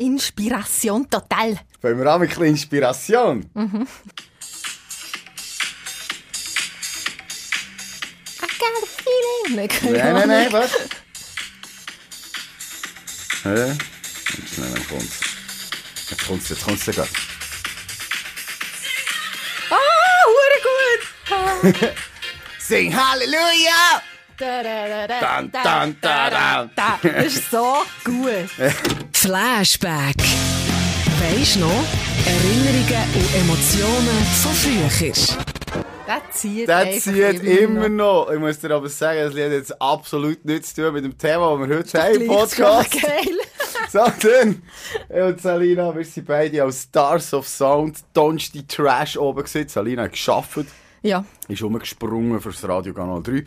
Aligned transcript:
Inspiration 0.00 1.08
total. 1.10 1.60
Wollen 1.82 1.98
wir 1.98 2.06
auch 2.10 2.20
ein 2.20 2.26
bisschen 2.26 2.44
Inspiration? 2.44 3.50
Mhm. 3.52 3.86
I 8.40 8.46
got 8.58 8.82
a 8.82 8.86
feeling. 8.86 9.56
Nein, 9.56 9.68
Nein, 10.14 10.28
nein, 10.28 10.52
was? 10.52 10.72
Hä? 13.42 13.76
Jetzt 14.38 14.54
schnell, 14.54 14.70
dann 14.72 14.88
kommt's. 14.88 15.20
Jetzt 16.10 16.26
kommt's, 16.26 16.48
jetzt 16.48 16.64
kommt's 16.64 16.84
sogar. 16.86 17.06
Ah, 19.70 19.76
hure 20.26 21.72
gut. 21.74 21.92
Sing 22.58 22.94
Halleluja! 22.96 24.02
Da, 24.38 24.62
da, 24.62 24.86
da, 24.86 25.06
da, 25.06 25.42
da, 25.42 25.86
da, 26.00 26.30
da, 26.30 26.70
da. 26.74 26.98
Das 27.02 27.26
ist 27.26 27.50
so 27.50 27.82
gut. 28.04 28.48
Flashback. 29.22 30.16
Weisst 31.20 31.60
noch? 31.60 31.84
Erinnerungen 32.24 33.04
und 33.14 33.34
Emotionen 33.34 34.24
von 34.40 34.52
früher. 34.52 35.12
Das 36.06 36.40
zieht 36.40 36.66
Das 36.66 37.00
zieht 37.02 37.42
immer 37.44 37.90
noch. 37.90 38.30
Ich 38.32 38.38
muss 38.38 38.58
dir 38.60 38.70
aber 38.70 38.88
sagen, 38.88 39.20
das 39.20 39.34
Lied 39.34 39.44
hat 39.44 39.52
jetzt 39.52 39.82
absolut 39.82 40.42
nichts 40.46 40.74
zu 40.74 40.84
tun 40.84 40.94
mit 40.94 41.04
dem 41.04 41.18
Thema, 41.18 41.54
das 41.54 41.68
wir 41.68 41.76
heute 41.76 42.02
haben 42.02 42.20
im 42.22 42.26
Podcast. 42.28 42.92
geil. 42.92 43.36
So, 43.90 43.98
dann, 44.22 44.62
ich 45.10 45.20
und 45.22 45.40
Salina, 45.42 45.94
wir 45.94 46.04
sind 46.04 46.26
beide 46.26 46.62
als 46.62 46.84
Stars 46.84 47.34
of 47.34 47.46
Sound, 47.46 47.98
Donnerstag 48.14 48.68
Trash 48.68 49.18
oben 49.18 49.44
gewesen. 49.44 49.68
Salina 49.68 50.04
hat 50.04 50.12
geschafft, 50.12 50.64
Ja, 51.02 51.26
ist 51.46 51.62
rumgesprungen 51.62 52.40
fürs 52.40 52.66
Radio 52.66 52.94
Kanal 52.94 53.22
3. 53.22 53.44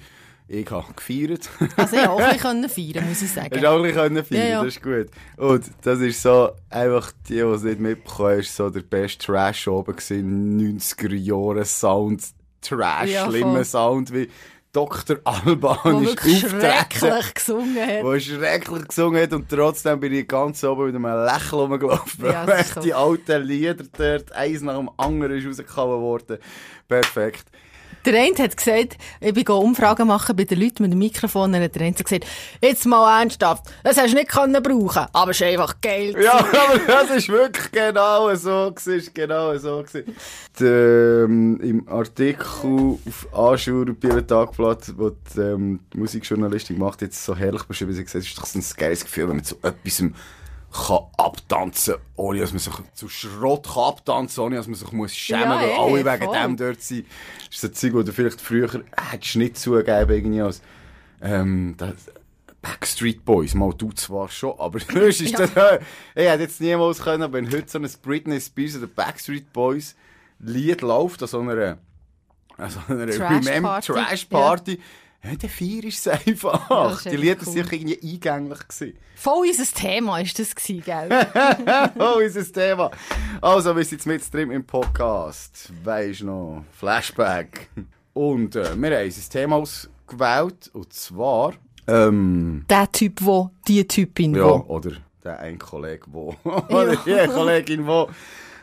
Ich 0.47 0.69
habe 0.69 0.93
gefeiert. 0.93 1.49
also 1.77 1.95
ich 1.95 2.07
auch 2.07 2.19
ein 2.19 2.33
bisschen 2.33 2.69
feiern, 2.93 3.09
muss 3.09 3.21
ich 3.21 3.31
sagen. 3.31 3.59
du 3.59 3.69
auch 3.69 3.77
ein 3.77 3.83
bisschen 3.83 4.25
feiern 4.25 4.41
Ja, 4.41 4.47
ja. 4.47 4.63
das 4.63 4.75
ist 4.75 4.83
gut. 4.83 5.07
Und 5.37 5.65
das 5.81 5.99
ist 5.99 6.21
so, 6.21 6.51
einfach 6.69 7.11
die, 7.27 7.35
die 7.35 7.39
es 7.39 7.63
nicht 7.63 7.79
mitbekommen, 7.79 8.39
ist 8.39 8.55
so 8.55 8.69
der 8.69 8.81
beste 8.81 9.25
Trash 9.25 9.67
oben 9.67 9.95
gewesen, 9.95 10.79
90er 10.79 11.15
Jahre 11.15 11.65
Sound, 11.65 12.23
Trash, 12.61 13.09
Ja, 13.09 13.25
schlimmer 13.29 13.63
Sound 13.63 14.13
wie 14.13 14.29
Dr. 14.73 15.17
Alban 15.23 16.03
ist 16.03 16.19
schrecklich 16.19 17.33
gesungen 17.35 17.77
hat. 17.77 18.03
Wo 18.03 18.17
schrecklich 18.17 18.87
gesungen 18.87 19.21
hat 19.21 19.31
und 19.31 19.47
trotzdem 19.47 19.99
bin 19.99 20.11
ich 20.13 20.27
ganz 20.27 20.63
oben 20.63 20.87
mit 20.87 20.95
einem 20.95 21.25
Lächeln 21.25 21.59
rumgelaufen. 21.59 22.25
Ja, 22.25 22.47
weil 22.47 22.65
so. 22.65 22.81
die 22.81 22.91
alten 22.91 23.43
Lieder 23.43 23.85
dort, 23.95 24.31
eins 24.31 24.61
nach 24.61 24.77
dem 24.77 24.89
anderen 24.97 25.37
ist 25.37 25.45
rausgekommen 25.45 26.01
worden. 26.01 26.39
Perfekt. 26.87 27.45
Der 28.05 28.21
eine 28.21 28.35
hat 28.37 28.57
gesagt, 28.57 28.97
ich 29.21 29.33
bin 29.33 29.47
Umfragen 29.47 30.07
machen 30.07 30.35
bei 30.35 30.43
den 30.43 30.59
Leuten 30.59 30.83
mit 30.83 30.91
dem 30.91 30.99
Mikrofon, 30.99 31.53
und 31.53 31.61
hat 31.61 31.75
der 31.75 31.83
eine 31.83 31.93
gesagt, 31.93 32.25
jetzt 32.61 32.85
mal 32.85 33.21
ernsthaft, 33.21 33.65
das 33.83 33.97
hast 33.97 34.11
du 34.11 34.17
nicht 34.17 34.29
können 34.29 34.61
brauchen, 34.61 35.05
aber 35.13 35.31
es 35.31 35.39
ist 35.39 35.47
einfach 35.47 35.75
geil. 35.81 36.15
Ja, 36.21 36.39
aber 36.39 36.79
das 36.85 37.09
ist 37.11 37.29
wirklich 37.29 37.71
genau 37.71 38.33
so 38.35 38.71
gewesen, 38.71 38.97
ist 38.97 39.15
genau 39.15 39.57
so 39.57 39.83
gewesen. 39.83 40.15
Der, 40.59 41.23
ähm, 41.25 41.59
Im 41.61 41.87
Artikel 41.87 42.99
auf 43.07 43.27
Anschauer 43.33 43.85
Bieler 43.85 44.25
Tagblatt, 44.25 44.93
wo 44.97 45.09
die, 45.09 45.39
ähm, 45.39 45.79
die 45.93 45.97
Musikjournalistin 45.97 46.77
macht, 46.77 47.01
jetzt 47.01 47.23
so 47.23 47.35
herrlich 47.35 47.63
beschrieben, 47.63 47.93
sie 47.93 47.99
hat 47.99 48.05
gesagt, 48.07 48.23
es 48.23 48.29
ist 48.29 48.37
doch 48.37 48.45
so 48.45 48.59
ein 48.59 48.65
geiles 48.77 49.03
Gefühl, 49.03 49.29
wenn 49.29 49.37
man 49.37 49.45
zu 49.45 49.55
etwas 49.61 50.03
kann 50.73 51.05
abtanzen, 51.17 51.95
ohne 52.15 52.39
dass 52.39 52.51
man 52.51 52.59
sich 52.59 52.73
zu 52.95 53.07
Schrott 53.07 53.65
kann 53.73 53.83
abtanzen, 53.83 54.43
ohne 54.43 54.55
dass 54.55 54.67
man 54.67 54.75
sich 54.75 54.91
muss 54.91 55.15
schämen, 55.15 55.43
Ja, 55.43 55.61
weil 55.61 55.69
eh, 55.69 56.03
alle 56.03 56.13
wegen 56.13 56.25
voll. 56.25 56.37
dem 56.37 56.57
dort 56.57 56.81
sind. 56.81 57.05
Das 57.37 57.47
ist 57.55 57.61
so 57.61 57.67
ein 57.67 57.73
Zeug, 57.73 57.93
das 57.93 58.05
du 58.05 58.11
vielleicht 58.13 58.41
früher 58.41 58.83
hättest 59.11 59.35
nicht 59.35 59.57
zugegeben, 59.57 60.11
irgendwie 60.11 60.41
als, 60.41 60.61
ähm, 61.21 61.75
das, 61.77 61.93
Backstreet 62.61 63.25
Boys, 63.25 63.53
mal 63.55 63.73
du 63.73 63.91
zwar 63.91 64.29
schon, 64.29 64.57
aber 64.57 64.79
sonst 64.91 65.21
ist 65.21 65.37
das, 65.37 65.53
äh, 65.55 65.79
ich 66.15 66.27
hätte 66.27 66.43
jetzt 66.43 66.61
niemals 66.61 66.99
können, 67.03 67.31
wenn 67.33 67.51
heute 67.51 67.67
so 67.67 67.77
ein 67.77 67.89
Britney 68.01 68.39
Spears 68.39 68.77
oder 68.77 68.87
Backstreet 68.87 69.51
Boys 69.53 69.95
Lied 70.39 70.81
läuft, 70.81 71.21
an 71.21 71.27
so 71.27 71.39
einer, 71.41 71.77
an 72.57 72.69
so 72.69 72.79
einer 72.87 73.07
Trash 73.07 73.61
Party. 73.61 73.91
Trash 73.91 74.25
Party, 74.25 74.71
ja. 74.75 74.77
Dann 75.23 75.49
feierst 75.49 76.05
du 76.05 76.09
es 76.11 76.27
einfach. 76.27 76.69
Ja, 76.69 76.91
ist 76.91 77.05
die 77.05 77.15
Lieder 77.15 77.37
cool. 77.45 77.53
sicher 77.53 77.73
irgendwie 77.73 77.99
eingänglich 78.13 78.67
gewesen. 78.67 78.97
Voll 79.15 79.47
unser 79.47 79.73
Thema 79.73 80.19
ist 80.19 80.37
das 80.37 80.53
gewesen, 80.53 80.83
gell? 80.83 81.09
oh, 81.99 82.19
unser 82.21 82.51
Thema. 82.51 82.91
Also, 83.41 83.75
wir 83.75 83.85
sind 83.85 83.99
jetzt 83.99 84.05
mit 84.05 84.33
drin 84.33 84.51
im 84.51 84.65
Podcast. 84.65 85.71
Weisst 85.83 86.23
noch, 86.23 86.63
Flashback. 86.77 87.69
Und 88.13 88.55
äh, 88.55 88.75
wir 88.75 88.97
haben 88.97 89.05
unser 89.05 89.29
Thema 89.29 89.55
ausgewählt, 89.55 90.69
und 90.73 90.93
zwar, 90.93 91.53
ähm, 91.87 92.65
der 92.69 92.91
Typ, 92.91 93.19
wo, 93.21 93.49
die 93.67 93.85
Typin, 93.87 94.35
Ja, 94.35 94.43
wo. 94.43 94.65
oder 94.67 94.91
der 95.23 95.39
ein 95.39 95.57
Kollege, 95.57 96.05
wo. 96.11 96.35
oder 96.43 96.95
die 96.97 97.27
Kollegin, 97.27 97.87
wo. 97.87 98.09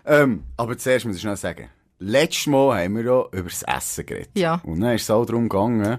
Ähm, 0.06 0.44
aber 0.56 0.76
zuerst 0.78 1.04
muss 1.06 1.16
ich 1.16 1.22
schnell 1.22 1.36
sagen, 1.36 1.68
letztes 1.98 2.46
Mal 2.46 2.84
haben 2.84 2.96
wir 2.96 3.04
ja 3.04 3.24
über 3.32 3.48
das 3.50 3.62
Essen 3.62 4.06
geredet. 4.06 4.30
Ja. 4.34 4.60
Und 4.64 4.80
dann 4.80 4.94
ist 4.94 5.02
es 5.02 5.10
auch 5.10 5.24
darum 5.26 5.48
gegangen, 5.48 5.98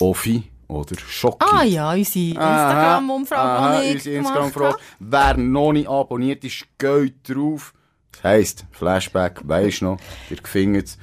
Offi 0.00 0.44
oder 0.68 0.96
Schocki. 0.98 1.44
Ah 1.44 1.62
ja, 1.64 1.92
unsere 1.92 2.28
Instagram-Umfrage 2.30 3.40
Aha, 3.42 3.78
unsere 3.78 3.92
gemacht. 3.96 4.06
Instagram-Umfrage. 4.06 4.76
Wer 4.98 5.36
noch 5.36 5.72
nicht 5.72 5.88
abonniert 5.88 6.44
ist, 6.44 6.66
geht 6.78 7.14
drauf. 7.28 7.72
Das 8.12 8.24
heisst, 8.24 8.64
Flashback, 8.72 9.40
weisst 9.44 9.82
noch, 9.82 9.98
ihr 10.30 10.38
findet 10.42 10.86
es. 10.86 10.98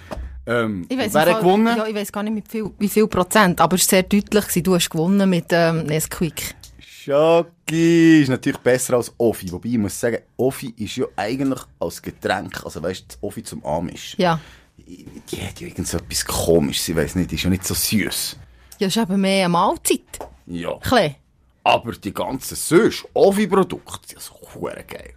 Ähm, 0.48 0.86
Ich 0.90 0.98
weiss 0.98 1.14
wer 1.14 1.26
hat 1.26 1.40
gewonnen? 1.40 1.78
Ja, 1.78 1.86
ich 1.86 1.94
weiß 1.96 2.12
gar 2.12 2.24
nicht, 2.24 2.34
mit 2.34 2.48
viel, 2.48 2.72
wie 2.80 2.90
viel 2.90 3.08
Prozent, 3.08 3.62
aber 3.62 3.76
es 3.76 3.84
war 3.84 3.90
sehr 3.90 4.04
deutlich. 4.04 4.44
Gewesen. 4.44 4.64
Du 4.64 4.74
hast 4.76 4.90
gewonnen 4.90 5.30
mit 5.30 5.46
ähm, 5.52 5.84
Nesquik. 5.84 6.56
Schocki 6.80 8.22
ist 8.22 8.30
natürlich 8.30 8.60
besser 8.60 8.96
als 8.96 9.14
Offi. 9.18 9.52
Wobei 9.52 9.70
ich 9.70 9.78
muss 9.78 10.00
sagen, 10.00 10.18
Offi 10.38 10.74
ist 10.78 10.96
ja 10.98 11.06
eigentlich 11.16 11.60
als 11.80 12.02
Getränk, 12.02 12.64
also 12.64 12.82
weißt 12.82 13.18
du, 13.22 13.28
Offi 13.28 13.44
zum 13.44 13.64
Amisch. 13.66 14.16
Ja. 14.18 14.40
Die 14.78 15.42
hat 15.42 15.60
ja 15.60 15.68
irgend 15.68 15.88
so 15.88 15.98
etwas 15.98 16.26
komisches, 16.26 16.90
ich 16.90 16.96
weiß 16.96 17.16
nicht, 17.16 17.32
die 17.32 17.36
ist 17.36 17.44
ja 17.44 17.50
nicht 17.50 17.66
so 17.66 17.74
süß. 17.74 18.38
Ja, 18.82 18.88
das 18.88 18.96
ist 18.96 19.04
eben 19.04 19.22
mehr 19.22 19.46
eine 19.46 19.50
Mahlzeit. 19.50 20.02
Ja. 20.48 20.76
Klee. 20.80 21.16
Aber 21.64 21.92
die 21.92 22.12
ganzen 22.12 22.56
süß 22.56 23.06
Offi-Produkte, 23.14 24.00
die 24.08 24.14
sind 24.14 24.22
so 24.24 24.34
hure 24.56 24.84
geil. 24.88 25.14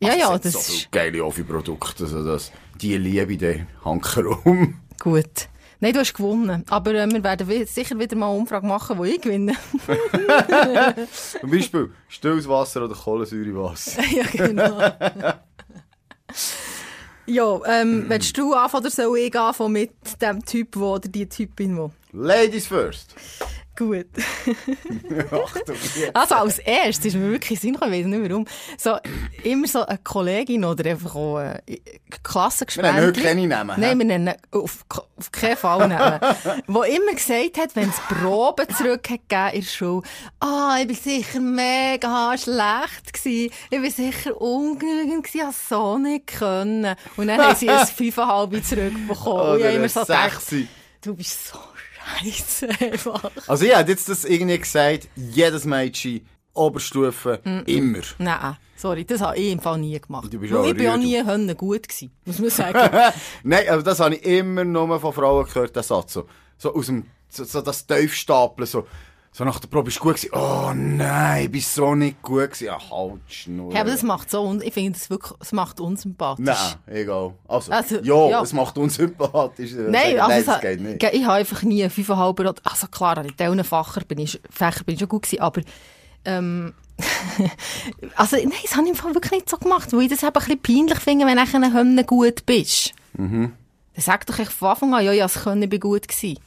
Ja, 0.00 0.08
Also, 0.08 0.18
ja, 0.20 0.32
hat 0.32 0.44
das 0.46 0.52
so 0.54 0.72
ist 0.72 0.90
geile 0.90 1.22
Offi-Produkte, 1.22 2.04
also 2.04 2.24
das, 2.24 2.50
die 2.80 2.96
liebe 2.96 3.34
ich 3.34 3.38
den 3.38 3.66
Hankerum. 3.84 4.80
gut. 4.98 5.48
Nein, 5.80 5.92
du 5.92 5.98
hast 6.00 6.14
gewonnen. 6.14 6.64
Aber 6.70 6.94
äh, 6.94 7.10
wir 7.10 7.22
werden 7.22 7.66
sicher 7.66 7.98
wieder 7.98 8.16
mal 8.16 8.30
eine 8.30 8.38
Umfrage 8.38 8.66
machen, 8.66 8.96
wo 8.96 9.04
ich 9.04 9.20
gewinne. 9.20 9.54
Zum 11.40 11.50
Beispiel 11.50 11.90
stilles 12.08 12.48
Wasser 12.48 12.84
oder 12.84 12.94
Kohlensäurewasser. 12.94 14.00
ja, 14.10 14.24
genau. 14.32 14.80
ja, 17.26 17.60
ähm, 17.66 18.04
willst 18.08 18.36
du 18.36 18.54
anfangen 18.54 18.84
oder 18.84 18.90
soll 18.90 19.18
ich 19.18 19.38
anfangen 19.38 19.72
mit 19.72 19.90
dem 20.20 20.44
Typ, 20.44 20.76
wo, 20.76 20.94
oder 20.94 21.08
die 21.08 21.28
Typin, 21.28 21.76
wo? 21.76 21.90
Ladies 22.12 22.66
first. 22.66 23.14
Gut. 23.76 24.06
Achtung. 25.30 25.76
Also 26.12 26.34
als 26.34 26.58
erstes 26.58 27.06
ist 27.06 27.16
mir 27.16 27.30
wirklich 27.30 27.58
Sinn 27.58 27.72
gekommen, 27.72 27.94
ich 27.94 28.00
weiss 28.00 28.06
nicht 28.06 28.20
mehr 28.20 28.30
warum, 28.30 28.46
so, 28.76 28.96
immer 29.44 29.66
so 29.66 29.86
eine 29.86 29.98
Kollegin 29.98 30.64
oder 30.64 30.90
einfach 30.90 31.14
auch 31.14 31.36
eine 31.36 31.62
Wir 31.66 31.78
Klassengespräche. 32.22 32.92
nennen 32.92 33.12
keine 33.14 33.46
Namen. 33.46 33.80
Nein, 33.80 33.98
wir 33.98 34.04
nennen 34.04 34.34
auf, 34.50 34.84
auf 35.16 35.32
keinen 35.32 35.56
Fall 35.56 35.88
nehmen. 35.88 36.20
Wo 36.66 36.82
immer 36.82 37.12
gesagt 37.14 37.56
hat, 37.58 37.74
wenn 37.74 37.88
es 37.88 37.96
Proben 38.08 38.66
zurück 38.76 39.08
hat 39.08 39.20
gegeben 39.28 39.50
in 39.54 39.60
der 39.62 39.68
Schule, 39.68 40.02
ah, 40.40 40.76
ich 40.80 40.86
bin 40.86 40.96
sicher 40.96 41.40
mega 41.40 42.36
schlecht 42.36 43.12
gewesen, 43.14 43.52
ich 43.70 43.80
bin 43.80 43.90
sicher 43.90 44.38
ungenügend 44.38 45.24
gewesen, 45.24 45.38
ich 45.38 45.42
hab 45.44 45.54
so 45.54 45.98
nicht 45.98 46.26
können. 46.26 46.94
Und 47.16 47.26
dann 47.28 47.40
haben 47.40 47.56
sie 47.56 47.70
ein 47.70 47.86
fünfeinhalb 47.86 48.64
zurückbekommen. 48.64 49.50
Und 49.52 49.58
ich 49.60 49.64
Oder 49.64 49.64
habe 49.64 49.74
immer 49.76 49.84
ein 49.84 49.88
so 49.88 50.00
gedacht, 50.00 50.40
Sechsi. 50.42 50.68
Du 51.02 51.14
bist 51.14 51.48
so 51.48 51.58
scheiße 52.20 52.68
einfach. 52.80 53.30
Also 53.46 53.64
ich 53.64 53.76
hätte 53.76 53.90
jetzt 53.90 54.08
das 54.08 54.24
irgendwie 54.24 54.58
gesagt, 54.58 55.08
jedes 55.16 55.64
Mädchen, 55.64 56.26
Oberstufe, 56.54 57.40
immer. 57.66 58.00
Nein, 58.18 58.56
sorry, 58.76 59.04
das 59.04 59.20
habe 59.20 59.36
ich 59.36 59.52
im 59.52 59.60
Fall 59.60 59.78
nie 59.78 59.98
gemacht. 59.98 60.32
Du 60.32 60.38
bist 60.38 60.52
auch 60.52 60.66
ich 60.66 60.76
bin 60.76 60.88
auch 60.88 60.96
nie 60.96 61.22
Hönne 61.24 61.54
gut 61.54 61.88
gewesen, 61.88 62.12
muss 62.24 62.38
man 62.38 62.50
sagen. 62.50 62.78
Nein, 63.42 63.68
also 63.68 63.82
das 63.82 64.00
habe 64.00 64.14
ich 64.14 64.24
immer 64.24 64.64
nur 64.64 65.00
von 65.00 65.12
Frauen 65.12 65.46
gehört, 65.46 65.74
der 65.74 65.82
Satz. 65.82 66.12
So, 66.12 66.28
so 66.58 66.74
aus 66.74 66.86
dem, 66.86 67.06
so, 67.28 67.44
so 67.44 67.62
das 67.62 67.86
Tiefstapeln, 67.86 68.66
so, 68.66 68.86
so 69.34 69.44
nach 69.44 69.58
der 69.58 69.68
Probe 69.68 69.88
ist 69.88 69.98
gut 69.98 70.16
gewesen. 70.16 70.30
Oh 70.34 70.72
nein, 70.74 71.44
ich 71.44 71.50
bin 71.50 71.60
so 71.62 71.94
nicht 71.94 72.20
gut 72.20 72.50
gewesen. 72.50 72.64
Ja, 72.66 72.78
halt 72.90 73.20
Schnur. 73.28 73.72
ja, 73.72 73.80
aber 73.80 73.90
das 73.90 74.02
macht 74.02 74.30
so, 74.30 74.60
ich 74.60 74.74
finde 74.74 74.92
das 74.98 75.08
wirklich, 75.08 75.32
es 75.40 75.52
macht 75.52 75.80
unsympathisch. 75.80 76.44
Nein, 76.44 76.74
egal. 76.86 77.32
Also, 77.48 77.72
Also, 77.72 77.96
ja, 78.00 78.28
ja. 78.28 78.42
es 78.42 78.52
macht 78.52 78.76
uns 78.76 78.96
sympathisch. 78.96 79.72
äh, 79.72 79.88
Nein, 79.90 80.18
also 80.20 80.28
nein, 80.28 80.44
das 80.44 80.60
geht 80.60 80.80
nicht. 80.80 81.02
ich 81.02 81.24
habe 81.24 81.34
einfach 81.34 81.62
nie 81.62 81.88
fünfeinhalb 81.88 82.38
oder, 82.40 82.54
also 82.62 82.86
klar, 82.88 83.24
in 83.24 83.34
diesen 83.34 83.64
Fächern 83.64 84.04
bin 84.06 84.18
ich, 84.18 84.38
Fächer 84.50 84.84
bin 84.84 84.94
ich 84.94 85.00
schon 85.00 85.08
gut 85.08 85.22
gewesen, 85.22 85.40
aber, 85.40 85.62
ähm, 86.26 86.74
also, 88.16 88.36
nein, 88.36 88.52
das 88.62 88.72
habe 88.76 88.84
ich 88.84 88.90
im 88.90 88.96
Fall 88.96 89.14
wirklich 89.14 89.32
nicht 89.32 89.48
so 89.48 89.56
gemacht, 89.56 89.92
weil 89.94 90.02
ich 90.02 90.08
das 90.10 90.22
eben 90.22 90.28
ein 90.28 90.32
bisschen 90.58 90.60
peinlich 90.62 90.98
finde, 91.00 91.24
wenn 91.26 91.36
du 91.38 91.58
nachher 91.58 92.04
gut 92.04 92.44
bist. 92.44 92.92
Mhm. 93.14 93.52
Dann 93.94 94.02
sag 94.04 94.26
doch 94.26 94.38
echt 94.38 94.52
von 94.52 94.68
Anfang 94.68 94.94
an, 94.94 95.04
ja, 95.04 95.12
ja, 95.12 95.24
es 95.24 95.34
können, 95.42 95.62
ich 95.62 95.70
bin 95.70 95.80
gut 95.80 96.06
gewesen. 96.06 96.38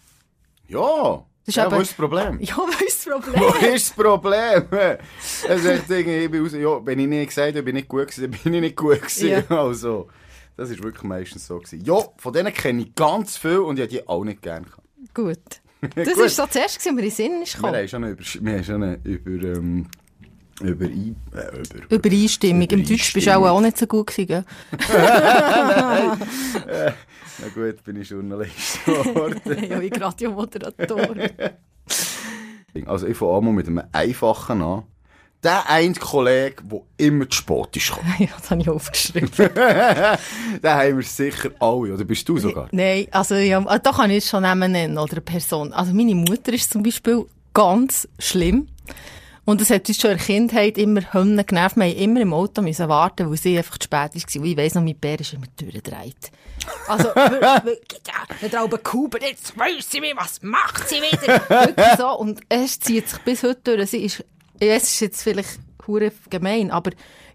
Ja, 0.67 1.23
Das 1.45 1.49
ist 1.49 1.55
Ja, 1.57 1.67
eben- 1.67 1.75
wo 1.75 1.81
ist 1.81 1.89
das 1.91 1.95
Problem? 1.97 2.39
Ja, 2.41 2.57
was 2.57 2.81
ist 2.81 3.05
das 3.07 3.13
Problem? 3.13 3.41
Wo 3.41 3.65
ist 3.67 3.89
das 3.89 3.95
Problem? 3.95 4.63
Es 5.47 5.63
ist 5.63 5.89
irgendwie, 5.89 6.17
ich 6.25 6.31
bin 6.31 6.41
raus, 6.43 6.53
ja, 6.53 6.85
wenn 6.85 6.99
ich 6.99 7.07
nicht 7.07 7.27
gesagt 7.29 7.49
habe, 7.49 7.59
ich 7.59 7.65
bin 7.65 7.75
nicht 7.75 7.87
gut 7.87 8.07
gewesen, 8.07 8.31
dann 8.31 8.41
bin 8.41 8.53
ich 8.55 8.61
nicht 8.61 8.75
gut 8.75 9.01
gewesen. 9.01 9.29
Ja. 9.29 9.43
Also, 9.49 10.07
das 10.57 10.69
ist 10.69 10.81
wirklich 10.83 11.03
meistens 11.03 11.45
so 11.47 11.57
gewesen. 11.59 11.83
Ja, 11.85 11.99
von 12.17 12.33
denen 12.33 12.53
kenne 12.53 12.81
ich 12.81 12.95
ganz 12.95 13.37
viel 13.37 13.59
und 13.59 13.77
ich 13.77 13.83
habe 13.83 13.89
die 13.91 14.07
auch 14.07 14.23
nicht 14.23 14.41
gerne 14.41 14.65
gehabt. 14.65 15.13
Gut. 15.13 15.61
Das 15.95 16.17
war 16.17 16.29
so 16.29 16.47
zuerst, 16.47 16.77
was 16.77 16.85
mir 16.85 16.91
in 16.91 16.97
den 16.97 17.11
Sinn 17.11 17.41
ist 17.43 17.53
Wir 17.53 17.57
gekommen. 17.61 17.75
haben 17.75 17.87
schon 17.87 18.03
über, 18.05 18.23
wir 18.41 18.53
haben 18.53 18.63
schon 18.63 18.95
über, 19.03 19.47
ähm, 19.57 19.87
über, 20.61 20.85
ein, 20.85 21.15
äh, 21.33 21.57
über, 21.57 21.95
Übereinstimmung. 21.95 22.69
Im 22.69 22.85
Deutsch 22.85 23.13
bist 23.13 23.27
du 23.27 23.35
auch, 23.35 23.47
auch 23.47 23.61
nicht 23.61 23.77
so 23.77 23.87
gut 23.87 24.07
gewesen, 24.07 24.27
gell? 24.27 24.45
Na 27.37 27.47
gut, 27.53 27.83
bin 27.83 28.01
ich 28.01 28.09
Journalist 28.09 28.79
geworden. 28.85 29.69
ja, 29.69 29.81
wie 29.81 29.89
Radiomoderator. 29.89 31.07
also 32.85 33.07
ich 33.07 33.17
fange 33.17 33.37
einmal 33.37 33.53
mit 33.53 33.67
einem 33.67 33.83
einfachen 33.91 34.61
an. 34.61 34.83
Der 35.43 35.69
eine 35.69 35.93
Kollege, 35.93 36.63
der 36.63 36.81
immer 36.97 37.29
zu 37.29 37.37
spät 37.37 37.75
ist 37.75 37.91
ja, 38.17 38.27
das 38.35 38.49
habe 38.49 38.61
ich 38.61 38.69
aufgeschrieben. 38.69 39.29
Den 39.37 39.53
haben 40.63 40.97
wir 40.97 41.03
sicher 41.03 41.51
alle, 41.59 41.93
oder 41.93 42.03
bist 42.03 42.27
du 42.27 42.39
sogar? 42.39 42.67
Nein, 42.71 43.05
also 43.11 43.35
ja, 43.35 43.63
ah, 43.63 43.77
da 43.77 43.91
kann 43.91 44.09
ich 44.09 44.23
es 44.23 44.29
schon 44.29 44.41
nennen, 44.41 44.97
oder 44.97 45.11
eine 45.11 45.21
Person. 45.21 45.71
Also 45.71 45.93
meine 45.93 46.15
Mutter 46.15 46.51
ist 46.51 46.71
zum 46.71 46.81
Beispiel 46.81 47.25
ganz 47.53 48.07
schlimm. 48.17 48.69
Und 49.45 49.61
das 49.61 49.69
hat 49.69 49.87
uns 49.87 50.01
schon 50.01 50.11
in 50.11 50.17
der 50.17 50.25
Kindheit 50.25 50.77
immer 50.77 51.13
Hymnen 51.13 51.45
genervt. 51.45 51.75
Wir 51.77 51.85
haben 51.85 51.97
immer 51.97 52.21
im 52.21 52.33
Auto 52.33 52.63
müssen 52.63 52.89
warten, 52.89 53.29
weil 53.29 53.37
sie 53.37 53.57
einfach 53.57 53.77
zu 53.77 53.85
spät 53.85 54.15
war. 54.15 54.41
Und 54.41 54.45
ich 54.45 54.57
weiss 54.57 54.73
noch, 54.73 54.81
mein 54.81 54.97
Bär 54.97 55.19
ist 55.19 55.33
immer 55.33 55.45
durchgedreht. 55.55 56.31
Also, 56.87 57.05
wirklich, 57.15 58.01
ja, 58.07 58.47
der 58.47 58.59
Alben 58.59 58.81
Kuba, 58.81 59.19
jetzt 59.21 59.57
weiss 59.57 59.89
sie 59.89 60.01
mir, 60.01 60.15
was 60.17 60.41
macht 60.41 60.89
sie 60.89 60.95
wieder? 60.95 61.41
Wirklich 61.47 61.97
so. 61.97 62.17
Und 62.17 62.41
es 62.49 62.79
zieht 62.79 63.07
sich 63.07 63.19
bis 63.19 63.43
heute 63.43 63.75
durch. 63.75 63.91
Sie 63.91 64.03
ist, 64.03 64.25
es 64.59 64.83
ist 64.83 64.99
jetzt 64.99 65.21
vielleicht 65.21 65.59
hure 65.85 66.11
gemein, 66.31 66.71
aber 66.71 66.91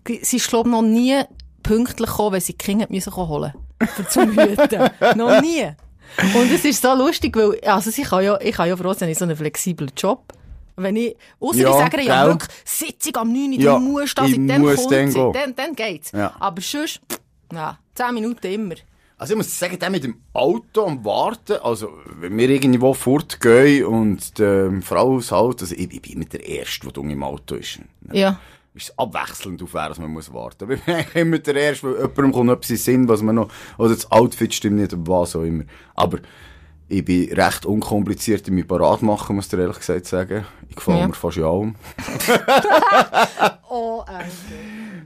sie 0.07 0.37
ist, 0.37 0.49
glaube 0.49 0.69
noch 0.69 0.83
nie 0.83 1.23
pünktlich 1.63 2.11
gekommen, 2.11 2.33
wenn 2.33 2.41
sie 2.41 2.53
die 2.53 2.59
Kinder 2.59 2.87
müssen 2.89 3.15
holen 3.15 3.55
für 3.95 4.09
zum 4.09 4.33
Hüten. 4.33 4.91
noch 5.17 5.41
nie. 5.41 5.71
Und 6.35 6.53
es 6.53 6.65
ist 6.65 6.83
so 6.83 6.93
lustig, 6.95 7.37
weil, 7.37 7.61
also 7.61 7.91
sie 7.91 8.03
kann 8.03 8.25
ja, 8.25 8.41
ich 8.41 8.57
kann 8.57 8.69
ja 8.69 8.77
froh 8.77 8.93
sein, 8.95 9.09
ich 9.09 9.19
so 9.19 9.25
einen 9.25 9.37
flexiblen 9.37 9.93
Job. 9.97 10.33
Wenn 10.83 10.97
ich, 10.97 11.17
ausser 11.39 11.59
Ja, 11.61 11.71
ich 11.71 11.77
sage, 11.77 12.03
ja, 12.03 12.27
wirklich, 12.27 12.51
Sitzung 12.65 13.17
am 13.17 13.33
9 13.33 13.53
Uhr, 13.53 13.59
Ja, 13.61 13.75
du 13.75 13.81
musst 13.81 14.19
da 14.19 14.25
ich 14.25 14.35
sein, 14.35 14.49
dann 14.49 14.63
muss 14.63 14.77
kommt 14.77 14.93
dann 14.93 15.11
sie, 15.11 15.19
gehen. 15.19 15.33
dann, 15.33 15.55
dann 15.57 15.75
geht's. 15.75 16.13
Ja. 16.13 16.35
Aber 16.39 16.61
sonst, 16.61 17.01
ja, 17.53 17.79
10 17.95 18.15
Minuten 18.15 18.47
immer. 18.47 18.75
Also 19.19 19.35
ich 19.35 19.37
muss 19.37 19.59
sagen, 19.59 19.79
der 19.79 19.91
mit 19.91 20.03
dem 20.03 20.17
Auto 20.33 20.87
am 20.87 21.05
Warten, 21.05 21.59
also 21.63 21.91
wenn 22.19 22.39
wir 22.39 22.49
irgendwo 22.49 22.95
fortgehen 22.95 23.85
und 23.85 24.39
die 24.39 24.81
Frau 24.81 25.17
aushält, 25.17 25.61
also 25.61 25.75
ich, 25.75 25.93
ich 25.93 26.01
bin 26.01 26.13
immer 26.13 26.25
der 26.25 26.43
Erste, 26.47 26.87
der 26.87 26.93
dumm 26.93 27.11
im 27.11 27.23
Auto 27.23 27.57
ist. 27.57 27.81
Ja. 28.11 28.41
Ist 28.73 28.89
es 28.89 28.99
abwechselnd 28.99 29.63
auf 29.63 29.75
wer, 29.75 29.89
dass 29.91 29.99
man 29.99 30.11
muss 30.11 30.33
warten. 30.33 30.65
Aber 30.65 30.73
ich 30.75 30.83
bin 30.85 31.05
immer 31.15 31.39
der 31.39 31.57
Erste, 31.57 31.89
weil 31.89 31.97
jemandem 32.01 32.33
kommt 32.33 32.51
etwas 32.51 32.71
in 32.71 32.77
Sinn, 32.79 33.09
was 33.09 33.21
man 33.21 33.35
noch, 33.35 33.51
oder 33.77 33.91
das 33.91 34.11
Outfit 34.11 34.55
stimmt 34.55 34.77
nicht, 34.77 34.95
was 34.97 35.37
auch 35.37 35.43
immer. 35.43 35.65
Aber 35.97 36.21
ich 36.91 37.05
bin 37.05 37.33
recht 37.33 37.65
unkompliziert 37.65 38.47
in 38.49 38.55
mir 38.57 38.67
parat 38.67 39.01
machen, 39.03 39.37
muss 39.37 39.47
ich 39.53 39.59
ehrlich 39.59 39.79
gesagt 39.79 40.07
sagen. 40.07 40.45
Ich 40.69 40.77
gefällt 40.77 40.99
Ja. 40.99 41.07
mir 41.09 41.15
fast 41.15 41.39
allem. 41.39 41.75
Oh, 43.73 44.03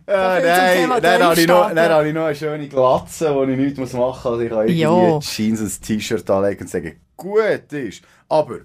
Äh, 0.07 0.41
viel 0.41 0.55
zum 0.55 0.65
Thema 0.75 0.95
nein, 0.95 1.03
dann 1.03 1.23
habe 1.23 1.41
ich, 1.41 1.47
noch, 1.47 1.75
dann 1.75 1.93
habe 1.93 2.09
ich 2.09 2.15
noch 2.15 2.25
eine 2.25 2.35
schöne 2.35 2.69
Glatze, 2.69 3.35
wo 3.35 3.45
ich 3.45 3.57
nichts 3.57 3.79
machen 3.79 3.95
muss. 4.03 4.27
Also 4.27 4.41
ich 4.41 4.49
kann 4.51 4.59
irgendwie 4.69 4.81
Ja. 4.81 5.19
Jeans 5.21 5.61
und 5.61 5.67
ein 5.67 5.83
T-Shirt 5.83 6.31
anlegen 6.31 6.61
und 6.63 6.69
sagen, 6.71 7.01
gut 7.17 7.73
ist. 7.73 8.03
Aber 8.29 8.59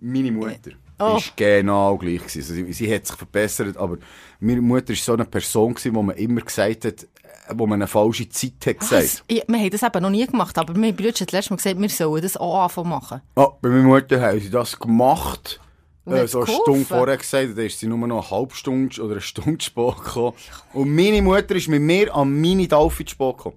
meine 0.00 0.30
Mutter 0.32 0.70
Oh. 1.12 1.16
ist 1.16 1.36
genau 1.36 1.96
gleich 1.96 2.18
gewesen. 2.18 2.38
Also 2.40 2.72
sie, 2.72 2.94
hat 2.94 3.06
sich 3.06 3.16
verbessert, 3.16 3.76
aber 3.76 3.98
meine 4.40 4.60
Mutter 4.60 4.92
ist 4.92 5.04
so 5.04 5.12
eine 5.12 5.24
Person 5.24 5.74
gewesen, 5.74 5.94
wo 5.94 6.02
man 6.02 6.16
immer 6.16 6.40
gesagt 6.40 6.84
hat, 6.84 7.02
äh, 7.02 7.06
wo 7.54 7.66
man 7.66 7.80
eine 7.80 7.86
falsche 7.86 8.28
Zeit 8.28 8.66
hat 8.66 8.80
gesagt. 8.80 9.02
Was? 9.02 9.24
Ja, 9.30 9.42
wir 9.46 9.58
haben 9.58 9.70
das 9.70 9.82
eben 9.82 10.02
noch 10.02 10.10
nie 10.10 10.26
gemacht, 10.26 10.58
aber 10.58 10.76
mein 10.78 10.94
Bruder 10.94 11.10
hat 11.10 11.20
das 11.20 11.32
letzte 11.32 11.52
Mal 11.52 11.56
gesagt, 11.56 11.80
wir 11.80 11.88
sollen 11.88 12.22
das 12.22 12.36
auch 12.36 12.62
anfangen 12.62 12.90
machen. 12.90 13.20
Ah, 13.36 13.48
bei 13.60 13.68
meiner 13.68 13.84
Mutter 13.84 14.20
haben 14.20 14.40
sie 14.40 14.50
das 14.50 14.78
gemacht. 14.78 15.60
Äh, 16.06 16.26
so 16.26 16.42
eine? 16.42 16.54
Stunde 16.54 16.84
vorher 16.84 17.16
gesagt, 17.16 17.56
dann 17.56 17.64
ist 17.64 17.80
sie 17.80 17.86
nur 17.86 18.06
noch 18.06 18.30
eine 18.30 18.30
halbe 18.30 18.54
Stunde 18.54 19.00
oder 19.02 19.12
eine 19.12 19.20
Stunde 19.20 19.64
spät 19.64 19.96
gekommen. 19.96 20.34
Und 20.72 20.94
meine 20.94 21.22
Mutter 21.22 21.54
ist 21.54 21.68
mit 21.68 21.80
mir 21.80 22.14
an 22.14 22.40
meine 22.40 22.68
Taufe 22.68 23.04
spät 23.06 23.36
gekommen. 23.36 23.56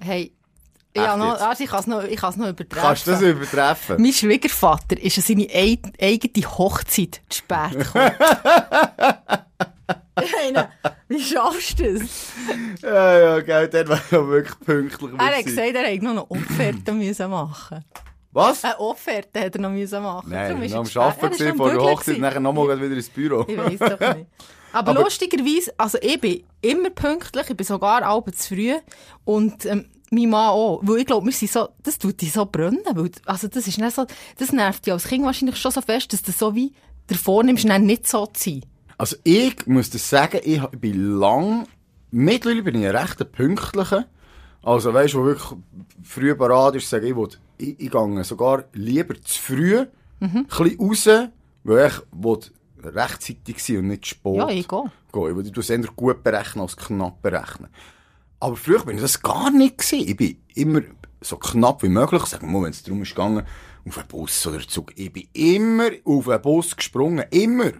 Hey, 0.00 0.32
ja, 0.96 1.16
noch, 1.16 1.40
also 1.40 1.64
ich 1.64 1.70
kann 1.70 1.80
es 1.80 1.86
noch, 1.86 2.04
ich 2.04 2.20
noch 2.22 2.48
übertreffen. 2.48 2.68
Kannst 2.82 3.06
du 3.06 3.10
das 3.12 3.20
übertreffen? 3.22 3.96
Mein 4.00 4.12
Schwiegervater 4.12 5.00
ist 5.00 5.18
an 5.18 5.24
seine 5.24 5.48
ei- 5.52 5.78
eigene 6.00 6.46
Hochzeit 6.58 7.20
zu 7.28 7.38
spät 7.38 7.70
gekommen. 7.78 8.12
Ich 10.22 10.32
meine, 10.32 10.68
wie 11.08 11.20
schaffst 11.20 11.80
du 11.80 11.98
das? 11.98 12.08
Ja, 12.82 13.18
ja, 13.18 13.40
gell, 13.40 13.68
der 13.68 13.88
war 13.88 14.00
ja 14.12 14.26
wirklich 14.28 14.58
pünktlich. 14.60 15.10
Er 15.18 15.36
hat 15.38 15.44
gesagt, 15.44 15.74
er 15.74 15.82
hätte 15.82 16.04
noch 16.04 16.10
eine 16.12 16.30
Offerte 16.30 16.92
müssen 16.92 17.30
machen 17.30 17.84
Was? 18.30 18.62
Eine 18.64 18.78
Offerte 18.78 19.40
hätte 19.40 19.58
er 19.58 19.62
noch 19.62 19.70
müssen 19.70 20.00
machen 20.02 20.30
Nein, 20.30 20.52
am 20.52 20.62
er 20.62 20.68
zu 20.84 20.84
spät. 20.86 21.02
Arbeiten 21.02 21.48
am 21.50 21.56
vor 21.56 21.70
der 21.70 21.80
Hochzeit, 21.82 22.04
gewesen. 22.06 22.20
nachher 22.20 22.40
nochmal 22.40 22.80
wieder 22.80 22.94
ins 22.94 23.08
Büro. 23.08 23.44
Ich 23.48 23.58
weiß 23.58 23.78
doch 23.98 24.14
nicht. 24.14 24.26
Aber, 24.72 24.90
Aber- 24.92 25.00
lustigerweise, 25.02 25.74
also 25.76 25.98
ich 26.00 26.20
bin 26.20 26.44
immer 26.60 26.90
pünktlich, 26.90 27.50
ich 27.50 27.56
bin 27.56 27.66
sogar 27.66 28.02
abends 28.04 28.38
zu 28.48 28.54
früh 28.54 28.74
und 29.24 29.66
ähm, 29.66 29.86
mein 30.14 30.30
Mann 30.30 30.48
auch. 30.50 30.80
Weil 30.82 30.98
ich 30.98 31.06
glaube, 31.06 31.26
wir 31.26 31.32
sind 31.32 31.50
so, 31.50 31.68
das 31.82 31.98
tut 31.98 32.20
dich 32.20 32.32
so 32.32 32.46
brennen. 32.46 32.80
Weil, 32.92 33.10
also 33.26 33.48
das 33.48 33.66
ist 33.66 33.78
nicht 33.78 33.94
so, 33.94 34.06
das 34.38 34.52
nervt 34.52 34.86
dich 34.86 34.92
als 34.92 35.04
Kind 35.08 35.24
wahrscheinlich 35.24 35.56
schon 35.56 35.72
so 35.72 35.80
fest, 35.80 36.12
dass 36.12 36.22
du 36.22 36.32
so 36.32 36.54
wie 36.54 36.72
davor 37.06 37.42
nimmst, 37.44 37.68
dann 37.68 37.84
nicht 37.86 38.06
so 38.06 38.26
zu 38.26 38.50
sein. 38.50 38.64
Also 38.96 39.16
ich 39.24 39.66
muss 39.66 39.90
dir 39.90 39.98
sagen, 39.98 40.40
ich 40.44 40.62
bin 40.78 41.18
lang, 41.18 41.66
mittlerweile 42.10 42.62
bin 42.62 42.76
ich 42.80 42.86
ein 42.88 42.96
rechter 42.96 43.24
Pünktlicher. 43.24 44.06
Also 44.62 44.94
weißt 44.94 45.14
du, 45.14 45.18
wo 45.20 45.24
wirklich 45.26 45.58
früh 46.02 46.34
parat 46.34 46.76
ist, 46.76 46.88
sage 46.88 47.08
ich, 47.08 47.16
will, 47.16 47.28
ich, 47.58 47.78
ich 47.78 47.90
gehe 47.90 48.24
sogar 48.24 48.64
lieber 48.72 49.20
zu 49.20 49.40
früh, 49.42 49.84
Mhm. 50.20 50.36
ein 50.36 50.46
bisschen 50.46 50.78
raus, 50.78 51.08
weil 51.64 51.88
ich 51.88 52.00
will 52.12 52.38
rechtzeitig 52.84 53.62
sein 53.62 53.78
und 53.78 53.88
nicht 53.88 54.06
spät. 54.06 54.36
Ja, 54.36 54.48
ich 54.48 54.66
gehe. 54.68 54.84
Ich 55.08 55.14
will 55.36 55.52
es 55.58 55.70
eher 55.70 55.78
gut 55.96 56.22
berechnen 56.22 56.62
als 56.62 56.76
knapp 56.76 57.20
berechnen. 57.20 57.68
Aber 58.44 58.56
früher 58.56 58.84
bin 58.84 58.96
ich 58.96 59.00
das 59.00 59.22
gar 59.22 59.50
nicht 59.50 59.78
gewesen. 59.78 60.06
Ich 60.06 60.16
bin 60.18 60.36
immer 60.54 60.82
so 61.22 61.38
knapp 61.38 61.82
wie 61.82 61.88
möglich, 61.88 62.22
sagen 62.26 62.46
wir 62.46 62.52
mal, 62.52 62.64
wenn 62.66 62.72
es 62.72 62.82
darum 62.82 63.00
ist 63.00 63.14
gegangen, 63.14 63.46
auf 63.88 63.96
einen 63.96 64.06
Bus 64.06 64.46
oder 64.46 64.56
einen 64.56 64.68
Zug. 64.68 64.92
Ich 64.96 65.10
bin 65.10 65.26
immer 65.32 65.88
auf 66.04 66.28
einen 66.28 66.42
Bus 66.42 66.76
gesprungen. 66.76 67.24
Immer. 67.30 67.72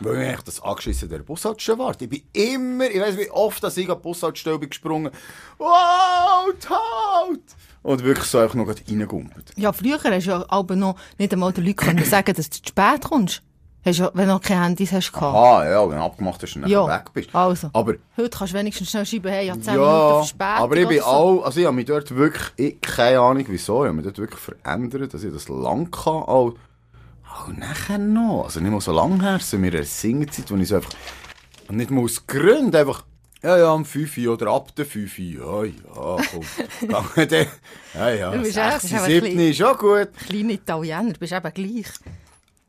Weil 0.00 0.34
ich 0.34 0.42
das 0.42 0.60
angeschissen 0.62 1.08
der 1.08 1.20
Bushaltestelle 1.20 1.78
warte. 1.78 2.06
Ich 2.06 2.10
bin 2.10 2.22
immer, 2.32 2.90
ich 2.90 3.00
weiss 3.00 3.16
wie 3.16 3.30
oft, 3.30 3.62
dass 3.62 3.76
ich 3.76 3.88
an 3.88 3.98
die 3.98 4.02
Bushaltestelle 4.02 4.58
bin 4.58 4.70
gesprungen. 4.70 5.12
Wow, 5.58 6.54
halt! 6.68 7.42
Und 7.82 8.02
wirklich 8.02 8.26
so 8.26 8.38
einfach 8.38 8.56
noch 8.56 8.66
reingumpelt. 8.66 9.52
Ja, 9.56 9.72
früher 9.72 10.00
hast 10.02 10.26
du 10.26 10.30
ja 10.30 10.44
aber 10.48 10.74
noch 10.74 10.96
nicht 11.18 11.32
einmal 11.32 11.52
den 11.52 11.66
Leuten 11.66 11.76
können 11.76 12.04
sagen, 12.10 12.34
dass 12.34 12.50
du 12.50 12.60
zu 12.60 12.68
spät 12.68 13.04
kommst. 13.04 13.44
Hast 13.82 13.98
ja, 13.98 14.10
wenn 14.12 14.26
du 14.28 14.34
noch 14.34 14.42
keine 14.42 14.64
Handys 14.64 14.92
hast 14.92 15.10
gehabt. 15.10 15.34
Ah, 15.34 15.66
ja, 15.70 15.88
wenn 15.88 15.96
du 15.96 16.02
abgemacht 16.04 16.42
hast 16.42 16.54
und 16.54 16.62
dann 16.62 16.70
Ja, 16.70 16.86
weg 16.86 17.04
bist. 17.14 17.34
also. 17.34 17.70
Aber 17.72 17.94
Heute 18.16 18.28
kannst 18.30 18.52
du 18.52 18.58
wenigstens 18.58 18.90
schnell 18.90 19.06
schreiben, 19.06 19.30
hey, 19.30 19.46
ja, 19.46 19.54
10 19.54 19.72
Minuten 19.72 19.80
Ja, 19.90 20.14
verspätet. 20.16 20.42
aber 20.58 20.76
ich 20.76 20.88
bin 20.88 20.98
so. 20.98 21.04
auch, 21.04 21.42
also 21.44 21.60
ich 21.60 21.66
habe 21.66 21.76
mich 21.76 21.86
dort 21.86 22.14
wirklich, 22.14 22.44
ich, 22.56 22.80
keine 22.82 23.20
Ahnung 23.20 23.44
wieso, 23.48 23.82
ich 23.84 23.88
habe 23.88 23.96
mich 23.96 24.04
dort 24.04 24.18
wirklich 24.18 24.40
verändert, 24.40 25.14
dass 25.14 25.22
ich 25.24 25.32
das 25.32 25.48
lang 25.48 25.90
kann, 25.90 26.12
auch, 26.12 26.52
auch 27.32 27.48
nachher 27.56 27.96
noch, 27.96 28.44
also 28.44 28.60
nicht 28.60 28.70
mal 28.70 28.80
so 28.82 28.92
lang 28.92 29.18
her, 29.22 29.38
so 29.40 29.56
in 29.56 29.62
meiner 29.62 29.82
Singezeit, 29.84 30.50
wo 30.50 30.56
ich 30.56 30.68
so 30.68 30.76
einfach, 30.76 30.92
und 31.68 31.76
nicht 31.76 31.90
mal 31.90 32.04
aus 32.04 32.26
Gründen, 32.26 32.76
einfach, 32.76 33.04
ja, 33.42 33.56
ja, 33.56 33.72
am 33.72 33.86
5 33.86 34.18
Uhr 34.18 34.34
oder 34.34 34.48
ab 34.50 34.74
der 34.76 34.84
5 34.84 35.18
Uhr, 35.18 35.64
ja, 35.64 35.64
ja, 35.64 36.16
komm, 36.30 36.44
dann, 37.16 37.46
ja, 37.94 38.10
ja, 38.10 38.30
Du 38.32 38.40
bist 38.40 38.52
6, 38.54 38.66
echt- 38.66 38.74
das 38.74 38.84
ist 38.84 38.90
7 39.06 39.26
einfach 39.26 39.40
ist 39.42 39.56
schon 39.56 39.76
gut. 39.78 40.08
Kleine 40.26 40.52
Italiener, 40.52 41.12
bist 41.18 41.32
eben 41.32 41.54
gleich. 41.54 41.86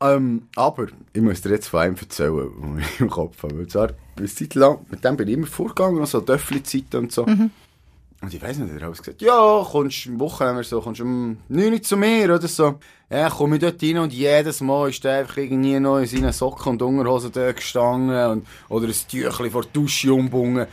Ähm, 0.02 0.48
aber 0.56 0.88
ich 1.14 1.22
muss 1.22 1.42
dir 1.42 1.50
jetzt 1.52 1.68
von 1.68 1.82
einem 1.82 1.96
erzählen, 1.96 2.34
was 2.58 2.84
ich 2.94 3.00
im 3.00 3.10
Kopf 3.10 3.42
habe. 3.44 3.56
Und 3.56 3.72
zwar, 3.72 3.90
eine 4.18 4.28
Zeit 4.28 4.56
lang, 4.56 4.80
mit 4.90 5.04
dem 5.04 5.16
bin 5.18 5.28
ich 5.28 5.34
immer 5.36 5.48
vorgegangen, 5.48 6.06
so 6.06 6.20
Döffli-Zeiten 6.22 6.98
und 6.98 7.12
so. 7.12 7.24
Und 7.24 8.32
ich 8.36 8.42
weiss 8.42 8.58
nicht, 8.58 8.72
er 8.80 8.88
hat 8.88 8.98
gesagt, 8.98 9.22
ja, 9.22 9.66
kommst 9.72 10.06
am 10.08 10.20
Wochenende 10.20 10.64
so, 10.64 10.80
kommst 10.80 11.02
um 11.02 11.38
9 11.50 11.74
Uhr 11.74 11.82
zu 11.82 11.98
mir 11.98 12.34
oder 12.36 12.48
so. 12.48 12.80
Ja, 13.10 13.30
komm 13.30 13.54
ich 13.54 13.60
dort 13.62 13.82
rein 13.82 13.98
und 13.98 14.14
jedes 14.14 14.62
Mal 14.62 14.90
ist 14.90 15.04
der 15.04 15.20
einfach 15.20 15.38
irgendwie 15.38 15.80
noch 15.80 15.98
in 15.98 16.06
seinen 16.06 16.32
Socken 16.32 16.74
und 16.74 16.82
Unterhosen 16.84 17.32
dort 17.32 17.56
gestanden 17.56 18.26
und, 18.28 18.48
oder 18.70 18.88
ein 18.88 18.94
Tüchlein 19.08 19.52
vor 19.52 19.64
die 19.64 19.74
Dusche 19.74 20.14
umgebunden. 20.14 20.68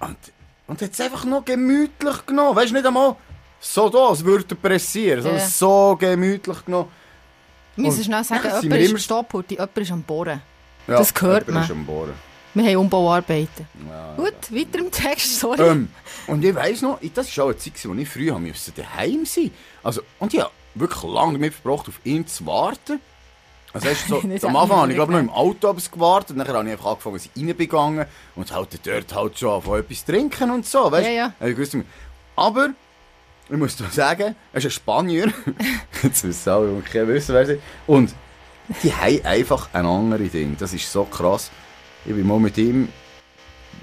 Und, 0.00 0.16
und 0.66 0.80
hat 0.82 0.90
es 0.92 1.00
einfach 1.00 1.24
noch 1.26 1.44
gemütlich 1.44 2.24
genommen. 2.26 2.56
Weißt 2.56 2.70
du, 2.70 2.74
nicht 2.74 2.86
einmal 2.86 3.16
so 3.60 3.88
da, 3.90 4.08
als 4.08 4.24
würde 4.24 4.46
er 4.48 4.56
pressieren, 4.56 5.22
sondern 5.22 5.40
Ja. 5.40 5.46
so 5.46 5.96
gemütlich 6.00 6.64
genommen. 6.64 6.88
Wir 7.76 7.84
müssen 7.84 8.04
schnell 8.04 8.24
sagen, 8.24 8.42
jemand 8.62 8.82
ist 8.82 9.10
im 9.10 9.16
jemand 9.50 9.78
ist 9.78 9.92
am 9.92 10.02
Bohren. 10.02 10.40
Ja, 10.86 10.98
Das 10.98 11.12
hört 11.20 11.46
jemand 11.46 11.86
man. 11.86 12.12
Wir 12.54 12.64
haben 12.64 12.76
Umbauarbeiten. 12.76 13.66
Ja. 13.88 14.14
Gut, 14.16 14.34
weiter 14.50 14.78
im 14.78 14.90
Text, 14.90 15.40
sorry. 15.40 15.60
Ähm, 15.60 15.88
und 16.28 16.44
ich 16.44 16.54
weiss 16.54 16.82
noch, 16.82 17.00
das 17.14 17.36
war 17.36 17.46
auch 17.46 17.48
eine 17.48 17.58
Zeit, 17.58 17.72
wo 17.84 17.94
ich 17.94 18.08
früh 18.08 18.30
haben 18.30 18.46
musste 18.46 18.70
daheim 18.70 19.26
sein. 19.26 19.50
Also, 19.82 20.02
und 20.20 20.32
ich 20.32 20.40
habe 20.40 20.52
wirklich 20.76 21.02
lange 21.02 21.32
damit 21.32 21.54
verbracht, 21.54 21.88
auf 21.88 22.00
ihn 22.04 22.26
zu 22.26 22.46
warten. 22.46 23.00
Also 23.72 23.88
weißt, 23.88 24.08
du, 24.08 24.38
so, 24.38 24.46
am 24.48 24.56
Anfang 24.56 24.78
habe 24.78 24.90
ich 24.90 24.94
glaube 24.94 25.12
noch 25.12 25.18
im. 25.18 25.30
Autobus 25.30 25.90
gewartet, 25.90 26.30
und 26.30 26.38
dann 26.38 26.46
habe 26.46 26.64
ich 26.66 26.72
einfach 26.72 26.92
angefangen, 26.92 27.16
dass 27.16 27.28
ich 27.34 27.42
reingegangen 27.42 28.06
und 28.36 28.52
halt 28.52 28.86
dort 28.86 29.14
halt 29.14 29.38
schon 29.38 29.62
von 29.62 29.80
etwas 29.80 30.04
trinken 30.04 30.50
und 30.52 30.64
so, 30.64 30.92
weißt 30.92 31.08
Ja, 31.08 31.32
ja. 31.40 31.48
Gewusst, 31.48 31.76
Aber, 32.36 32.70
ich 33.48 33.56
muss 33.56 33.76
dir 33.76 33.88
sagen, 33.90 34.34
er 34.52 34.58
ist 34.58 34.64
ein 34.64 34.70
Spanier. 34.70 35.32
Jetzt 36.02 36.24
wissen 36.24 36.50
alle, 36.50 36.80
kennen, 36.82 37.08
wissen, 37.08 37.34
wer 37.34 37.46
sie. 37.46 37.58
Und 37.86 38.14
die 38.82 38.92
haben 38.92 39.24
einfach 39.24 39.68
ein 39.72 39.84
anderes 39.84 40.32
Ding. 40.32 40.56
Das 40.58 40.72
ist 40.72 40.90
so 40.90 41.04
krass. 41.04 41.50
Ich 42.06 42.14
bin 42.14 42.26
mal 42.26 42.40
mit 42.40 42.56
ihm 42.56 42.88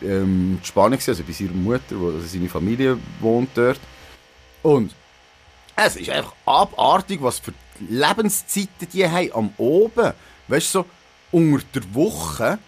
ähm, 0.01 0.57
in 0.59 0.65
Spanien, 0.65 0.99
gewesen, 0.99 1.11
also 1.11 1.23
bei 1.23 1.31
seiner 1.33 1.51
Mutter, 1.51 1.99
wo 1.99 2.07
also 2.07 2.25
seine 2.25 2.49
Familie 2.49 2.97
wohnt 3.19 3.49
dort. 3.55 3.79
Und 4.63 4.93
es 5.75 5.95
ist 5.95 6.09
einfach 6.09 6.33
abartig, 6.45 7.21
was 7.21 7.39
für 7.39 7.53
Lebenszeiten 7.89 8.87
die 8.91 9.07
haben 9.07 9.31
am 9.33 9.53
Oben. 9.57 10.13
Weißt 10.47 10.75
du, 10.75 10.79
so 10.79 10.85
unter 11.31 11.79
der 11.79 11.95
Woche, 11.95 12.59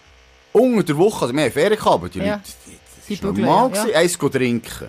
unter 0.52 0.84
der 0.84 0.98
Woche, 0.98 1.24
also 1.24 1.34
wir 1.36 1.44
haben 1.44 1.52
Ferien 1.52 1.78
gehabt, 1.78 1.94
aber 1.94 2.10
die 2.10 2.20
Ja. 2.20 2.36
Leute, 2.36 2.42
das 2.96 3.10
ist 3.10 3.22
bügeln, 3.22 3.46
normal 3.46 3.72
ja. 3.74 3.84
gewesen, 3.84 3.96
eins 3.96 4.18
trinken. 4.18 4.88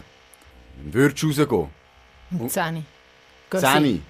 Dann 0.77 0.95
würdest 0.95 1.23
du 1.23 1.29
rausgehen. 1.29 1.84
10 2.49 2.77
Uhr. 2.77 2.83
Gehen 3.51 3.61
sie. 3.61 3.67
Zehni. 3.67 4.03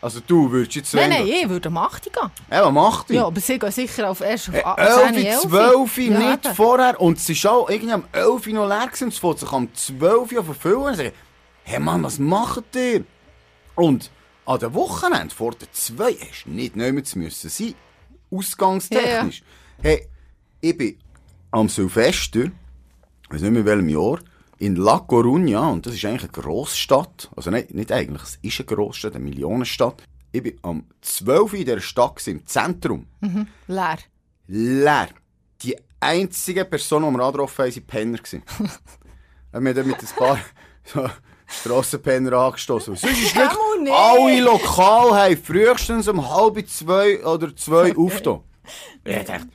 Also 0.00 0.20
du 0.24 0.48
würdest 0.50 0.76
jetzt 0.76 0.94
Nein, 0.94 1.10
nein, 1.10 1.26
ich 1.26 1.48
würde 1.48 1.68
um 1.68 1.76
8 1.76 2.06
Uhr 2.06 2.12
gehen. 2.12 2.30
Ja, 2.52 2.70
macht 2.70 3.08
die? 3.08 3.14
Ja, 3.14 3.26
aber 3.26 3.40
sie 3.40 3.58
gehen 3.58 3.72
sicher 3.72 4.08
auf 4.10 4.20
erst 4.20 4.48
auf 4.48 4.54
Hey, 4.54 4.62
a- 4.64 4.74
11, 4.76 5.12
10, 5.14 5.26
11. 5.26 5.40
12, 5.40 5.98
Ja, 5.98 6.18
nicht 6.18 6.44
eben. 6.46 6.54
vorher. 6.54 7.00
Und 7.00 7.28
ist 7.28 7.46
auch 7.46 7.68
irgendwie 7.68 7.92
am 7.94 8.04
11 8.12 8.46
noch 8.48 8.68
leer 8.68 8.86
gewesen. 8.86 9.08
es 9.08 9.18
fängt 9.18 9.38
sich 9.40 9.50
am 9.52 9.74
12 9.74 10.32
Uhr 10.32 10.44
verfüllen. 10.44 10.76
Und 10.82 10.90
ich 10.92 10.96
sage, 10.98 11.12
hey 11.64 11.80
Mann, 11.80 12.04
was 12.04 12.18
macht 12.20 12.76
ihr? 12.76 13.04
Und 13.74 14.10
an 14.46 14.58
den 14.60 14.72
Wochenende 14.74 15.34
vor 15.34 15.50
den 15.52 15.68
zwei 15.72 16.12
hast 16.14 16.44
du 16.46 16.50
nicht 16.50 16.76
mehr 16.76 17.02
zu 17.04 17.18
müssen 17.18 17.50
sein. 17.50 17.74
Ausgangstechnisch. 18.30 19.42
Hey, 19.82 20.06
ich 20.60 20.76
bin 20.76 20.96
am 21.50 21.68
Silvester, 21.68 22.44
ich 22.44 22.50
weiß 23.30 23.40
nicht 23.42 23.50
mehr 23.50 23.60
in 23.60 23.66
welchem 23.66 23.88
Jahr, 23.88 24.18
in 24.58 24.76
La 24.76 24.96
Coruña, 24.96 25.70
und 25.70 25.86
das 25.86 25.94
ist 25.94 26.04
eigentlich 26.04 26.24
eine 26.34 26.42
Grossstadt, 26.42 27.30
also 27.36 27.50
nicht, 27.50 27.72
nicht 27.72 27.92
eigentlich, 27.92 28.22
es 28.22 28.38
ist 28.42 28.60
eine 28.60 28.66
Grossstadt, 28.66 29.14
eine 29.14 29.24
Millionenstadt. 29.24 30.02
Ich 30.32 30.42
bin 30.42 30.58
am 30.62 30.84
12 31.00 31.52
Uhr 31.52 31.58
in 31.58 31.64
dieser 31.64 31.80
Stadt, 31.80 32.26
im 32.26 32.44
Zentrum 32.46 33.06
Leer. 33.66 33.98
leer. 34.46 35.08
Die 35.62 35.76
einzige 36.00 36.64
Person, 36.64 37.02
die 37.04 37.16
wir 37.18 37.24
angetroffen 37.24 37.64
haben, 37.64 37.74
waren 37.74 37.86
Penner. 37.86 38.18
gewesen. 38.18 38.42
wir 39.52 39.58
haben 39.58 39.88
mit 39.88 39.98
ein 40.00 40.08
paar 40.16 40.38
so, 40.84 41.08
Strassenpenner 41.48 42.32
angestoßen. 42.34 42.94
Sonst 42.94 43.12
ist 43.12 43.34
wirklich, 43.34 43.82
nicht. 43.82 43.92
alle 43.92 44.40
Lokale 44.42 45.14
haben 45.14 45.36
frühestens 45.36 46.08
um 46.08 46.28
halb 46.28 46.68
zwei 46.68 47.24
oder 47.24 47.54
zwei 47.56 47.96
aufgetan. 47.96 48.40
Ich 49.04 49.24
dachte, 49.24 49.48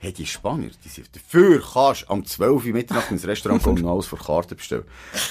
hey, 0.00 0.12
die 0.12 0.26
Spanier, 0.26 0.70
die 0.84 0.88
sind 0.88 1.08
dafür 1.14 1.60
kannst 1.60 2.02
du 2.02 2.10
am 2.12 2.24
12 2.24 2.66
Uhr 2.66 2.72
Mitternacht 2.72 3.10
ins 3.10 3.26
Restaurant 3.26 3.62
kommen 3.62 3.84
und 3.84 3.90
alles 3.90 4.06
vor 4.06 4.18
Karte 4.18 4.54
bestellen. 4.54 4.84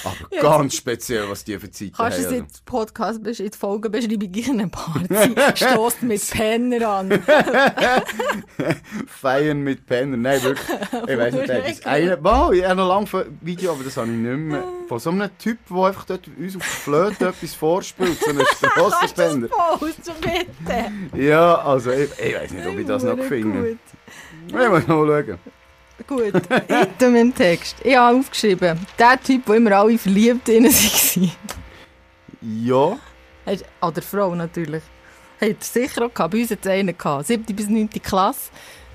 Aber 0.04 0.42
ganz 0.42 0.74
speziell, 0.74 1.28
was 1.28 1.42
die 1.42 1.58
für 1.58 1.70
Zeiten 1.70 1.92
Kannst 1.92 2.18
du 2.18 2.22
es 2.22 2.26
haben. 2.28 2.36
in 2.36 2.46
Podcast, 2.66 3.18
in 3.26 3.50
die 3.50 3.56
Folgenbeschreibung 3.56 4.34
in 4.34 4.60
eine 4.60 4.68
Party? 4.68 5.34
Stoßt 5.54 6.02
mit 6.02 6.30
Penner 6.30 6.88
an. 6.88 7.10
Feiern 9.06 9.60
mit 9.60 9.86
Penner. 9.86 10.18
Nein, 10.18 10.42
wirklich. 10.42 10.78
Ich 11.06 11.18
weiss 11.18 11.34
nicht, 11.34 11.48
das 11.48 11.86
eine, 11.86 12.18
wow, 12.22 12.52
ich 12.52 12.62
habe 12.62 12.76
noch 12.76 12.88
lange 12.88 13.24
ein 13.24 13.38
Video, 13.40 13.72
aber 13.72 13.84
das 13.84 13.96
habe 13.96 14.08
ich 14.08 14.18
nicht 14.18 14.36
mehr. 14.36 14.64
Von 14.88 14.98
so 14.98 15.10
einem 15.10 15.30
Typ, 15.38 15.58
der 15.70 15.76
einfach 15.78 16.04
dort 16.04 16.28
uns 16.28 16.56
auf 16.56 16.62
der 16.62 16.70
Flöte 16.70 17.28
etwas 17.28 17.54
vorspielt. 17.54 18.18
So 18.20 18.30
einem 18.30 18.44
Strassenpenner. 18.46 19.48
Bitte. 20.20 21.22
Ja, 21.22 21.56
also 21.56 21.90
ich, 21.90 22.10
ich 22.18 22.34
weiß 22.34 22.50
nicht, 22.52 22.66
ob 22.66 22.78
ich 22.78 22.86
das 22.86 23.02
noch 23.02 23.18
finde. 23.18 23.70
Gut. 23.70 23.78
Ich 24.48 24.54
muss 24.54 24.86
mal 24.86 25.24
schauen. 25.26 25.38
Gut, 26.06 26.32
hinter 26.68 27.10
meinem 27.10 27.34
Text. 27.34 27.76
Ich 27.82 27.96
habe 27.96 28.18
aufgeschrieben, 28.18 28.78
der 28.98 29.20
Typ, 29.20 29.42
wo 29.46 29.52
immer 29.54 29.72
alle 29.72 29.98
verliebt 29.98 30.48
in 30.48 30.64
waren. 30.64 31.32
Ja. 32.40 32.96
Hast- 33.44 33.64
Oder 33.82 34.02
Frau 34.02 34.34
natürlich. 34.34 34.82
Hat 35.40 35.48
er 35.48 35.54
sicher 35.60 36.06
auch 36.06 36.14
gehabt. 36.14 36.32
Bei 36.32 36.38
uns 36.40 36.50
hat 36.50 36.58
es 36.62 36.66
einen 36.70 36.96
gehabt. 36.96 37.26
7. 37.26 37.44
bis 37.54 37.68
9. 37.68 37.88
Klasse. 38.02 38.50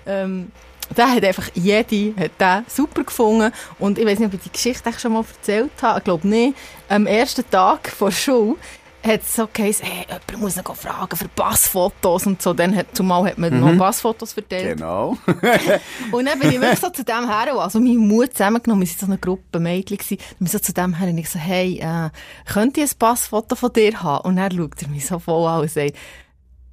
Ähm, 0.06 0.52
der 0.96 1.12
hat 1.12 1.24
einfach 1.24 1.50
jede 1.54 2.14
hat 2.20 2.32
den 2.40 2.66
super 2.68 3.04
gefunden. 3.04 3.52
Und 3.80 3.98
ich 4.00 4.06
weiß 4.06 4.20
nicht, 4.20 4.28
ob 4.28 4.34
ich 4.36 4.42
die 4.42 4.52
Geschichte 4.52 4.92
schon 4.98 5.14
mal 5.14 5.24
erzählt 5.38 5.72
habe. 5.82 6.00
Ich 6.00 6.04
glaube 6.06 6.28
nicht. 6.28 6.58
Am 6.90 7.06
ersten 7.06 7.50
Tag 7.50 7.90
vor 7.90 8.10
der 8.10 8.16
Schule 8.16 8.56
hat 9.04 9.22
es 9.22 9.36
so 9.36 9.48
geheißen, 9.52 9.86
hey, 9.86 10.06
jemand 10.08 10.40
muss 10.40 10.58
ihn 10.58 10.64
fragen 10.64 11.16
für 11.16 11.28
Passfotos 11.28 12.26
und 12.26 12.42
so. 12.42 12.54
Dann 12.54 12.76
hat, 12.76 12.88
zumal 12.94 13.26
hat 13.26 13.38
man 13.38 13.60
noch 13.60 13.78
Passfotos 13.78 14.34
verteilt. 14.34 14.78
Genau. 14.78 15.18
Und 16.12 16.26
dann 16.26 16.40
bin 16.40 16.52
ich 16.52 16.62
wirklich 16.62 16.80
so 16.80 16.90
zu 16.90 17.04
dem 17.04 17.28
her, 17.28 17.54
also 17.56 17.80
mein 17.80 17.98
Mut 17.98 18.32
zusammengenommen, 18.32 18.82
wir 18.82 18.90
waren 18.90 19.00
so 19.00 19.06
eine 19.06 19.18
Gruppe 19.18 19.60
Mädchen, 19.60 19.98
gewesen, 19.98 20.18
ich 20.40 20.52
so 20.52 20.60
zu 20.60 20.74
dem 20.74 20.94
her 20.94 21.10
und 21.10 21.18
ich 21.18 21.30
so, 21.30 21.38
hey, 21.40 21.80
äh, 21.80 22.10
könnt 22.52 22.78
ihr 22.78 22.86
ein 22.86 22.90
Passfoto 22.98 23.56
von 23.56 23.74
dir 23.74 24.02
haben? 24.02 24.26
Und 24.26 24.38
dann 24.38 24.52
schaut 24.52 24.82
er 24.82 24.88
mich 24.88 25.06
so 25.06 25.20
voll 25.20 25.48
an 25.48 25.62
und 25.62 25.72
sagt, 25.72 25.96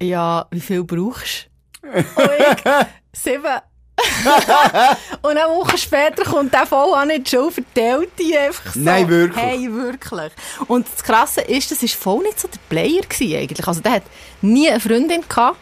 ja, 0.01 0.45
wie 0.51 0.61
viel 0.61 0.83
brauchst 0.83 1.49
du? 1.81 1.87
Und 1.91 2.05
ich, 2.05 2.87
sieben. 3.13 3.61
und 5.21 5.37
eine 5.37 5.49
Woche 5.49 5.77
später 5.77 6.23
kommt 6.23 6.53
der 6.53 6.65
voll 6.65 6.93
an 6.93 7.09
in 7.09 7.23
die 7.23 7.29
Schule, 7.29 7.51
verteilt 7.51 8.09
die 8.19 8.37
einfach 8.37 8.73
so. 8.73 8.79
Nein, 8.79 9.07
wirklich? 9.07 9.43
Hey, 9.43 9.73
wirklich. 9.73 10.31
Und 10.67 10.87
das 10.91 11.03
Krasse 11.03 11.41
ist, 11.41 11.71
das 11.71 11.81
war 11.81 11.89
voll 11.89 12.23
nicht 12.23 12.39
so 12.39 12.47
der 12.47 12.59
Player 12.69 13.01
gewesen, 13.01 13.37
eigentlich. 13.37 13.67
Also 13.67 13.81
der 13.81 13.93
hat 13.93 14.03
nie 14.41 14.69
eine 14.69 14.79
Freundin 14.79 15.23
gehabt. 15.27 15.57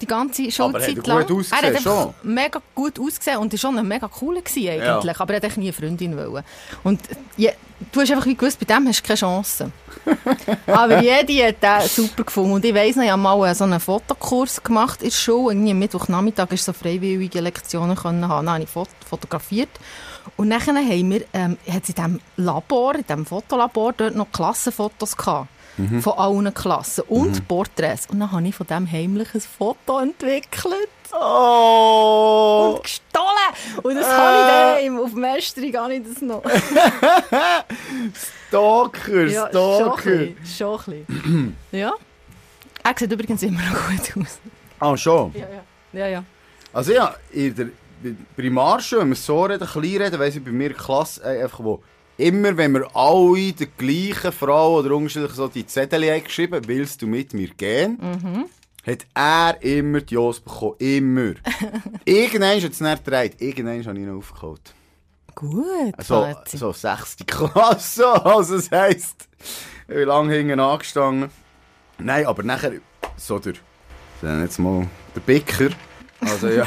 Die 0.00 0.06
ganze 0.06 0.50
Schulzeit 0.50 0.96
gut 0.96 1.06
lang. 1.06 1.22
ausgesehen, 1.22 1.64
er 1.64 1.74
hat 1.74 1.82
schon? 1.82 2.14
mega 2.22 2.60
gut 2.74 2.98
ausgesehen 2.98 3.38
und 3.38 3.54
ist 3.54 3.60
schon 3.60 3.78
ein 3.78 3.86
mega 3.86 4.08
cooler 4.08 4.42
gewesen 4.42 4.68
eigentlich. 4.68 5.16
Ja. 5.16 5.20
Aber 5.20 5.32
er 5.32 5.36
hat 5.36 5.44
eigentlich 5.44 5.56
nie 5.56 5.64
eine 5.64 5.72
Freundin 5.72 6.16
wollen. 6.16 6.44
Und 6.82 7.00
ja, 7.36 7.52
du 7.92 8.00
hast 8.00 8.10
einfach 8.10 8.26
wie 8.26 8.34
gewusst, 8.34 8.58
bei 8.58 8.66
dem 8.66 8.88
hast 8.88 9.00
du 9.00 9.06
keine 9.06 9.16
Chance. 9.16 9.70
Aber 10.66 11.00
jede 11.00 11.48
hat 11.48 11.62
den 11.62 11.88
super 11.88 12.24
gefunden. 12.24 12.52
Und 12.52 12.64
ich 12.64 12.74
weiss 12.74 12.96
noch, 12.96 13.04
ich 13.04 13.10
habe 13.10 13.22
mal 13.22 13.54
so 13.54 13.64
einen 13.64 13.80
Fotokurs 13.80 14.62
gemacht 14.62 15.02
in 15.02 15.08
der 15.08 15.16
Schule. 15.16 15.54
Irgendwie 15.54 15.70
am 15.70 15.78
Mittwochnachmittag 15.78 16.50
ist 16.52 16.64
so 16.64 16.72
freiwillige 16.72 17.40
Lektionen 17.40 17.96
können 17.96 18.28
haben. 18.28 18.46
Dann 18.46 18.54
habe 18.54 18.64
ich 18.64 18.70
Fot 18.70 18.88
fotografiert. 19.08 19.70
Und 20.36 20.50
dann 20.50 20.60
haben 20.60 21.10
wir, 21.10 21.22
ähm, 21.32 21.56
hat 21.68 21.82
es 21.82 21.90
in 21.90 21.94
diesem 21.94 22.20
Labor, 22.36 22.94
in 22.96 23.06
diesem 23.06 23.26
Fotolabor, 23.26 23.92
dort 23.92 24.14
noch 24.16 24.30
Klassenfotos 24.32 25.16
gehabt. 25.16 25.48
Von 26.00 26.12
allen 26.12 26.54
Klassen. 26.54 27.02
Und 27.08 27.48
Porträts. 27.48 28.06
Und 28.06 28.20
dann 28.20 28.30
habe 28.30 28.46
ich 28.46 28.54
von 28.54 28.66
dem 28.66 28.90
heimlich 28.90 29.34
ein 29.34 29.40
Foto 29.40 29.98
entwickelt. 29.98 30.88
Oh! 31.12 32.74
Und 32.76 32.82
gestohlen! 32.84 33.82
Und 33.82 33.94
das 33.96 34.06
habe 34.06 34.36
ich 34.38 34.46
daheim. 34.86 34.98
Auf 35.00 35.10
dem 35.14 35.24
Estrig 35.24 35.76
habe 35.76 35.94
ich 35.94 36.02
das 36.04 36.20
noch. 36.22 36.42
Stalker, 38.48 39.26
Ja, 39.26 39.50
schon 39.52 39.62
ein 39.62 39.74
Stalker. 39.80 40.10
bisschen. 40.10 40.36
Schon 40.46 40.80
ein 40.94 41.04
bisschen. 41.06 41.56
ja. 41.72 41.92
Er 42.82 42.94
sieht 42.98 43.12
übrigens 43.12 43.42
immer 43.42 43.60
noch 43.62 43.88
gut 43.88 44.22
aus. 44.24 44.38
Ah, 44.78 44.96
schon. 44.96 45.32
Ja, 45.34 45.40
ja. 45.48 46.00
Ja, 46.00 46.06
ja. 46.08 46.24
Also 46.72 46.92
ja, 46.92 47.14
in 47.30 47.54
der 47.54 47.66
Primarschule, 48.36 49.02
wenn 49.02 49.08
wir 49.10 49.16
so 49.16 49.42
reden, 49.44 49.66
klein 49.66 49.96
reden, 50.02 50.18
weiss 50.20 50.36
ich 50.36 50.44
bei 50.44 50.50
mir 50.50 50.74
Klasse 50.74 51.22
äh, 51.24 51.42
einfach, 51.44 51.60
wo 51.62 51.82
immer, 52.18 52.56
wenn 52.56 52.72
wir 52.72 52.88
alle 52.96 53.52
der 53.52 53.66
gleichen 53.78 54.32
Frau 54.32 54.78
oder 54.78 54.94
unterschiedlich 54.94 55.32
so 55.32 55.48
die 55.48 55.66
Zettel 55.66 56.04
haben 56.10 56.24
geschrieben, 56.24 56.62
willst 56.66 57.02
du 57.02 57.06
mit 57.06 57.34
mir 57.34 57.48
gehen? 57.48 57.98
Hat 58.86 59.06
er 59.14 59.62
immer 59.62 60.00
die 60.02 60.14
Jos 60.14 60.40
bekommen. 60.40 60.74
Immer. 60.78 61.34
Irgendwann 62.04 62.60
hat 62.62 62.70
es 62.70 62.80
nicht 62.80 63.04
gedreht. 63.04 63.36
Irgendwann 63.40 63.84
habe 63.86 63.98
ich 63.98 64.04
ihn 64.04 64.16
aufgeholt. 64.16 64.74
Gut, 65.34 65.94
So, 66.00 66.22
Fazit. 66.22 66.60
so 66.60 66.72
sechste 66.72 67.24
Klasse. 67.26 68.24
Also, 68.24 68.56
das 68.56 68.70
heisst, 68.70 69.28
ich 69.88 69.94
bin 69.94 70.06
lange 70.06 70.32
hinten 70.34 70.60
angestanden. 70.60 71.30
Nein, 71.98 72.26
aber 72.26 72.42
nachher, 72.42 72.72
so 73.16 73.38
der, 73.38 73.54
jetzt 74.40 74.58
mal, 74.58 74.86
der 75.16 75.20
Bicker. 75.20 75.70
Also 76.26 76.48
ja, 76.48 76.66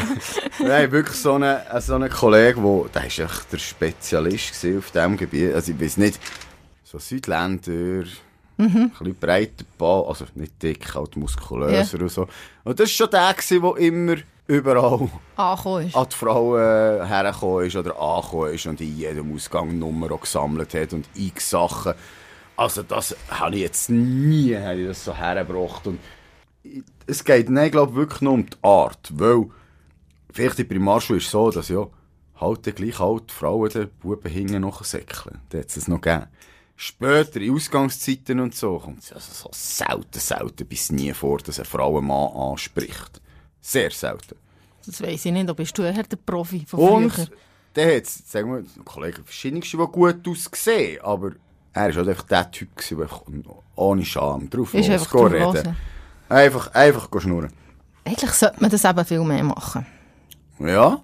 nein, 0.60 0.92
wirklich 0.92 1.18
so 1.18 1.34
einen 1.36 1.58
so 1.80 1.96
eine 1.96 2.10
Kollege, 2.10 2.62
wo, 2.62 2.88
der 2.94 3.08
ist 3.08 3.20
echt 3.20 3.52
der 3.52 3.58
Spezialist 3.58 4.66
auf 4.78 4.92
diesem 4.92 5.18
Gebiet. 5.18 5.54
Also 5.54 5.72
ich 5.72 5.80
weiß 5.80 5.98
nicht, 5.98 6.20
so 6.84 7.00
Südländer, 7.00 8.04
ein 8.58 8.90
bisschen 8.90 9.16
breiter 9.20 9.66
Ball, 9.78 10.06
also 10.08 10.26
nicht 10.36 10.62
dick, 10.62 10.96
halt 10.96 11.16
muskulöser 11.16 12.02
und 12.02 12.12
so. 12.12 12.28
Und 12.64 12.80
das 12.80 12.90
war 12.90 13.08
schon 13.08 13.10
der, 13.12 13.34
gewesen, 13.34 13.62
der 13.62 13.78
immer 13.78 14.16
überall 14.48 15.10
Angekommen 15.36 15.88
ist. 15.88 15.96
an 15.96 16.08
die 16.10 16.16
Frauen 16.16 17.06
hergekommen 17.06 17.66
ist 17.66 17.76
oder 17.76 18.00
angekommen 18.00 18.54
ist 18.54 18.66
und 18.66 18.82
in 18.82 18.98
jedem 18.98 19.36
Ausgang 19.36 19.78
Nummer 19.78 20.18
gesammelt 20.18 20.74
hat 20.74 20.94
und 20.94 21.08
x 21.16 21.50
Sachen. 21.50 21.94
Also 22.56 22.82
das 22.82 23.16
habe 23.30 23.56
ich 23.56 23.62
jetzt 23.62 23.90
nie 23.90 24.56
habe 24.56 24.80
ich 24.80 24.88
das 24.88 25.06
so 25.06 25.16
hergebracht. 25.16 25.86
Und 25.86 26.00
es 27.06 27.24
geht, 27.24 27.50
nein, 27.50 27.72
glaube 27.72 27.96
wirklich 27.96 28.22
nur 28.22 28.34
um 28.34 28.46
die 28.46 28.58
Art, 28.62 29.12
weil 29.14 29.46
vielleicht 30.32 30.60
in 30.60 30.68
Primarschule 30.68 31.20
ist 31.20 31.26
es 31.26 31.32
so, 31.32 31.52
dass 31.52 31.70
ja 31.70 31.88
halt 32.40 32.68
dann 32.68 32.76
gleich 32.76 33.00
halt 33.00 33.32
Frauen 33.32 33.70
den 33.70 33.90
Buben 34.02 34.32
hinten 34.32 34.62
noch 34.62 34.84
säckeln. 34.84 35.40
Da 35.50 35.60
hat 35.60 35.76
es 35.76 35.88
noch 35.88 36.02
gegeben. 36.02 36.28
Später, 36.76 37.42
in 37.42 37.56
Ausgangszeiten 37.56 38.40
und 38.40 38.54
so, 38.54 38.78
kommt 38.78 39.00
es 39.00 39.12
also 39.12 39.32
so 39.34 39.50
selten, 39.52 40.20
selten 40.20 40.68
bis 40.68 40.92
nie 40.92 41.12
vor, 41.14 41.40
dass 41.40 41.58
eine 41.58 41.66
Frau 41.66 41.98
einen 41.98 42.06
Mann 42.06 42.32
anspricht. 42.52 43.20
Sehr 43.60 43.90
selten. 43.90 44.36
Das 44.86 45.02
weiss 45.02 45.26
ich 45.26 45.32
nicht, 45.32 45.50
da 45.50 45.54
bist 45.54 45.76
du 45.78 45.82
eher 45.82 46.04
der 46.04 46.18
Profi 46.18 46.66
von 46.68 46.80
Und 46.80 47.10
früher. 47.12 47.28
der 47.76 47.98
hat, 47.98 48.06
sagen 48.06 48.52
wir, 48.52 48.58
ein 48.60 48.86
Kollege, 48.86 49.24
verschiedenste, 49.24 49.76
die 49.76 49.84
gut 49.86 50.28
ausgesehen, 50.28 51.02
aber 51.02 51.32
er 51.74 51.90
war 51.90 51.96
halt 51.96 52.08
einfach 52.10 52.24
der 52.24 52.52
Typ, 52.52 52.70
der 52.90 53.00
einfach 53.00 53.24
ohne 53.76 54.06
Scham 54.06 54.50
drauf 54.50 54.74
Ist 54.74 54.90
einfach 54.90 55.12
drauf 55.12 55.32
reden. 55.32 55.76
Einfach, 56.30 56.74
einfach 56.74 57.10
schnurren. 57.20 57.52
Eigentlich 58.04 58.32
sollte 58.32 58.56
man 58.60 58.70
das 58.70 58.84
eben 58.86 59.06
viel 59.06 59.24
mehr 59.24 59.44
machen. 59.44 59.86
Ja. 60.60 61.02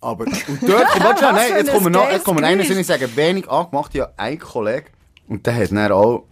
Aber, 0.00 0.24
und 0.26 0.62
dort, 0.68 0.86
komm, 0.92 1.02
warte 1.02 1.18
schnell, 1.18 1.32
Was 1.34 1.48
nein, 1.48 1.56
jetzt 1.56 1.72
kommen 1.72 1.86
wir 1.86 1.90
noch, 1.90 2.10
jetzt 2.10 2.24
kommen 2.24 2.38
Geräusch. 2.42 2.70
ich 2.70 2.86
sagen, 2.86 3.16
wenig 3.16 3.48
angemacht, 3.48 3.94
ja, 3.94 4.10
ein 4.18 4.38
Kollege, 4.38 4.86
und 5.28 5.46
der 5.46 5.54
hat 5.56 5.72
dann 5.72 5.92
auch, 5.92 6.24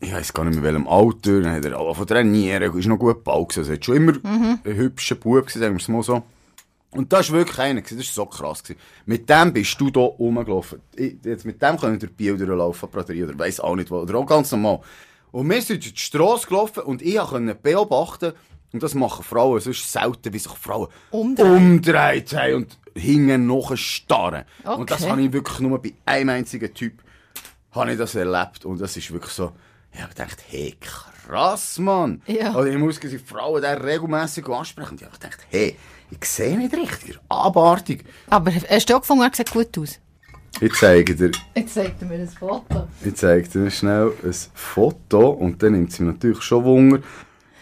ich 0.00 0.12
weiss 0.12 0.32
gar 0.32 0.44
nicht 0.44 0.54
mehr 0.56 0.64
welchem 0.64 0.88
Alter, 0.88 1.40
dann 1.40 1.52
hat 1.54 1.64
er 1.64 1.78
auch 1.78 1.94
von 1.94 2.06
trainieren, 2.06 2.76
ist 2.76 2.86
noch 2.88 2.98
gut 2.98 3.18
gebaut 3.18 3.50
gewesen, 3.50 3.60
also 3.60 3.72
hat 3.74 3.84
schon 3.84 3.96
immer 3.96 4.12
Mhm. 4.14 4.58
ein 4.64 4.74
hübscher 4.76 5.14
Bub 5.14 5.46
gewesen, 5.46 5.60
sagen 5.60 5.74
wir 5.74 5.80
es 5.80 5.86
mal 5.88 6.02
so. 6.02 6.22
Und 6.92 7.12
das 7.12 7.30
war 7.30 7.38
wirklich 7.38 7.58
einer, 7.60 7.80
das 7.82 7.92
war 7.92 8.02
so 8.02 8.26
krass. 8.26 8.64
Gewesen. 8.64 8.80
Mit 9.06 9.30
dem 9.30 9.52
bist 9.52 9.80
du 9.80 9.90
hier 9.90 10.02
rumgelaufen. 10.02 10.80
Ich, 10.96 11.18
jetzt 11.24 11.44
mit 11.44 11.62
dem 11.62 11.76
können 11.76 11.92
wir 11.92 11.98
durch 12.00 12.16
Biel 12.16 12.36
durchlaufen, 12.36 12.88
oder 12.88 13.38
weiss 13.38 13.60
auch 13.60 13.76
nicht 13.76 13.92
wo, 13.92 13.98
oder 13.98 14.18
auch 14.18 14.26
ganz 14.26 14.50
normal. 14.50 14.80
Und 15.32 15.48
wir 15.48 15.62
sind 15.62 15.84
durch 15.84 15.94
die 15.94 16.00
Strasse 16.00 16.46
gelaufen 16.46 16.82
und 16.82 17.02
ich 17.02 17.16
konnte 17.16 17.54
beobachten, 17.54 18.32
und 18.72 18.82
das 18.82 18.94
machen 18.94 19.24
Frauen, 19.24 19.58
es 19.58 19.66
ist 19.66 19.90
selten, 19.90 20.32
wie 20.32 20.38
sich 20.38 20.52
Frauen 20.52 20.88
Umdrehen. 21.10 21.56
umdreht 21.56 22.32
haben 22.34 22.54
und 22.54 22.78
hingen 22.94 23.46
noch 23.46 23.76
starren. 23.76 24.44
Okay. 24.64 24.80
Und 24.80 24.90
das 24.90 25.08
habe 25.08 25.22
ich 25.22 25.32
wirklich 25.32 25.58
nur 25.58 25.82
bei 25.82 25.92
einem 26.06 26.30
einzigen 26.30 26.72
Typ 26.72 27.02
habe 27.72 27.92
ich 27.92 27.98
das 27.98 28.14
erlebt. 28.14 28.64
Und 28.64 28.80
das 28.80 28.96
ist 28.96 29.10
wirklich 29.12 29.32
so, 29.32 29.52
ich 29.92 30.00
habe 30.00 30.10
gedacht, 30.10 30.38
hey, 30.48 30.76
krass, 30.80 31.78
Mann. 31.78 32.22
Ja. 32.26 32.54
Oder 32.54 32.68
ich 32.68 32.78
muss 32.78 33.00
die 33.00 33.18
Frauen 33.18 33.62
da 33.62 33.72
regelmässig 33.72 34.48
ansprechen. 34.48 34.90
Und 34.90 35.00
ich 35.00 35.06
habe 35.06 35.18
gedacht, 35.18 35.46
hey, 35.50 35.76
ich 36.10 36.24
sehe 36.24 36.56
nicht 36.58 36.74
richtig, 36.74 37.18
abartig. 37.28 38.04
Aber 38.28 38.52
hast 38.52 38.90
du 38.90 38.96
auch 38.96 39.00
gefunden, 39.00 39.24
er 39.24 39.34
sieht 39.34 39.50
gut 39.50 39.76
aus? 39.78 39.98
Ich 40.60 40.74
zeige 40.74 41.14
dir, 41.14 41.30
Jetzt 41.54 41.74
zeigt 41.74 42.02
er 42.02 42.08
mir 42.08 42.14
ein 42.16 42.28
Foto. 42.28 42.86
ich 43.02 43.14
zeige 43.14 43.48
dir 43.48 43.70
schnell 43.70 44.12
ein 44.22 44.34
Foto 44.54 45.30
und 45.30 45.62
dann 45.62 45.72
nimmt 45.72 45.92
sie 45.92 46.02
mir 46.02 46.12
natürlich 46.12 46.42
schon 46.42 46.64
Wunder. 46.64 47.00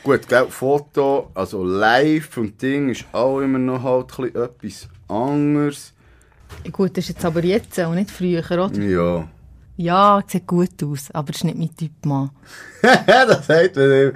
Gut, 0.02 0.28
gell, 0.28 0.46
Foto, 0.48 1.30
also 1.34 1.64
live 1.64 2.36
und 2.38 2.60
Ding 2.60 2.88
ist 2.88 3.04
auch 3.12 3.40
immer 3.40 3.58
noch 3.58 3.82
halt 3.82 4.34
etwas 4.34 4.88
anderes. 5.06 5.92
Gut, 6.72 6.96
das 6.96 7.04
ist 7.04 7.10
jetzt 7.10 7.24
aber 7.24 7.44
jetzt 7.44 7.78
und 7.78 7.94
nicht 7.94 8.10
früher, 8.10 8.42
oder? 8.50 8.70
Ja. 8.80 9.28
Ja, 9.76 10.20
sieht 10.26 10.46
gut 10.46 10.82
aus, 10.82 11.10
aber 11.12 11.28
das 11.30 11.36
ist 11.36 11.44
nicht 11.44 11.58
mein 11.58 11.76
Typ 11.76 12.04
Mann. 12.04 12.30
das 12.82 13.46
sagt 13.46 13.76
man 13.76 13.84
ihm. 13.92 14.12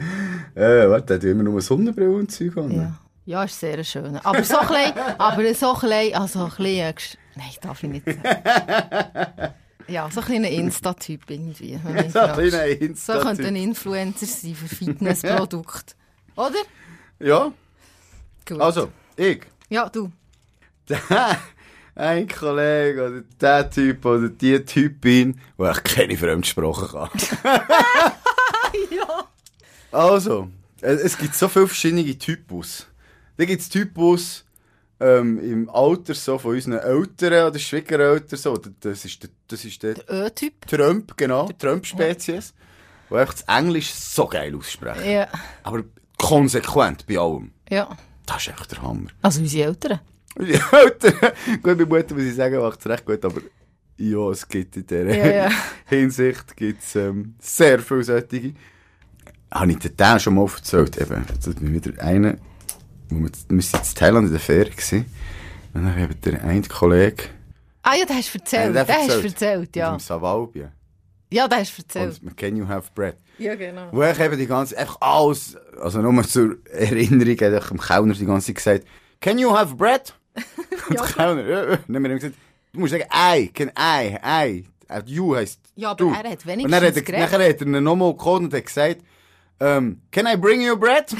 Äh, 0.56 0.88
warte, 0.88 1.06
der 1.06 1.16
hat 1.18 1.24
immer 1.24 1.44
nur 1.44 1.60
Sonnenbrille 1.60 2.10
und 2.10 2.32
Zeug 2.32 2.56
an. 2.56 2.70
Ja. 2.72 2.94
Ja, 3.24 3.44
ist 3.44 3.60
sehr 3.60 3.84
schön. 3.84 4.16
Aber 4.16 4.42
so 4.42 4.56
klein, 4.56 4.92
aber 5.18 5.54
so 5.54 5.72
klein, 5.74 6.12
also 6.14 6.40
ein 6.40 6.50
bisschen, 6.56 6.94
nein, 7.36 7.48
darf 7.60 7.82
ich 7.82 7.90
nicht 7.90 8.04
sagen. 8.06 9.54
Ja, 9.88 10.08
so 10.12 10.20
ein 10.20 10.26
kleiner 10.26 10.48
Insta-Typ 10.48 11.28
irgendwie. 11.28 11.76
mich 11.76 12.12
So 12.12 12.20
ein 12.20 12.32
kleiner 12.34 12.50
So 12.68 12.84
Insta-Typ. 12.84 13.22
könnte 13.22 13.46
ein 13.48 13.56
Influencer 13.56 14.26
sein 14.26 14.54
für 14.54 14.72
Fitnessprodukte. 14.72 15.94
Oder? 16.36 16.54
Ja, 17.18 17.52
Gut. 18.46 18.60
also, 18.60 18.92
ich. 19.16 19.42
Ja, 19.68 19.88
du. 19.88 20.10
Der, 20.88 21.00
ein 21.96 22.28
Kollege 22.28 23.06
oder 23.06 23.20
der 23.40 23.70
Typ 23.70 24.04
oder 24.04 24.28
die 24.28 24.64
Typin, 24.64 25.40
wo 25.56 25.68
ich 25.68 25.82
keine 25.82 26.16
Fremdsprache 26.16 26.86
kann. 26.88 27.10
Ja. 28.90 29.24
Also, 29.90 30.48
es, 30.80 31.00
es 31.00 31.18
gibt 31.18 31.34
so 31.34 31.48
viele 31.48 31.66
verschiedene 31.66 32.04
Typus. 32.16 32.86
Da 33.36 33.44
gibt 33.44 33.60
es 33.62 33.68
Typus 33.68 34.44
ähm, 35.02 35.38
im 35.40 35.70
Alter 35.70 36.14
so 36.14 36.38
von 36.38 36.54
unseren 36.54 36.78
Eltern 36.78 37.48
oder 37.48 37.58
Schwiegereltern. 37.58 38.38
So. 38.38 38.56
Das 38.56 39.04
ist 39.04 39.22
der, 39.22 39.30
das 39.48 39.64
ist 39.64 39.82
der 39.82 39.96
Ö-Typ. 40.08 40.66
Trump, 40.66 41.16
genau, 41.16 41.48
Trump-Spezies. 41.58 42.54
Die 43.10 43.14
einfach 43.14 43.34
das 43.34 43.42
Englisch 43.42 43.92
so 43.92 44.26
geil 44.26 44.54
aussprechen. 44.54 45.10
Ja. 45.10 45.28
Aber 45.64 45.82
konsequent 46.18 47.06
bei 47.06 47.18
allem. 47.18 47.52
Ja. 47.68 47.96
Das 48.26 48.46
ist 48.46 48.48
echt 48.48 48.72
der 48.72 48.82
Hammer. 48.82 49.08
Also 49.20 49.40
unsere 49.40 49.68
Eltern. 49.68 50.00
Die 50.38 50.54
Eltern, 50.54 51.32
gut, 51.62 51.78
bei 51.78 51.84
Mutter 51.84 52.14
muss 52.14 52.24
ich 52.24 52.34
sagen, 52.34 52.58
macht 52.58 52.80
es 52.80 52.86
recht 52.86 53.04
gut, 53.04 53.22
aber 53.22 53.42
ja, 53.98 54.30
es 54.30 54.48
gibt 54.48 54.76
in 54.76 54.86
dieser 54.86 55.14
Ja, 55.14 55.26
ja. 55.26 55.50
Hinsicht 55.86 56.56
gibt's, 56.56 56.96
ähm, 56.96 57.34
sehr 57.38 57.80
viele 57.80 58.02
solche. 58.02 58.54
Habe 59.50 59.72
ich 59.72 59.78
dir 59.78 59.90
den 59.90 60.20
schon 60.20 60.34
mal 60.34 60.46
erzählt? 60.46 60.96
Eben, 60.96 61.26
jetzt 61.28 61.46
hat 61.46 61.60
mir 61.60 61.74
wieder 61.74 62.02
einer, 62.02 62.34
wo 62.34 62.38
wir, 63.20 63.30
sind 63.62 63.74
in 63.88 63.94
Thailand 63.94 64.26
in 64.26 64.32
der 64.32 64.40
Ferien 64.40 64.70
gewesen. 64.70 65.06
Und 65.74 65.84
dann 65.84 65.98
eben 66.02 66.20
der 66.20 66.42
eine 66.44 66.62
Kollege, 66.62 67.24
Ah 67.84 67.94
ja, 67.96 68.04
das 68.06 68.16
hast 68.16 68.34
du 68.34 68.38
erzählt. 68.38 68.74
der 68.76 68.84
Das 68.84 68.96
hast 68.96 69.08
du 69.22 69.26
erzählt. 69.26 69.74
ja. 69.76 69.90
mit 69.92 70.00
dem 70.00 70.04
Savalbien. 70.04 70.70
Ja, 71.32 71.48
das 71.48 71.58
hast 71.60 71.78
du 71.78 71.82
erzählt. 71.82 72.20
Und 72.22 72.36
Can 72.36 72.56
you 72.56 72.68
have 72.68 72.90
bread? 72.94 73.16
Ja, 73.38 73.54
genau. 73.56 73.88
Wo 73.90 74.02
ich 74.04 74.20
eben 74.20 74.38
die 74.38 74.46
ganze, 74.46 74.76
einfach 74.78 74.98
alles, 75.00 75.56
also 75.80 76.00
nur 76.00 76.22
zur 76.24 76.56
Erinnerung, 76.70 77.36
hat 77.40 77.62
ich 77.62 77.68
dem 77.68 77.80
Kellner 77.80 78.14
die 78.14 78.24
ganze 78.26 78.46
Zeit 78.48 78.56
gesagt, 78.56 78.84
Can 79.20 79.38
you 79.38 79.50
have 79.56 79.74
bread? 79.74 80.14
Und 80.88 80.98
der 80.98 81.06
Kellner, 81.06 81.42
ja, 81.48 81.64
ja. 81.64 81.78
Und 81.86 81.92
dann 81.94 82.04
haben 82.04 82.14
gesagt, 82.14 82.34
du 82.72 82.80
musst 82.80 82.92
sagen, 82.92 83.04
I, 83.12 83.48
can 83.48 83.70
I, 83.78 84.16
I. 84.24 84.64
Äh, 84.88 85.02
You 85.06 85.34
heisst 85.34 85.58
Ja, 85.74 85.90
aber 85.92 86.04
du. 86.04 86.10
er 86.10 86.30
hat 86.30 86.46
wenigstens 86.46 86.64
Und 86.66 86.70
dann 86.70 86.84
hat 86.84 86.96
er, 86.96 87.02
geredet. 87.02 87.32
nachher 87.32 87.48
hat 87.48 87.60
er 87.62 87.80
nochmal 87.80 88.12
gekommen 88.12 88.46
und 88.46 88.54
hat 88.54 88.66
gesagt, 88.66 88.98
ähm, 89.58 90.02
Can 90.12 90.26
I 90.26 90.36
bring 90.36 90.60
you 90.60 90.76
bread? 90.76 91.06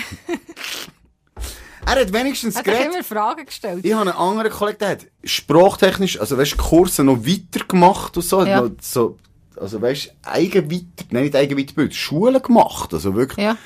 er 1.87 2.01
hat 2.01 2.12
wenigstens 2.12 2.57
Hat 2.57 2.66
er 2.66 2.73
geredet. 2.75 2.95
immer 2.95 3.05
Fragen 3.05 3.47
gestellt? 3.47 3.85
Ich 3.85 3.92
habe 3.92 4.03
einen 4.03 4.18
anderen 4.18 4.51
Kollegen, 4.51 4.79
der 4.79 4.88
hat 4.90 5.07
sprachtechnisch, 5.25 6.21
also 6.21 6.38
weißt, 6.38 6.57
Kurse 6.57 7.05
noch 7.05 7.25
weiter 7.27 7.64
gemacht 7.66 8.16
und 8.16 8.23
so. 8.23 8.45
Ja. 8.45 8.68
So 8.81 9.18
also 9.61 9.81
weißt, 9.81 10.14
eigenweiter, 10.23 11.05
nein, 11.11 11.25
nicht 11.25 11.37
eigenweiterbild, 11.37 11.95
Schulen 11.95 12.42
gemacht, 12.42 12.92
also 12.92 13.14
wirklich. 13.14 13.45
Ja. 13.45 13.57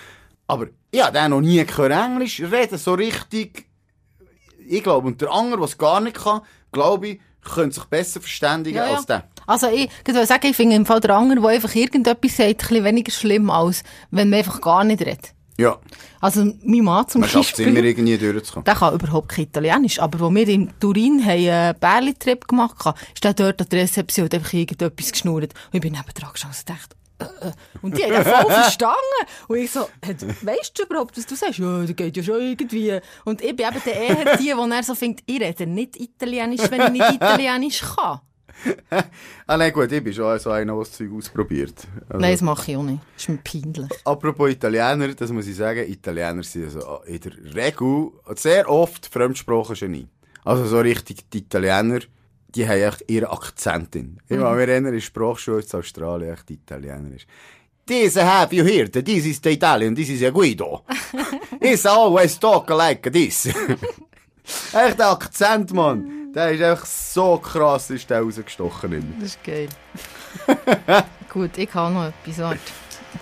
Aber 0.46 0.66
ja, 0.92 1.10
der 1.10 1.22
hat 1.24 1.30
noch 1.30 1.40
nie 1.40 1.64
gehört 1.64 1.92
Englisch 1.92 2.40
reden, 2.40 2.78
so 2.78 2.94
richtig. 2.94 3.66
Ich 4.68 4.82
glaube, 4.82 5.06
und 5.06 5.20
der 5.20 5.30
andere, 5.30 5.58
der 5.58 5.66
es 5.66 5.78
gar 5.78 6.00
nicht 6.00 6.16
kann, 6.16 6.40
glaube 6.72 7.08
ich, 7.08 7.20
könnte 7.42 7.76
sich 7.76 7.84
besser 7.84 8.20
verständigen 8.20 8.76
Ja, 8.76 8.86
ja. 8.88 8.96
als 8.96 9.06
der. 9.06 9.28
Also 9.46 9.68
ich, 9.68 9.84
ich 9.84 10.14
würde 10.14 10.26
sagen, 10.26 10.46
ich 10.48 10.56
finde 10.56 10.74
im 10.74 10.86
Fall 10.86 11.00
der 11.00 11.14
andere, 11.14 11.40
der 11.40 11.50
einfach 11.50 11.74
irgendetwas 11.74 12.36
sagt, 12.36 12.48
ein 12.50 12.56
bisschen 12.56 12.84
weniger 12.84 13.12
schlimm, 13.12 13.50
als 13.50 13.84
wenn 14.10 14.30
man 14.30 14.40
einfach 14.40 14.60
gar 14.60 14.82
nicht 14.82 15.00
redet. 15.00 15.35
Ja, 15.58 15.78
Also 16.20 16.52
mein 16.62 16.84
Mann 16.84 17.08
zum 17.08 17.22
man 17.22 17.30
schafft 17.30 17.54
es 17.54 17.60
immer 17.60 17.80
Beispiel, 17.80 17.86
irgendwie 17.86 18.18
durchzukommen. 18.18 18.64
der 18.64 18.74
kann 18.74 18.94
überhaupt 18.94 19.30
kein 19.30 19.44
Italienisch, 19.44 19.98
aber 19.98 20.20
wo 20.20 20.34
wir 20.34 20.46
in 20.48 20.70
Turin 20.78 21.24
haben 21.24 21.48
einen 21.48 21.78
Bärli-Trip 21.78 22.46
gemacht 22.46 22.76
haben, 22.84 22.98
ist 23.14 23.24
der 23.24 23.32
dort 23.32 23.62
an 23.62 23.68
der 23.70 23.82
Rezeption 23.82 24.28
einfach 24.30 24.52
irgendetwas 24.52 25.12
geschnurrt. 25.12 25.54
Und 25.54 25.74
ich 25.74 25.80
bin 25.80 25.92
nebendran 25.92 26.32
gestanden 26.32 26.58
und 26.58 26.68
dachte, 26.68 26.96
äh, 27.18 27.48
äh. 27.48 27.52
Und 27.80 27.96
die 27.96 28.04
haben 28.04 28.12
das 28.12 28.28
voll 28.28 28.52
verstanden. 28.52 28.96
Und 29.48 29.56
ich 29.56 29.70
so, 29.70 29.88
hey, 30.02 30.14
weisst 30.42 30.78
du 30.78 30.82
überhaupt, 30.82 31.16
was 31.16 31.26
du 31.26 31.34
sagst? 31.34 31.58
Ja, 31.58 31.80
das 31.80 31.96
geht 31.96 32.16
ja 32.16 32.22
schon 32.22 32.40
irgendwie. 32.40 32.98
Und 33.24 33.40
ich 33.40 33.56
bin 33.56 33.66
eben 33.66 33.82
der 33.84 33.94
eher 33.94 34.36
die, 34.36 34.42
die 34.44 34.50
er 34.50 34.82
so 34.82 34.94
findet, 34.94 35.22
ich 35.26 35.40
rede 35.40 35.66
nicht 35.66 35.98
Italienisch, 35.98 36.70
wenn 36.70 36.82
ich 36.82 36.90
nicht 36.90 37.14
Italienisch 37.14 37.80
kann. 37.80 38.20
Ah 39.46 39.56
nein, 39.56 39.72
gut, 39.72 39.92
ich 39.92 40.02
bin 40.02 40.12
schon 40.12 40.38
so 40.38 40.50
einer, 40.50 40.72
der 40.72 40.80
das 40.80 40.92
Zeug 40.92 41.10
ausprobiert. 41.12 41.86
Also, 42.08 42.20
Nein, 42.20 42.32
das 42.32 42.40
mache 42.42 42.70
ich 42.70 42.76
auch 42.76 42.82
nicht. 42.82 43.00
Das 43.14 43.22
ist 43.22 43.28
mir 43.28 43.38
peinlich. 43.38 43.90
Apropos 44.04 44.50
Italiener, 44.50 45.14
das 45.14 45.30
muss 45.30 45.46
ich 45.46 45.56
sagen, 45.56 45.88
Italiener 45.90 46.42
sind 46.42 46.64
also 46.64 47.00
in 47.06 47.20
der 47.20 47.54
Regel 47.54 48.10
sehr 48.34 48.68
oft 48.68 49.06
Fremdsprachengenie. 49.06 50.08
Also 50.44 50.66
so 50.66 50.80
richtig, 50.80 51.30
die 51.30 51.38
Italiener, 51.38 52.00
die 52.48 52.66
haben 52.66 52.80
echt 52.80 53.04
ihren 53.08 53.26
Akzent 53.26 53.94
in. 53.96 54.18
Ich 54.28 54.36
kann 54.36 54.56
mich 54.56 54.68
erinnern, 54.68 54.86
in 54.86 54.94
der 54.94 55.00
Sprachschule 55.00 55.62
in 55.62 55.78
Australien 55.78 56.32
echt 56.32 56.50
Italienerisch. 56.50 57.26
This 57.86 58.16
I 58.16 58.20
have 58.20 58.54
you 58.54 58.64
here, 58.64 58.90
this 58.90 59.26
is 59.26 59.40
the 59.42 59.50
Italian, 59.50 59.94
this 59.94 60.08
is 60.08 60.22
a 60.24 60.30
Guido. 60.30 60.82
He's 61.60 61.86
always 61.86 62.36
talk 62.38 62.68
like 62.70 63.12
this. 63.12 63.46
echt 64.72 64.98
der 64.98 65.10
Akzent, 65.10 65.72
Mann. 65.72 66.25
Der 66.36 66.50
ist 66.50 66.62
einfach 66.62 66.84
so 66.84 67.38
krass, 67.38 67.88
ist 67.88 68.10
der 68.10 68.20
rausgestochen 68.20 68.92
immer. 68.92 69.14
Das 69.18 69.30
ist 69.30 69.42
geil. 69.42 69.70
Gut, 71.32 71.56
ich 71.56 71.72
habe 71.72 71.94
noch 71.94 72.08
etwas. 72.08 72.38
Warte. 72.38 72.60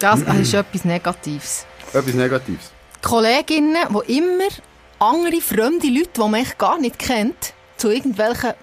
Das 0.01 0.21
ist 0.41 0.53
etwas 0.53 0.85
Negatives. 0.85 1.65
Etwas 1.93 2.15
Negatives. 2.15 2.73
Kolleginnen, 3.01 3.87
die 4.09 4.19
immer 4.19 4.49
andere 4.99 5.41
fremde 5.41 5.87
Leute, 5.87 6.11
die 6.17 6.21
man 6.23 6.35
echt 6.35 6.59
gar 6.59 6.77
nicht 6.81 6.99
kennt, 6.99 7.55
zu 7.77 7.91
irgendwelchen 7.91 8.55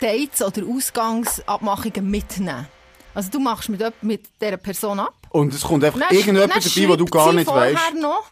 Dates 0.00 0.42
oder 0.42 0.66
Ausgangsabmachungen 0.66 2.10
mitnehmen. 2.10 2.68
Also 3.14 3.30
du 3.30 3.38
machst 3.38 3.70
mit, 3.70 3.80
mit 4.02 4.28
dieser 4.38 4.58
Person 4.58 5.00
ab. 5.00 5.14
Und 5.30 5.54
es 5.54 5.62
kommt 5.62 5.82
einfach 5.82 6.10
irgendjemand 6.10 6.52
dabei, 6.54 6.88
wo 6.90 6.96
du 6.96 7.06
gar 7.06 7.32
nicht 7.32 7.46
weißt. 7.46 7.94
noch, 7.98 8.24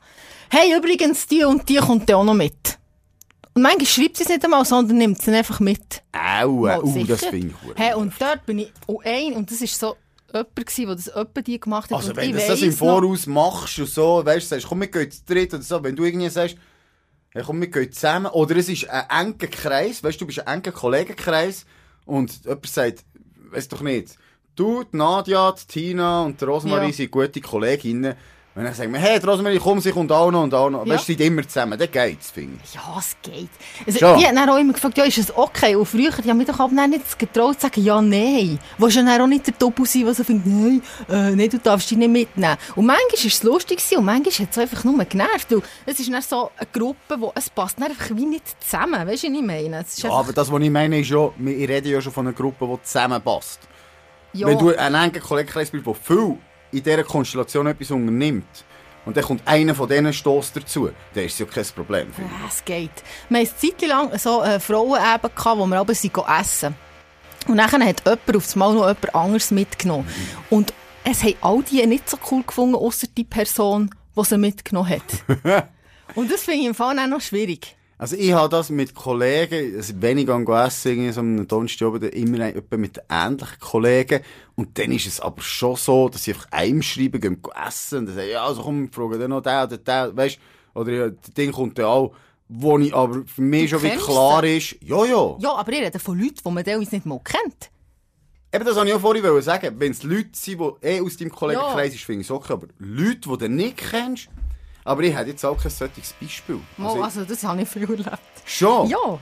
hey, 0.50 0.76
übrigens, 0.76 1.26
die 1.26 1.44
und 1.44 1.66
die 1.66 1.76
kommt 1.76 2.10
ja 2.10 2.16
auch 2.16 2.24
noch 2.24 2.34
mit. 2.34 2.76
Und 3.54 3.62
manchmal 3.62 3.86
schreibt 3.86 4.16
sie 4.16 4.22
es 4.22 4.28
nicht 4.30 4.44
einmal, 4.44 4.64
sondern 4.64 4.96
nimmt 4.98 5.20
sie 5.20 5.30
einfach 5.30 5.60
mit. 5.60 6.02
Aua, 6.12 6.78
Mal 6.78 6.82
uh, 6.84 7.04
das 7.04 7.24
finde 7.24 7.48
ich 7.48 7.60
gut. 7.60 7.74
Hey, 7.78 7.94
und 7.94 8.12
dort 8.18 8.46
bin 8.46 8.60
ich 8.60 8.72
auch 8.86 9.02
ein, 9.04 9.34
und 9.34 9.50
das 9.50 9.60
ist 9.60 9.78
so 9.78 9.96
jemand 10.32 10.56
gewesen, 10.56 10.86
der 10.86 10.96
das 10.96 11.06
etwa 11.08 11.40
die 11.42 11.60
gemacht 11.60 11.90
hat. 11.90 11.98
Also 11.98 12.10
und 12.10 12.16
wenn 12.16 12.32
du 12.32 12.38
das 12.38 12.60
im 12.62 12.68
weiss 12.68 12.80
noch- 12.80 12.86
Voraus 13.00 13.26
machst 13.26 13.78
und 13.78 13.88
so, 13.88 14.24
weißt 14.24 14.46
du, 14.46 14.48
sagst, 14.54 14.66
komm, 14.68 14.80
wir 14.80 14.86
gehen 14.86 15.10
zu 15.10 15.20
dritt 15.26 15.52
oder 15.52 15.62
so, 15.62 15.82
wenn 15.84 15.94
du 15.94 16.04
irgendwie 16.04 16.30
sagst, 16.30 16.56
hey, 17.30 17.42
komm, 17.44 17.60
wir 17.60 17.68
gehen 17.68 17.92
zusammen. 17.92 18.26
Oder 18.32 18.56
es 18.56 18.68
ist 18.70 18.88
ein 18.88 19.04
enger 19.26 19.48
Kreis, 19.48 20.02
weißt 20.02 20.16
du, 20.20 20.24
du 20.24 20.26
bist 20.28 20.46
ein 20.46 20.58
enger 20.60 20.72
Kollegenkreis 20.72 21.66
und 22.06 22.44
jemand 22.44 22.66
sagt, 22.66 23.04
weiss 23.50 23.68
doch 23.68 23.82
nicht, 23.82 24.16
du, 24.56 24.82
die 24.84 24.96
Nadja, 24.96 25.52
die 25.52 25.66
Tina 25.66 26.22
und 26.22 26.40
die 26.40 26.44
Rosmarie 26.46 26.86
Ja. 26.88 26.92
sind 26.94 27.10
gute 27.10 27.40
Kolleginnen. 27.42 28.14
Wenn 28.54 28.66
ich 28.66 28.74
sage, 28.74 28.92
hey, 28.98 29.18
Rosmarie, 29.18 29.58
komm, 29.58 29.80
sie 29.80 29.92
kommt 29.92 30.12
auch 30.12 30.30
noch 30.30 30.42
und 30.42 30.52
auch 30.52 30.68
noch. 30.68 30.84
Ja. 30.84 30.92
Weißt 30.94 31.06
sie 31.06 31.14
sind 31.14 31.22
immer 31.26 31.42
zusammen, 31.48 31.78
dann 31.78 31.90
geht's, 31.90 32.30
finde 32.30 32.58
ich. 32.62 32.74
Ja, 32.74 32.96
es 32.98 33.16
geht. 33.22 33.48
Also, 33.86 33.98
Schon. 33.98 34.18
die 34.18 34.26
haben 34.26 34.36
dann 34.36 34.50
auch 34.50 34.58
immer 34.58 34.74
gefragt, 34.74 34.98
ja, 34.98 35.04
ist 35.04 35.16
es 35.16 35.34
okay? 35.34 35.74
Und 35.74 35.86
früher, 35.86 36.10
die 36.22 36.28
haben 36.28 36.36
mich 36.36 36.48
doch 36.48 36.58
dann 36.58 36.90
nicht 36.90 37.18
getraut 37.18 37.54
zu 37.54 37.62
sagen, 37.62 37.82
ja, 37.82 38.02
nein. 38.02 38.58
Willst 38.76 38.96
du 38.98 39.04
dann 39.06 39.20
auch 39.22 39.26
nicht 39.26 39.46
der 39.46 39.54
Doppel 39.54 39.86
sein, 39.86 40.04
der 40.04 40.12
so 40.12 40.22
findet, 40.22 40.46
nein, 40.46 40.82
äh, 41.08 41.30
nein, 41.34 41.48
du 41.48 41.58
darfst 41.58 41.90
dich 41.90 41.96
nicht 41.96 42.10
mitnehmen. 42.10 42.58
Und 42.76 42.84
manchmal 42.84 43.08
war 43.10 43.26
es 43.26 43.42
lustig 43.42 43.82
und 43.96 44.04
manchmal 44.04 44.34
hat 44.46 44.50
es 44.50 44.58
einfach 44.58 44.84
nur 44.84 45.02
genervt. 45.06 45.50
Und 45.50 45.64
es 45.86 45.98
ist 45.98 46.12
dann 46.12 46.20
so 46.20 46.50
eine 46.54 46.68
Gruppe, 46.70 47.18
wo 47.18 47.32
es 47.34 47.48
passt 47.48 47.80
dann 47.80 47.88
einfach 47.88 48.10
wie 48.14 48.26
nicht 48.26 48.44
zusammen. 48.62 49.06
Weißt 49.08 49.22
du, 49.24 49.28
was 49.28 49.34
ich 49.38 49.42
meine? 49.42 49.80
Ist 49.80 50.02
Ja, 50.02 50.10
einfach, 50.10 50.18
aber 50.24 50.32
das, 50.34 50.52
was 50.52 50.60
ich 50.60 50.70
meine, 50.70 51.00
ist 51.00 51.08
ja, 51.08 51.30
ich 51.42 51.68
rede 51.68 51.88
ja 51.88 52.02
schon 52.02 52.12
von 52.12 52.26
einer 52.26 52.36
Gruppe, 52.36 52.66
die 52.66 52.82
zusammenpasst. 52.82 53.60
ja, 54.34 54.46
Wenn 54.46 54.58
du 54.58 54.76
einen 54.76 54.94
engen 54.94 55.22
Kollegenkreis 55.22 55.70
bist, 55.70 55.86
der 55.86 55.94
viel 55.94 56.36
in 56.72 56.82
dieser 56.82 57.04
Konstellation 57.04 57.66
etwas 57.66 57.90
unternimmt, 57.90 58.64
und 59.04 59.16
dann 59.16 59.24
kommt 59.24 59.46
einer 59.46 59.74
von 59.74 59.88
denen 59.88 60.12
Stoss 60.12 60.52
dazu, 60.52 60.90
dann 61.14 61.24
ist 61.24 61.32
es 61.32 61.38
ja 61.40 61.46
kein 61.46 61.64
Problem. 61.74 62.08
Ja, 62.16 62.24
es 62.48 62.64
geht. 62.64 62.90
Wir 63.28 63.40
hatten 63.40 63.48
eine 63.48 63.56
Zeit 63.56 63.88
lang 63.88 64.18
so 64.18 64.42
äh, 64.42 64.60
Frauen 64.60 65.00
eben 65.00 65.34
gehabt, 65.34 65.58
wo 65.58 65.66
wir 65.66 65.80
aber 65.80 65.92
essen. 65.92 66.74
Und 67.48 67.56
dann 67.56 67.70
hat 67.84 68.04
jemand 68.04 68.36
auf 68.36 68.52
einmal 68.54 68.74
noch 68.74 68.82
jemand 68.82 69.14
anderes 69.14 69.50
mitgenommen. 69.50 70.06
Und 70.50 70.72
es 71.04 71.24
haben 71.24 71.34
all 71.40 71.62
die 71.64 71.84
nicht 71.86 72.08
so 72.08 72.16
cool 72.30 72.44
gefunden, 72.44 72.76
außer 72.76 73.08
die 73.16 73.24
Person, 73.24 73.90
die 74.16 74.24
sie 74.24 74.38
mitgenommen 74.38 74.90
hat. 74.90 75.68
Und 76.14 76.30
das 76.30 76.42
finde 76.42 76.60
ich 76.60 76.66
im 76.66 76.74
Fall 76.74 76.96
auch 76.98 77.06
noch 77.08 77.20
schwierig. 77.20 77.74
Also 78.02 78.16
ich 78.16 78.32
habe 78.32 78.48
das 78.48 78.68
mit 78.68 78.96
Kollegen, 78.96 79.76
also 79.76 80.02
weniger 80.02 80.34
an 80.34 80.44
essen, 80.44 80.88
irgendwie 80.88 81.12
so 81.12 81.20
am 81.20 81.46
Donnerstag 81.46 81.86
oben, 81.86 82.08
immer 82.08 82.40
etwa 82.40 82.76
mit 82.76 83.00
ähnlichen 83.08 83.60
Kollegen. 83.60 84.22
Und 84.56 84.76
dann 84.76 84.90
ist 84.90 85.06
es 85.06 85.20
aber 85.20 85.40
schon 85.40 85.76
so, 85.76 86.08
dass 86.08 86.24
sie 86.24 86.32
einfach 86.32 86.50
einem 86.50 86.82
schreiben, 86.82 87.20
gehen 87.20 87.40
essen 87.64 87.98
und 87.98 88.06
dann 88.06 88.16
sagen, 88.16 88.28
ja, 88.28 88.44
also 88.44 88.62
komm, 88.62 88.90
fragen 88.90 89.20
dann 89.20 89.30
noch 89.30 89.40
den 89.40 89.52
oder 89.52 89.78
den, 89.78 90.16
weißt 90.16 90.38
Oder 90.74 90.92
ja, 90.92 91.08
das 91.10 91.32
Ding 91.32 91.52
kommt 91.52 91.78
dann 91.78 91.84
auch, 91.84 92.12
wo 92.48 92.76
ich 92.80 92.92
aber 92.92 93.22
für 93.24 93.40
mich 93.40 93.70
schon 93.70 93.84
wie 93.84 93.90
klar 93.90 94.42
ist, 94.42 94.78
ja, 94.80 95.04
ja. 95.04 95.36
Ja, 95.38 95.54
aber 95.54 95.72
ich 95.72 95.82
rede 95.82 96.00
von 96.00 96.18
Leuten, 96.18 96.40
die 96.44 96.50
man 96.50 96.64
teilweise 96.64 96.96
nicht 96.96 97.06
mal 97.06 97.20
kennt. 97.22 97.70
Eben, 98.52 98.64
das 98.64 98.74
wollte 98.74 98.88
ich 98.90 98.96
auch 98.96 99.00
vorhin 99.00 99.42
sagen. 99.42 99.76
Wenn 99.78 99.92
es 99.92 100.02
Leute 100.02 100.30
sind, 100.32 100.60
die 100.60 100.86
eh 100.86 101.00
aus 101.00 101.16
deinem 101.16 101.30
Kollegenkreis 101.30 101.94
ist, 101.94 102.02
finde 102.02 102.22
ich 102.22 102.26
es 102.26 102.32
okay. 102.32 102.54
Aber 102.54 102.66
Leute, 102.78 103.28
die 103.30 103.38
du 103.38 103.48
nicht 103.48 103.76
kennst, 103.76 104.28
aber 104.84 105.02
ich 105.02 105.14
hätte 105.16 105.30
jetzt 105.30 105.44
auch 105.44 105.60
kein 105.60 105.70
solches 105.70 106.12
Beispiel. 106.20 106.60
Also, 106.82 107.02
Also, 107.02 107.24
das 107.24 107.42
habe 107.44 107.62
ich 107.62 107.68
viel 107.68 107.82
erlebt. 107.82 108.08
schon? 108.44 108.88
Ja. 108.88 109.18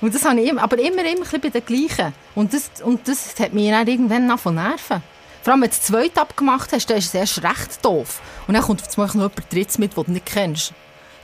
Und 0.00 0.14
das 0.14 0.24
habe 0.24 0.40
ich 0.40 0.48
immer, 0.50 0.62
aber 0.62 0.78
immer, 0.78 1.00
immer 1.00 1.08
ein 1.08 1.20
bisschen 1.20 1.40
bei 1.40 1.48
den 1.50 1.64
gleichen. 1.64 2.12
Und 2.34 2.52
das, 2.52 2.70
und 2.82 3.06
das 3.08 3.38
hat 3.38 3.52
mich 3.54 3.70
dann 3.70 3.86
irgendwann 3.86 4.26
nach 4.26 4.38
von 4.38 4.54
nerven. 4.56 5.02
Vor 5.42 5.52
allem, 5.52 5.62
wenn 5.62 5.70
du 5.70 5.76
das 5.76 5.82
zweite 5.82 6.20
abgemacht 6.20 6.72
hast, 6.72 6.86
dann 6.90 6.98
ist 6.98 7.06
es 7.06 7.14
erst 7.14 7.42
recht 7.44 7.84
doof. 7.84 8.20
Und 8.46 8.54
dann 8.54 8.62
kommt 8.62 8.82
auf 8.82 8.98
einmal 8.98 9.08
noch 9.08 9.30
jemand 9.30 9.52
drittes 9.52 9.78
mit, 9.78 9.96
den 9.96 10.04
du 10.04 10.10
nicht 10.12 10.26
kennst. 10.26 10.72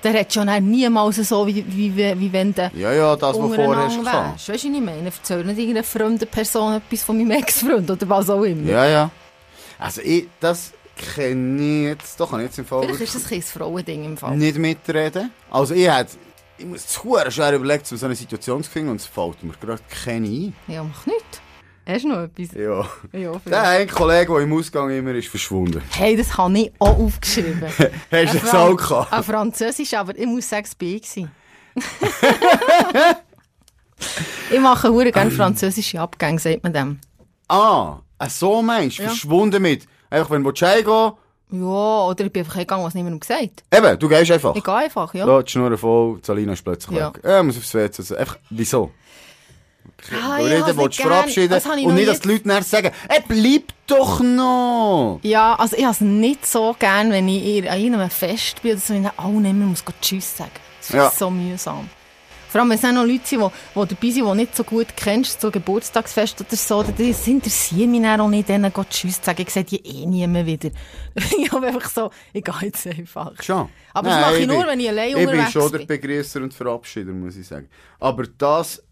Der 0.03 0.19
hat 0.19 0.33
schon 0.33 0.47
niemals 0.71 1.17
so, 1.17 1.47
wie, 1.47 1.65
wie, 1.69 1.95
wie, 1.95 2.21
wie 2.21 2.33
wenn 2.33 2.55
du 2.55 2.71
Ja, 2.75 2.93
ja, 2.93 3.17
das, 3.17 3.37
was 3.39 3.55
vorher 3.55 3.77
hast. 3.77 4.05
Weißt 4.05 4.49
du, 4.49 4.53
was 4.55 4.65
ich 4.65 4.71
meine? 4.71 5.05
Erzähl 5.05 5.45
nicht 5.45 5.59
irgendeiner 5.59 5.85
fremden 5.85 6.27
Person 6.27 6.75
etwas 6.75 7.03
von 7.03 7.19
meinem 7.19 7.33
Ex-Freund 7.33 7.91
oder 7.91 8.09
was 8.09 8.31
auch 8.31 8.43
immer. 8.45 8.71
Ja, 8.71 8.87
ja. 8.87 9.11
Also, 9.79 10.01
ich, 10.03 10.29
das 10.39 10.73
kenne 11.15 11.63
ich 11.63 11.85
jetzt, 11.87 12.21
da 12.21 12.27
kann 12.27 12.41
ich 12.41 12.47
jetzt 12.47 12.59
im 12.59 12.65
Fall 12.67 12.83
Vielleicht 12.85 13.01
ist 13.01 13.15
das 13.15 13.31
ein 13.31 13.39
ein 13.39 13.43
Frauending 13.43 14.05
im 14.05 14.17
Fall. 14.17 14.37
nicht 14.37 14.59
mitreden. 14.59 15.31
Also, 15.51 15.75
ich 15.75 15.91
hätte, 15.91 16.13
ich 16.59 16.67
muss 16.67 16.87
zu 16.87 17.17
schwer 17.29 17.53
überlegt, 17.55 17.87
so 17.87 18.05
eine 18.05 18.15
Situation 18.15 18.63
zu 18.63 18.71
finden 18.71 18.91
und 18.91 18.97
es 19.01 19.07
fällt 19.07 19.43
mir 19.43 19.55
gerade 19.61 19.83
keine 20.05 20.27
ein. 20.29 20.55
Ja, 20.69 20.85
mach 20.85 21.07
nichts. 21.07 21.41
Hast 21.87 22.05
du 22.05 22.09
noch 22.09 22.19
etwas? 22.25 22.53
Ja. 22.55 22.87
Ja, 23.19 23.33
Der 23.47 23.63
eine 23.69 23.87
Kollege, 23.87 24.33
der 24.33 24.43
im 24.43 24.53
Ausgang 24.53 24.91
immer 24.91 25.13
ist 25.15 25.29
verschwunden. 25.29 25.83
Hey, 25.91 26.17
das 26.17 26.37
habe 26.37 26.57
ich 26.57 26.73
auch 26.79 26.99
aufgeschrieben. 26.99 27.63
Hast 27.69 27.79
du 27.79 28.17
Ein 28.17 28.41
das 28.41 28.55
auch 28.55 28.77
gehabt? 28.77 29.13
Ein 29.13 29.25
Französisch, 29.25 29.95
aber 29.95 30.17
ich 30.17 30.27
muss 30.27 30.49
sagen, 30.49 30.67
es 30.67 30.81
war 30.81 30.89
ich. 30.89 31.27
mache 34.61 34.91
hure 34.91 35.11
gerne 35.11 35.31
französische 35.31 36.01
Abgänge, 36.01 36.39
sagt 36.39 36.63
man 36.63 36.73
dem. 36.73 37.01
Ah, 37.49 37.99
so 38.29 38.63
meinst 38.63 38.99
du? 38.99 39.03
Ja. 39.03 39.09
Verschwunden 39.09 39.63
mit. 39.63 39.87
Einfach, 40.11 40.31
wenn 40.31 40.43
du 40.43 40.51
heimgehen 40.53 41.13
Ja, 41.53 42.05
oder 42.07 42.25
ich 42.25 42.33
bin 42.33 42.43
einfach 42.43 42.57
gegangen, 42.59 42.85
was 42.85 42.95
niemandem 42.95 43.21
gesagt 43.21 43.63
Eben, 43.73 43.99
du 43.99 44.09
gehst 44.09 44.31
einfach. 44.31 44.55
Ich 44.57 44.65
gehe 44.65 44.75
einfach, 44.75 45.15
ja. 45.15 45.27
Ja, 45.27 45.43
die 45.43 45.51
Schnur 45.51 45.77
voll, 45.79 46.19
Salina 46.23 46.53
ist 46.53 46.63
plötzlich 46.65 46.99
Ja. 46.99 47.15
weg. 47.15 47.23
Ja, 47.25 47.43
muss 47.43 47.57
aufs 47.57 47.75
WC. 47.75 47.99
Also 48.03 48.17
einfach, 48.17 48.39
wieso? 48.51 48.91
Ah, 50.13 50.39
willst 50.79 50.99
nicht 50.99 50.99
du 50.99 51.03
verabschieden 51.09 51.49
gern. 51.49 51.61
Das 51.61 51.67
habe 51.71 51.81
ich 51.81 51.87
und 51.87 51.95
nicht, 51.95 52.09
dass 52.09 52.21
die 52.21 52.29
Leute 52.29 52.49
nachher 52.49 52.63
sagen, 52.63 52.91
ey, 53.09 53.21
bleib 53.29 53.65
doch 53.87 54.21
noch! 54.21 55.21
Ja, 55.23 55.55
also 55.57 55.77
ich 55.77 55.83
habe 55.85 55.93
es 55.93 56.01
nicht 56.01 56.47
so 56.47 56.75
gern, 56.79 57.11
wenn 57.13 57.29
ich 57.29 57.71
an 57.71 57.79
irgendeinem 57.81 58.11
Fest 58.11 58.63
bin 58.63 58.73
wenn 58.89 59.05
ich 59.05 59.11
allen 59.19 59.45
immer 59.45 59.67
muss 59.67 59.85
Tschüss 60.01 60.37
sagen. 60.37 60.51
Das 60.81 60.89
ist 60.91 60.95
Ja. 60.95 61.11
so 61.11 61.31
mühsam. 61.31 61.89
Vor 62.51 62.61
allem, 62.61 62.71
wenn 62.71 62.79
es 62.79 62.85
auch 62.85 62.93
noch 62.93 63.05
Leute 63.07 63.27
sind, 63.27 63.41
die, 63.41 63.47
die 63.81 63.95
dabei 63.95 64.11
sind, 64.11 64.27
die 64.27 64.35
nicht 64.35 64.57
so 64.57 64.65
gut 64.65 64.89
kennst, 64.97 65.41
so 65.41 65.51
Geburtstagsfest 65.51 66.41
oder 66.41 66.57
so, 66.57 66.83
das 66.83 67.27
interessiert 67.29 67.89
mich 67.89 68.03
dann 68.03 68.21
auch 68.21 68.29
nicht, 68.29 68.49
denen 68.49 68.73
go 68.73 68.85
Tschüss 68.89 69.19
zu 69.21 69.27
sagen. 69.27 69.43
Ich 69.43 69.51
sehe 69.51 69.65
die 69.65 69.77
eh 69.87 70.07
nie 70.07 70.27
mehr 70.27 70.45
wieder. 70.45 70.71
ich 71.39 71.53
habe 71.53 71.67
einfach 71.69 71.89
so, 71.89 72.11
ich 72.33 72.43
gehe 72.45 72.55
jetzt 72.63 72.87
einfach. 72.87 73.41
Schon. 73.43 73.69
Aber 73.95 74.09
das 74.09 74.21
Nein, 74.21 74.31
mache 74.31 74.39
ich 74.41 74.47
nur, 74.47 74.59
bin- 74.59 74.67
wenn 74.67 74.81
ich 74.81 74.89
allein 74.89 75.09
Ich 75.11 75.15
bin 75.15 75.29
unterwegs 75.29 75.53
schon 75.53 75.71
der 75.73 75.79
bin. 75.79 75.87
Begrüßer 75.87 76.41
und 76.43 76.55
Verabschieder, 76.55 77.13
muss 77.13 77.37
ich 77.37 77.47
sagen. 77.47 77.69
Aber 77.99 78.25
das, 78.39 78.83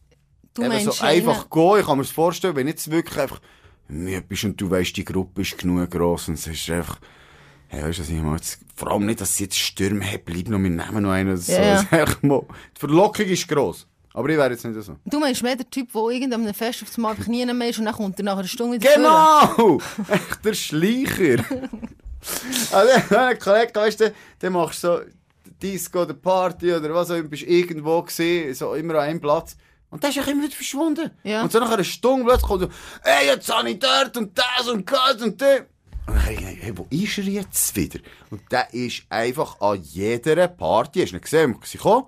Du 0.54 0.62
eben 0.64 0.80
so 0.80 1.04
einfach 1.04 1.48
gehen, 1.50 1.78
ich 1.80 1.86
kann 1.86 1.98
mir 1.98 2.04
das 2.04 2.12
vorstellen, 2.12 2.56
wenn 2.56 2.66
jetzt 2.68 2.90
wirklich 2.90 3.18
einfach 3.18 3.40
müde 3.88 4.22
bist 4.22 4.44
und 4.44 4.60
du 4.60 4.70
weißt, 4.70 4.96
die 4.96 5.04
Gruppe 5.04 5.42
ist 5.42 5.56
genug 5.56 5.90
gross 5.90 6.28
und 6.28 6.34
es 6.34 6.46
ist 6.46 6.68
einfach, 6.70 6.98
hey, 7.68 7.82
weißt 7.82 7.98
du, 7.98 8.02
was 8.02 8.08
ich 8.08 8.16
meine? 8.16 8.40
Vor 8.74 8.90
allem 8.90 9.06
nicht, 9.06 9.20
dass 9.20 9.36
sie 9.36 9.44
jetzt 9.44 9.58
Stürme 9.58 10.04
haben, 10.04 10.20
bleib 10.24 10.48
noch, 10.48 10.58
wir 10.58 10.70
nehmen 10.70 11.02
noch 11.02 11.10
einen 11.10 11.36
so. 11.36 11.52
Ja, 11.52 11.82
die 12.22 12.40
Verlockung 12.78 13.26
ist 13.26 13.48
gross. 13.48 13.86
Aber 14.14 14.28
ich 14.30 14.36
wäre 14.36 14.50
jetzt 14.50 14.64
nicht 14.64 14.82
so. 14.82 14.96
Du 15.04 15.20
meinst 15.20 15.42
mehr 15.42 15.54
der 15.54 15.70
Typ, 15.70 15.92
der 15.92 16.02
irgendeinem 16.02 16.52
Fest 16.52 16.82
auf 16.82 16.88
einmal 16.96 17.12
einfach 17.12 17.28
nie 17.28 17.44
mehr 17.46 17.68
ist 17.68 17.78
und 17.78 17.84
dann 17.84 17.94
kommt 17.94 18.18
er 18.18 18.24
nach 18.24 18.38
einer 18.38 18.48
Stunde 18.48 18.80
wieder. 18.80 18.94
Genau! 18.94 19.78
Echt 20.08 20.44
der 20.44 20.54
Schleicher. 20.54 21.44
also, 22.72 23.16
ein 23.16 23.38
Kollege, 23.38 23.74
weißt 23.74 24.00
du, 24.00 24.12
dann 24.40 24.52
machst 24.54 24.82
du 24.82 24.88
so 24.88 25.00
Disco 25.62 26.02
oder 26.02 26.14
Party 26.14 26.72
oder 26.72 26.92
was 26.94 27.10
auch 27.10 27.16
immer, 27.16 27.28
bist 27.28 27.44
irgendwo 27.44 28.02
gesehen, 28.02 28.54
so 28.54 28.74
immer 28.74 28.94
an 28.94 29.00
einem 29.00 29.20
Platz. 29.20 29.56
Und 29.90 30.02
dann 30.02 30.10
ist 30.10 30.16
er 30.16 30.28
immer 30.28 30.42
wieder 30.42 30.54
verschwunden. 30.54 31.10
Ja. 31.22 31.42
Und 31.42 31.52
so 31.52 31.60
nach 31.60 31.70
einer 31.70 31.84
Stunde 31.84 32.24
plötzlich 32.24 32.48
kommt 32.48 32.62
so, 32.62 32.68
ey, 33.04 33.26
jetzt 33.26 33.54
habe 33.54 33.70
ich 33.70 33.78
dort 33.78 34.16
und 34.16 34.36
das 34.36 34.68
und 34.68 34.90
das 34.90 35.22
und 35.22 35.40
das. 35.40 35.62
Und 36.08 36.16
dann 36.16 36.24
denke 36.26 36.52
ich, 36.52 36.62
hey, 36.62 36.72
wo 36.76 36.86
ist 36.90 37.18
er 37.18 37.24
jetzt 37.24 37.76
wieder? 37.76 38.00
Und 38.30 38.40
der 38.50 38.72
ist 38.72 39.02
einfach 39.10 39.60
an 39.60 39.82
jeder 39.82 40.48
Party, 40.48 41.02
hast 41.02 41.12
du 41.12 41.16
ihn 41.16 41.20
gesehen, 41.20 41.56
sie 41.64 41.78
kommen, 41.78 42.06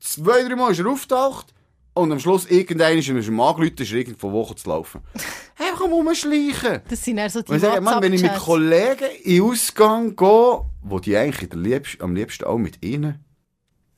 zwei, 0.00 0.42
drei 0.44 0.56
Mal 0.56 0.72
ist 0.72 0.78
er 0.80 0.86
auftaucht 0.86 1.52
und 1.92 2.10
am 2.10 2.20
Schluss 2.20 2.46
irgendeiner 2.46 2.98
ist 2.98 3.08
er 3.08 3.16
ihm 3.16 3.40
angerufen, 3.40 3.76
ist 3.78 3.92
er 3.92 3.98
irgendwo 3.98 4.32
Wochen 4.32 4.56
zu 4.56 4.68
laufen. 4.70 5.02
Einfach 5.58 5.84
am 5.84 5.92
Rumschleichen. 5.92 6.80
Das 6.88 7.04
sind 7.04 7.16
dann 7.16 7.28
so 7.28 7.42
die 7.42 7.50
Und 7.50 7.56
ich 7.56 7.62
sage, 7.62 7.80
Mann, 7.82 8.02
wenn 8.02 8.12
ich 8.14 8.22
mit. 8.22 8.34
Kollegen 8.36 9.08
in 9.24 9.42
Ausgang 9.42 10.16
gehe, 10.16 10.60
wo 10.82 10.98
die 10.98 11.16
eigentlich 11.16 11.50
der 11.50 11.58
liebst, 11.58 12.00
am 12.00 12.14
liebsten 12.14 12.44
auch 12.44 12.58
mit 12.58 12.82
ihnen 12.84 13.24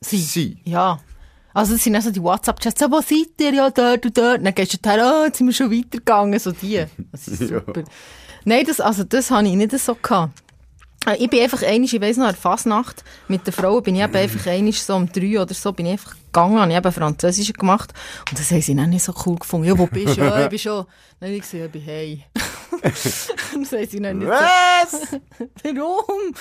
Sie. 0.01 0.17
sind. 0.17 0.59
Ja. 0.65 0.99
Also 1.53 1.73
das 1.73 1.83
sind 1.83 1.95
also 1.95 2.11
die 2.11 2.21
WhatsApp-Chats, 2.21 2.79
so, 2.79 2.89
wo 2.91 3.01
seid 3.01 3.39
ihr? 3.39 3.53
Ja, 3.53 3.69
dort 3.69 4.05
und 4.05 4.17
dort. 4.17 4.45
Dann 4.45 4.55
gehst 4.55 4.73
du 4.73 4.89
her, 4.89 5.21
oh, 5.21 5.25
jetzt 5.25 5.37
sind 5.37 5.47
wir 5.47 5.53
schon 5.53 5.71
weitergegangen, 5.71 6.39
so 6.39 6.51
die. 6.51 6.85
Das 7.11 7.27
ist 7.27 7.41
Ja. 7.51 7.61
Nein, 8.45 8.65
das, 8.65 8.79
also 8.79 9.03
das 9.03 9.31
habe 9.31 9.47
ich 9.47 9.55
nicht 9.55 9.77
so 9.79 9.95
gehabt. 9.95 10.41
Äh, 11.05 11.15
Ich 11.17 11.29
bin 11.29 11.41
einfach 11.41 11.61
einmal, 11.63 11.85
ich 11.85 12.01
weiss 12.01 12.17
noch, 12.17 12.25
an 12.25 12.33
der 12.33 12.41
Fasnacht 12.41 13.03
mit 13.27 13.45
der 13.45 13.53
Frau 13.53 13.81
bin 13.81 13.95
ich 13.95 14.01
eben 14.03 14.15
einfach 14.15 14.45
einmal 14.47 14.71
so 14.73 14.95
um 14.95 15.11
drei 15.11 15.39
oder 15.41 15.53
so 15.53 15.71
bin 15.73 15.85
ich 15.87 15.93
einfach 15.93 16.15
gegangen, 16.25 16.59
habe 16.59 16.71
ich 16.71 16.77
eben 16.77 16.91
Französisch 16.91 17.53
gemacht 17.53 17.93
und 18.29 18.39
das 18.39 18.51
haben 18.51 18.61
sie 18.61 18.75
dann 18.75 18.89
nicht 18.89 19.03
so 19.03 19.13
cool 19.25 19.35
gefunden. 19.37 19.67
Ja, 19.67 19.77
wo 19.77 19.87
bist 19.87 20.17
du? 20.17 20.21
Ja, 20.21 20.43
ich 20.43 20.49
bin 20.49 20.59
schon. 20.59 20.85
Dann 21.19 21.29
habe 21.29 21.35
ich 21.37 21.41
gesagt, 21.41 21.65
ich 21.65 21.71
bin 21.71 21.81
hey. 21.81 22.25
das 22.81 23.29
haben 23.51 23.65
sie 23.87 23.99
dann 23.99 24.19
nicht 24.19 24.27
Was? 24.29 24.91
so. 24.91 25.17
Warum? 25.63 26.33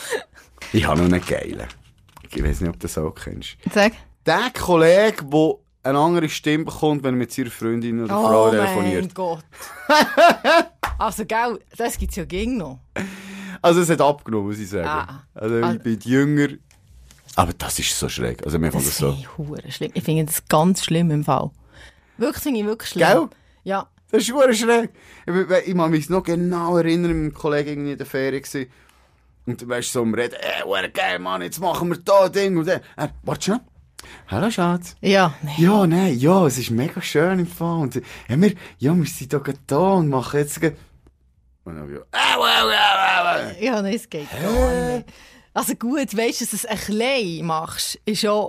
Ich 0.72 0.86
habe 0.86 1.00
noch 1.02 1.06
einen 1.12 1.20
geilen. 1.24 1.66
Ich 2.32 2.42
weiß 2.42 2.60
nicht, 2.60 2.68
ob 2.70 2.76
du 2.78 2.86
das 2.86 2.96
auch 2.98 3.10
kennst. 3.14 3.56
Sag. 3.74 3.92
Der 4.24 4.50
Kollege, 4.56 5.24
der 5.24 5.54
eine 5.82 5.98
andere 5.98 6.28
Stimme 6.28 6.64
bekommt, 6.64 7.02
wenn 7.02 7.14
er 7.14 7.18
mit 7.18 7.32
seiner 7.32 7.50
Freundin 7.50 8.04
oder 8.04 8.14
Frau 8.14 8.48
Oh 8.48 8.52
mein 8.52 8.60
telefoniert. 8.60 9.14
Gott. 9.14 9.44
also, 10.98 11.24
gell, 11.24 11.58
das 11.76 11.98
gibt's 11.98 12.16
ja 12.16 12.24
gegen 12.24 12.58
noch. 12.58 12.80
Also 13.62 13.80
es 13.80 13.90
hat 13.90 14.00
abgenommen, 14.00 14.48
muss 14.48 14.58
ich 14.58 14.68
sagen. 14.68 14.88
Ah. 14.88 15.24
Also 15.34 15.60
ich 15.60 15.82
bin 15.82 15.98
jünger. 16.02 16.48
Aber 17.36 17.52
das 17.52 17.78
ist 17.78 17.98
so 17.98 18.08
schräg. 18.08 18.44
Also 18.44 18.58
mir 18.58 18.72
fand 18.72 18.86
Das 18.86 18.98
das 18.98 18.98
so. 18.98 19.16
ich 19.64 19.74
schlimm. 19.74 19.90
Ich 19.94 20.02
finde 20.02 20.24
das 20.24 20.46
ganz 20.48 20.84
schlimm 20.84 21.10
im 21.10 21.24
Fall. 21.24 21.50
Wirklich, 22.16 22.42
finde 22.42 22.60
ich 22.60 22.66
wirklich 22.66 22.90
schlimm. 22.90 23.06
Gell? 23.06 23.28
Ja. 23.64 23.88
Das 24.10 24.22
ist 24.22 24.30
verdammt 24.30 24.56
schräg. 24.56 24.90
Ich, 25.26 25.68
ich, 25.68 25.76
kann 25.76 25.90
mich 25.90 26.10
noch 26.10 26.22
genau 26.22 26.76
erinnern, 26.76 27.12
mit 27.12 27.20
einem 27.20 27.34
Kollegen 27.34 27.70
irgendwie 27.70 27.92
in 27.92 27.98
der 27.98 28.06
Ferien 28.06 28.42
gewesen. 28.42 28.70
Und 29.46 29.62
du 29.62 29.68
weißt 29.68 29.92
so 29.92 30.02
am 30.02 30.14
Reden, 30.14 30.34
ey, 30.34 30.62
hure 30.64 30.90
geil, 30.90 31.18
Mann, 31.18 31.42
jetzt 31.42 31.60
machen 31.60 31.88
wir 31.88 31.98
da 31.98 32.28
Ding 32.28 32.56
und 32.58 32.66
dann. 32.66 32.80
Er, 32.96 33.10
warte 33.22 33.44
schon. 33.44 33.60
Hallo 34.28 34.50
Schatz. 34.50 34.96
Ja, 35.00 35.34
nee. 35.42 35.54
Ja, 35.58 35.86
nein, 35.86 36.18
ja, 36.18 36.46
es 36.46 36.58
ist 36.58 36.70
mega 36.70 37.00
schön 37.02 37.40
im 37.40 37.46
Fall. 37.46 37.80
Und, 37.80 37.94
ja, 37.96 38.02
wir, 38.28 38.54
ja, 38.78 38.94
wir 38.96 39.06
sind 39.06 39.32
doch 39.32 39.46
da 39.66 39.76
und 39.78 40.08
machen 40.08 40.38
jetzt. 40.40 40.62
Und 40.62 41.76
dann, 41.76 41.92
ja, 41.92 42.00
au, 42.36 42.40
au, 42.42 42.68
au. 42.68 43.60
Ja, 43.60 43.82
nein, 43.82 43.94
es 43.94 44.08
geht 44.08 44.28
gar 44.30 44.96
nicht. 44.96 45.08
Also 45.52 45.74
gut, 45.74 46.16
weißt 46.16 46.40
du, 46.40 46.44
dass 46.44 46.50
du 46.50 46.56
es 46.56 46.66
ein 46.66 46.78
klein 46.78 47.44
machst, 47.44 47.98
ist, 48.04 48.22
ja, 48.22 48.48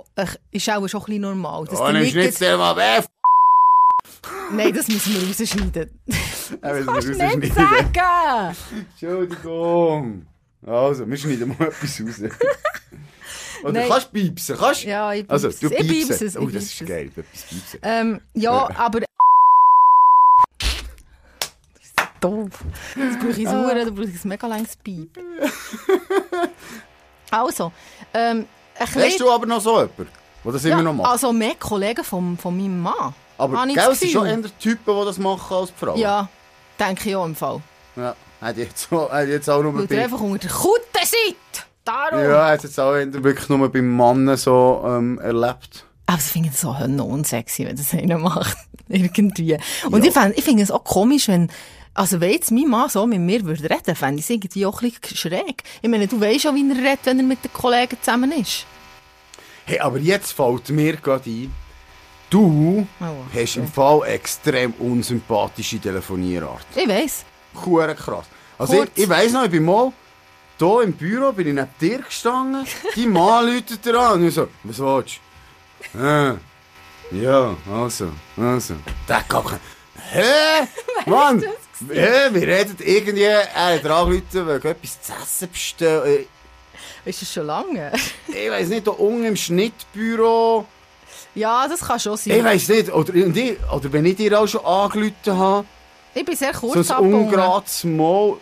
ist 0.52 0.70
auch 0.70 0.88
schon 0.88 1.00
ein 1.00 1.06
bisschen 1.06 1.20
normal. 1.22 1.64
Dass 1.64 1.80
Oh, 1.80 1.90
nimmst 1.90 2.14
nicht 2.14 2.40
mal 2.40 2.76
weg. 2.76 3.04
Nein, 4.52 4.72
das 4.72 4.86
müssen 4.88 5.14
wir 5.14 5.28
rausschneiden. 5.28 5.90
Er 6.60 6.74
will 6.74 6.84
Kannst 6.84 7.08
du 7.08 7.38
nicht 7.38 7.54
sagen! 7.54 8.56
Entschuldigung. 8.90 10.26
Also, 10.66 11.08
wir 11.08 11.16
schneiden 11.16 11.48
mal 11.58 11.68
etwas 11.68 12.00
raus. 12.00 12.20
Oder 13.62 13.72
Nein. 13.72 13.88
kannst 13.88 14.06
du 14.08 14.10
piepsen? 14.12 14.56
Kannst 14.58 14.84
Ja, 14.84 15.12
ich 15.12 15.28
Also, 15.30 15.48
piepse 15.48 15.60
du 15.60 15.66
es. 15.66 15.72
Ich 15.72 15.78
piepsen. 15.88 16.08
piepse 16.08 16.24
es, 16.26 16.36
Oh, 16.36 16.46
das 16.46 16.62
ist 16.64 16.86
geil, 16.86 17.06
etwas 17.16 17.42
piepsen. 17.42 17.80
Ähm, 17.82 18.20
ja, 18.34 18.52
Ja. 18.68 18.76
aber... 18.76 19.00
Das 20.60 20.68
ist 21.82 21.94
doof. 22.20 22.50
Jetzt 22.96 23.18
brauche 23.20 23.40
ich 23.40 23.48
Ah. 23.48 23.52
Huren, 23.52 23.76
dann 23.86 23.94
brauche 23.94 24.06
ich 24.08 24.24
ein 24.24 24.28
mega 24.28 24.46
langes 24.46 24.76
Piep. 24.76 25.10
Also, 27.30 27.72
ähm, 28.12 28.46
Hast 28.78 29.20
du 29.20 29.30
aber 29.30 29.46
noch 29.46 29.60
so 29.60 29.76
jemanden, 29.80 30.06
der 30.44 30.52
das 30.52 30.64
ja, 30.64 30.72
immer 30.74 30.82
noch 30.82 30.92
macht? 30.92 31.10
Also 31.12 31.32
mehr 31.32 31.54
Kollegen 31.54 32.04
von, 32.04 32.36
von 32.36 32.54
meinem 32.54 32.80
Mann. 32.82 33.14
aber 33.38 33.66
gell, 33.66 33.94
sind 33.94 34.10
schon 34.10 34.26
eher 34.26 34.58
Typen, 34.58 34.94
die 35.00 35.04
das 35.06 35.16
machen 35.18 35.56
als 35.56 35.70
die 35.72 35.78
Frauen. 35.78 35.98
Ja, 35.98 36.28
denke 36.78 37.08
ich 37.08 37.16
auch 37.16 37.24
im 37.24 37.34
Fall. 37.34 37.62
ja. 37.96 38.14
Hat 38.40 38.56
jetzt, 38.58 38.90
hat 38.90 39.28
jetzt 39.28 39.48
auch 39.48 39.62
nur 39.62 39.72
Weil 39.74 39.90
ihr 39.96 40.02
einfach 40.02 40.20
unter 40.20 40.46
der 40.48 40.50
Kutte 40.50 40.82
seid. 41.04 41.66
Darum. 41.84 42.20
Ja, 42.20 42.48
hat 42.48 42.62
jetzt 42.62 42.78
auch 42.78 42.92
wirklich 42.94 43.48
nur 43.48 43.68
beim 43.70 43.88
Mann 43.96 44.36
so 44.36 44.82
ähm, 44.86 45.18
erlebt. 45.18 45.84
Aber 46.06 46.18
ich 46.18 46.24
finde 46.24 46.50
es 46.50 46.60
so 46.60 46.70
unsexy, 46.70 47.66
wenn 47.66 47.76
das 47.76 47.92
einer 47.94 48.18
macht. 48.18 48.56
Irgendwie. 48.88 49.56
Und 49.90 50.04
ich, 50.04 50.12
fänd- 50.12 50.34
ich 50.36 50.44
finde 50.44 50.62
es 50.62 50.70
auch 50.70 50.84
komisch, 50.84 51.28
wenn, 51.28 51.48
also 51.94 52.20
wenn 52.20 52.30
jetzt 52.32 52.50
mein 52.50 52.68
Mann 52.68 52.88
so 52.88 53.06
mit 53.06 53.20
mir 53.20 53.44
würde 53.44 53.68
reden, 53.70 53.96
fände 53.96 54.18
ich 54.18 54.24
es 54.26 54.30
irgendwie 54.30 54.66
auch 54.66 54.82
ein 54.82 54.90
bisschen 54.90 55.16
schräg. 55.16 55.62
Ich 55.80 55.88
meine, 55.88 56.06
du 56.06 56.20
weißt 56.20 56.42
schon, 56.42 56.54
wie 56.54 56.68
er 56.70 56.76
redet, 56.76 57.04
wenn 57.06 57.18
er 57.18 57.24
mit 57.24 57.42
den 57.44 57.52
Kollegen 57.52 57.96
zusammen 58.00 58.32
ist. 58.32 58.66
Hey, 59.64 59.78
aber 59.80 59.98
jetzt 59.98 60.32
fällt 60.32 60.68
mir 60.70 60.96
gerade 60.96 61.28
ein, 61.30 61.52
du 62.30 62.86
Oh, 63.00 63.04
hast 63.34 63.56
im 63.56 63.66
Fall 63.68 64.02
extrem 64.08 64.72
unsympathische 64.74 65.78
Telefonierart. 65.78 66.66
Ich 66.74 66.88
weiss. 66.88 67.24
Hure 67.64 67.94
krass. 67.94 68.26
Also 68.58 68.74
Kurz. 68.76 68.90
ich, 68.94 69.04
ich 69.04 69.08
weiss 69.08 69.32
noch, 69.32 69.44
ich 69.44 69.50
bin 69.50 69.64
mal 69.64 69.92
hier 70.62 70.82
im 70.82 70.92
Büro, 70.92 71.32
bin 71.32 71.48
ich 71.48 71.54
neben 71.54 71.68
dir 71.80 71.98
gestanden, 71.98 72.66
die 72.96 73.06
Mann 73.06 73.46
läutet 73.46 73.84
dir 73.84 73.98
an 73.98 74.20
und 74.20 74.28
ich 74.28 74.34
so, 74.34 74.48
was 74.64 74.78
willst 74.78 75.20
du? 75.94 75.98
Äh, 75.98 76.34
ja, 77.22 77.54
also, 77.70 78.08
also. 78.36 78.74
Der 79.08 79.22
Kacke. 79.28 79.58
Hä? 80.10 80.22
Mann! 81.06 81.40
Hä? 81.90 82.28
Wir 82.32 82.46
reden 82.48 82.76
irgendwie, 82.80 83.22
er 83.22 83.44
hat 83.54 83.84
angerufen, 83.84 84.46
weil 84.46 84.56
etwas 84.64 85.02
zu 85.02 85.12
essen 85.20 85.50
bestellen. 85.50 86.26
Ist 87.04 87.20
das 87.22 87.32
schon 87.32 87.46
lange? 87.46 87.90
Ich 88.28 88.50
weiss 88.50 88.68
nicht, 88.68 88.86
da 88.86 88.92
unten 88.92 89.24
im 89.24 89.36
Schnittbüro. 89.36 90.64
ja, 91.34 91.66
das 91.68 91.80
kann 91.80 91.98
schon 91.98 92.14
Ich 92.14 92.20
sein. 92.20 92.44
weiss 92.44 92.68
nicht, 92.68 92.92
oder, 92.92 93.12
ich, 93.14 93.56
oder 93.72 93.92
wenn 93.92 94.06
ich 94.06 94.16
dir 94.16 94.38
auch 94.40 94.46
schon 94.46 94.64
angerufen 94.64 95.36
habe, 95.36 95.66
Ich 96.14 96.24
bin 96.24 96.36
sehr 96.36 96.54
so 96.54 96.60
kurz 96.60 96.90
ein 96.90 96.96
abgebunden. 96.96 97.24
ungerades 97.26 97.84
Mal, 97.84 98.34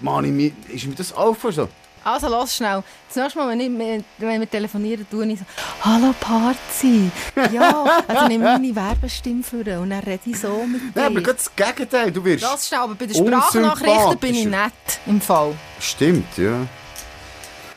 Mann, 0.00 0.36
mir- 0.36 0.52
ist 0.68 0.86
mir 0.86 0.94
das 0.94 1.12
aufgefallen? 1.12 1.54
So? 1.54 1.68
Also, 2.06 2.28
lass 2.28 2.54
schnell. 2.56 2.82
Das 3.08 3.16
nächste 3.16 3.38
Mal, 3.38 3.48
wenn, 3.48 3.60
ich, 3.60 3.70
mit- 3.70 4.04
wenn 4.18 4.38
wir 4.40 4.50
telefonieren, 4.50 5.06
tue 5.10 5.26
ich 5.26 5.38
so, 5.38 5.44
«Hallo 5.82 6.14
Parzi!» 6.20 7.10
Ja, 7.50 8.02
also 8.06 8.28
nehme 8.28 8.44
ich 8.44 8.58
meine 8.60 8.76
Werbestimme 8.76 9.42
vor 9.42 9.60
und 9.60 9.90
dann 9.90 10.00
rede 10.00 10.20
ich 10.26 10.38
so 10.38 10.66
mit 10.66 10.94
dir. 10.94 11.00
Ja, 11.00 11.06
aber 11.06 11.22
gerade 11.22 11.38
das 11.38 11.56
Gegenteil, 11.56 12.12
du 12.12 12.22
wirst... 12.24 12.44
Das 12.44 12.68
schnell, 12.68 12.80
aber 12.80 12.94
bei 12.94 13.06
den 13.06 13.14
Sprachnachrichten 13.16 14.18
bin 14.18 14.34
ich 14.34 14.44
nett 14.44 14.72
im 15.06 15.18
Fall. 15.20 15.54
Stimmt, 15.80 16.36
ja. 16.36 16.66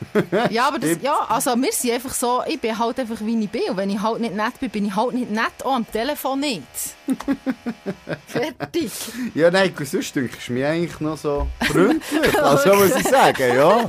Ja, 0.50 0.68
aber 0.68 0.78
das, 0.78 0.98
ja, 1.02 1.26
also 1.28 1.54
wir 1.56 1.72
sind 1.72 1.92
einfach 1.92 2.14
so, 2.14 2.42
ich 2.46 2.60
bin 2.60 2.78
halt 2.78 2.98
einfach 2.98 3.20
wie 3.20 3.42
ich 3.42 3.50
bin. 3.50 3.62
Und 3.70 3.76
wenn 3.76 3.90
ich 3.90 4.00
halt 4.00 4.20
nicht 4.20 4.34
nett 4.34 4.58
bin, 4.60 4.70
bin 4.70 4.86
ich 4.86 4.96
halt 4.96 5.14
nicht 5.14 5.30
nett, 5.30 5.64
auch 5.64 5.74
am 5.74 5.90
Telefon 5.90 6.40
nicht. 6.40 6.62
Fertig. 8.26 8.92
Ja, 9.34 9.50
nein, 9.50 9.72
sonst 9.84 10.14
denkst 10.14 10.46
du 10.46 10.52
mich 10.52 10.64
eigentlich 10.64 11.00
noch 11.00 11.18
so 11.18 11.48
freundlich. 11.60 12.38
also 12.42 12.74
muss 12.74 12.96
ich 12.96 13.08
sagen, 13.08 13.56
ja. 13.56 13.86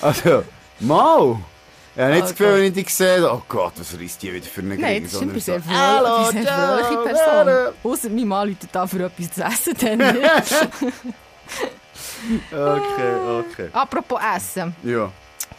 Also, 0.00 0.44
mal. 0.80 1.38
Ich 1.96 2.02
habe 2.02 2.12
nicht 2.12 2.22
das 2.22 2.30
Gefühl, 2.30 2.54
wenn 2.54 2.64
ich 2.64 2.72
dich 2.72 2.94
sehe, 2.94 3.30
oh 3.30 3.42
Gott, 3.48 3.72
was 3.76 3.98
reißt 3.98 4.22
die 4.22 4.32
wieder 4.32 4.46
für 4.46 4.60
eine 4.60 4.76
Nein, 4.76 4.94
Gegend, 4.94 5.06
das 5.06 5.14
ist 5.14 5.22
immer 5.22 5.40
sehr 5.40 5.56
so, 5.56 5.62
fröhlich, 5.62 5.78
«Hallo, 5.78 6.14
eine 6.14 6.32
sehr 6.32 6.42
ciao, 6.42 6.78
fröhliche 6.78 7.02
Bären.» 7.02 7.46
Person. 7.46 7.92
Außer 7.92 8.10
mein 8.10 8.28
Mann 8.28 8.48
läutet 8.48 8.70
da 8.72 8.86
für 8.86 9.04
etwas 9.04 9.32
zu 9.32 9.42
essen. 9.42 9.74
Dann. 9.80 10.00
Okay, 12.52 13.40
okay. 13.40 13.68
Apropos 13.72 14.20
Essen. 14.36 14.74
Ja. 14.82 15.10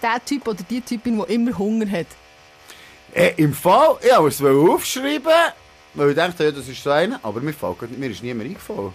Der 0.02 0.24
Typ 0.24 0.48
oder 0.48 0.64
die 0.70 0.82
Typin, 0.82 1.24
die 1.26 1.34
immer 1.34 1.58
Hunger 1.58 1.90
hat. 1.90 2.08
Äh, 3.14 3.34
Im 3.38 3.54
Fall, 3.54 3.98
ich 4.02 4.18
wollte 4.18 4.44
es 4.44 4.72
aufschreiben, 4.72 5.32
weil 5.94 6.10
ich 6.10 6.16
dachte, 6.16 6.46
ja, 6.46 6.52
das 6.52 6.68
ist 6.68 6.82
so 6.82 6.92
einer, 6.92 7.20
aber 7.24 7.42
mir, 7.42 7.54
fällt, 7.54 7.98
mir 7.98 8.10
ist 8.10 8.24
niemand 8.24 8.50
eingefallen. 8.50 8.94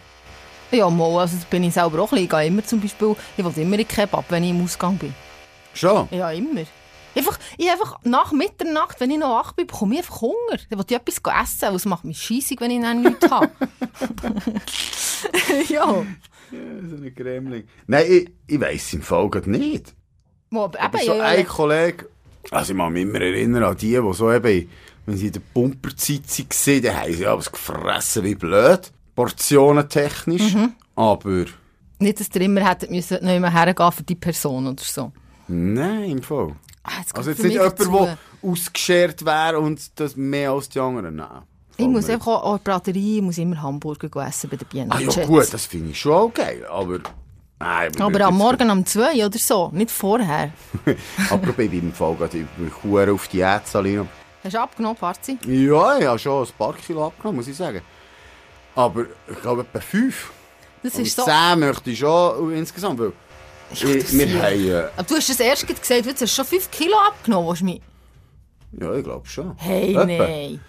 Ja, 0.70 0.88
mal, 0.90 1.20
also 1.20 1.36
das 1.36 1.44
bin 1.44 1.64
ich 1.64 1.74
selber 1.74 2.02
auch 2.02 2.12
ein 2.12 2.16
bisschen. 2.16 2.24
Ich 2.24 2.30
gehe 2.30 2.46
immer 2.46 2.64
zum 2.64 2.80
Beispiel, 2.80 3.14
ich 3.36 3.44
will 3.44 3.62
immer 3.62 3.78
in 3.78 3.86
Kebab, 3.86 4.24
wenn 4.30 4.44
ich 4.44 4.50
im 4.50 4.64
Ausgang 4.64 4.96
bin. 4.96 5.14
Schon? 5.74 6.08
Ja, 6.10 6.30
immer. 6.30 6.62
Einfach, 7.14 7.38
ich 7.56 7.70
einfach 7.70 7.98
nach 8.04 8.32
Mitternacht, 8.32 9.00
wenn 9.00 9.10
ich 9.10 9.18
noch 9.18 9.30
wach 9.30 9.52
bin, 9.52 9.66
bekomme 9.66 9.94
ich 9.94 10.00
einfach 10.00 10.20
Hunger. 10.20 10.58
Dann 10.68 10.78
will 10.78 10.86
ich 10.88 10.96
etwas 10.96 11.16
essen, 11.42 11.68
weil 11.68 11.76
es 11.76 11.84
macht 11.84 12.04
mich 12.04 12.20
scheissig, 12.20 12.60
wenn 12.60 12.70
ich 12.70 12.82
dann 12.82 13.02
nichts 13.02 13.30
habe. 13.30 13.50
ja. 15.68 16.04
So 16.50 16.96
ein 16.96 17.14
Gremling. 17.14 17.64
Nein, 17.86 18.04
ich, 18.08 18.30
ich 18.46 18.60
weiss 18.60 18.92
im 18.92 19.02
Fall 19.02 19.30
nicht. 19.46 19.94
Wo, 20.50 20.64
aber 20.64 20.98
so 20.98 21.14
ja, 21.14 21.24
ein 21.24 21.46
Kollege, 21.46 22.08
also 22.50 22.72
ich 22.72 22.78
kann 22.78 22.92
mich 22.92 23.02
immer 23.02 23.20
erinnern 23.20 23.64
an 23.64 23.76
die, 23.76 23.98
die 24.00 24.12
so 24.12 24.32
eben, 24.32 24.68
wenn 25.06 25.16
sie 25.16 25.26
in 25.26 25.32
der 25.32 25.40
Pumperzeit 25.52 26.22
waren, 26.28 26.82
dann 26.82 26.96
haben 26.96 27.12
sie 27.12 27.26
aber 27.26 27.42
gefressen 27.42 28.24
wie 28.24 28.34
blöd. 28.34 28.92
Portionentechnisch. 29.14 30.54
Mhm. 30.54 30.72
Aber 30.94 31.46
nicht, 31.98 32.20
dass 32.20 32.28
ihr 32.34 32.40
immer 32.42 32.68
hättet 32.68 32.90
müssen, 32.90 33.24
noch 33.24 33.34
immer 33.34 33.50
hergehen 33.50 33.92
für 33.92 34.02
die 34.02 34.14
Person 34.14 34.66
oder 34.66 34.82
so. 34.82 35.12
nein, 35.48 36.10
im 36.10 36.22
Fall. 36.22 36.54
Ah, 36.82 36.98
jetzt 37.00 37.16
Also 37.16 37.30
jetzt 37.30 37.42
nicht 37.42 37.54
jemand, 37.54 37.78
der 37.78 38.18
ausgeschert 38.42 39.24
wäre 39.24 39.58
und 39.58 39.98
das 39.98 40.14
mehr 40.14 40.52
als 40.52 40.68
die 40.68 40.78
anderen. 40.78 41.16
Nein. 41.16 41.42
Ich 41.78 41.86
muss 41.86 42.08
einfach 42.08 42.28
auch 42.28 42.52
an 42.52 42.60
der 42.64 42.72
Braterie, 42.72 43.16
ich 43.16 43.22
muss 43.22 43.38
immer 43.38 43.60
Hamburger 43.60 44.26
essen 44.26 44.48
bei 44.50 44.56
der 44.56 44.66
Bienen. 44.66 44.90
Ah 44.92 45.00
ja 45.00 45.26
gut, 45.26 45.52
das 45.52 45.66
finde 45.66 45.90
ich 45.90 46.00
schon 46.00 46.12
auch 46.12 46.32
geil, 46.32 46.64
aber... 46.70 47.00
Nein, 47.58 48.00
Aber 48.00 48.20
am 48.20 48.36
Morgen 48.36 48.70
um 48.70 48.84
zwei 48.84 49.24
oder 49.24 49.38
so, 49.38 49.70
nicht 49.72 49.90
vorher. 49.90 50.52
Apropos, 51.30 51.64
ich 51.64 51.70
bin 51.70 51.80
im 51.80 51.92
Fall 51.92 52.14
gerade 52.14 52.38
über 52.38 52.70
Kuh 52.70 52.98
auf 53.14 53.28
die 53.28 53.44
Salino. 53.64 54.06
Hast 54.44 54.54
du 54.54 54.60
abgenommen, 54.60 54.96
Parzi? 54.96 55.38
Ja, 55.46 55.98
ich 55.98 56.06
habe 56.06 56.18
schon 56.18 56.46
ein 56.46 56.52
paar 56.58 56.74
Kilo 56.74 57.06
abgenommen, 57.06 57.36
muss 57.36 57.48
ich 57.48 57.56
sagen. 57.56 57.80
Aber 58.74 59.06
ich 59.30 59.40
glaube 59.40 59.62
etwa 59.62 59.80
fünf. 59.80 60.32
Das 60.82 60.94
Und 60.94 61.02
ist 61.02 61.16
so... 61.16 61.24
zehn 61.24 61.58
möchte 61.58 61.90
ich 61.90 61.98
schon 61.98 62.52
insgesamt, 62.52 63.00
weil 63.00 63.12
ich, 63.72 63.82
wir 64.12 64.42
haben... 64.42 64.68
Äh, 64.68 64.88
Aber 64.96 65.02
du 65.08 65.16
hast 65.16 65.30
es 65.30 65.40
erst 65.40 65.66
gesagt, 65.66 66.06
du 66.06 66.24
hast 66.24 66.34
schon 66.34 66.44
5 66.44 66.70
Kilo 66.70 66.96
abgenommen, 67.08 67.48
willst 67.48 67.62
du 67.62 67.64
mich... 67.64 67.80
ja, 68.72 68.94
ich 68.94 69.02
glaube 69.02 69.26
schon. 69.26 69.54
Hey, 69.56 69.92
nein. 69.94 70.60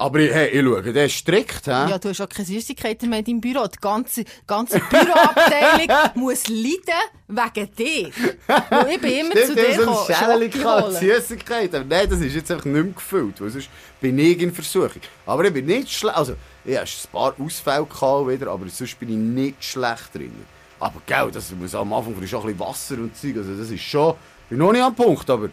Aber 0.00 0.20
ich, 0.20 0.32
hey, 0.32 0.48
ich 0.50 0.64
schaue, 0.64 0.92
der 0.92 1.06
ist 1.06 1.14
strikt, 1.16 1.66
hä? 1.66 1.70
Ja, 1.70 1.98
du 1.98 2.10
hast 2.10 2.20
auch 2.20 2.28
keine 2.28 2.46
Süßigkeiten 2.46 3.10
mehr 3.10 3.18
in 3.18 3.24
deinem 3.24 3.40
Büro. 3.40 3.66
Die 3.66 3.78
ganze, 3.80 4.24
ganze 4.46 4.78
Büroabteilung 4.78 5.88
muss 6.14 6.46
leiden 6.46 7.02
wegen 7.26 7.74
dir. 7.74 8.10
Weil 8.70 8.90
ich 8.94 9.00
bin 9.00 9.10
immer 9.10 9.34
zu 9.34 9.42
Stimmt, 9.42 9.58
dir 9.58 9.68
ich 9.70 9.78
habe 9.78 9.84
so 9.84 9.90
gekommen, 9.90 9.98
ein 9.98 10.14
Schälchen 10.14 10.52
Schoki 10.52 10.58
gehabt, 10.58 10.82
holen. 10.84 10.96
Süßigkeit. 10.96 11.74
Aber 11.74 11.84
nein, 11.84 12.08
das 12.08 12.20
ist 12.20 12.34
jetzt 12.34 12.50
einfach 12.52 12.64
nicht 12.66 12.74
mehr 12.84 12.92
gefüllt, 12.92 13.40
weil 13.40 13.50
sonst 13.50 13.68
bin 14.00 14.18
ich 14.20 14.40
in 14.40 14.54
Versuchung. 14.54 15.02
Aber 15.26 15.44
ich 15.44 15.52
bin 15.52 15.66
nicht 15.66 15.90
schlecht, 15.90 16.16
also 16.16 16.34
ich 16.64 16.76
hatte 16.78 16.90
ein 16.90 17.10
paar 17.12 17.34
Ausfälle 17.44 17.84
gehabt 17.84 18.28
wieder, 18.28 18.50
aber 18.52 18.68
sonst 18.68 19.00
bin 19.00 19.08
ich 19.08 19.16
nicht 19.16 19.64
schlecht 19.64 20.14
drin. 20.14 20.32
Aber 20.78 21.02
gell, 21.06 21.30
das 21.32 21.50
muss 21.50 21.74
am 21.74 21.92
Anfang 21.92 22.14
ist 22.22 22.34
auch 22.34 22.44
ein 22.44 22.52
bisschen 22.52 22.60
Wasser 22.60 22.94
und 22.94 23.16
Zeug, 23.16 23.36
also 23.38 23.52
das 23.52 23.68
ist 23.68 23.82
schon, 23.82 24.14
ich 24.44 24.50
bin 24.50 24.58
noch 24.58 24.70
nicht 24.70 24.82
am 24.82 24.94
Punkt, 24.94 25.28
aber 25.28 25.48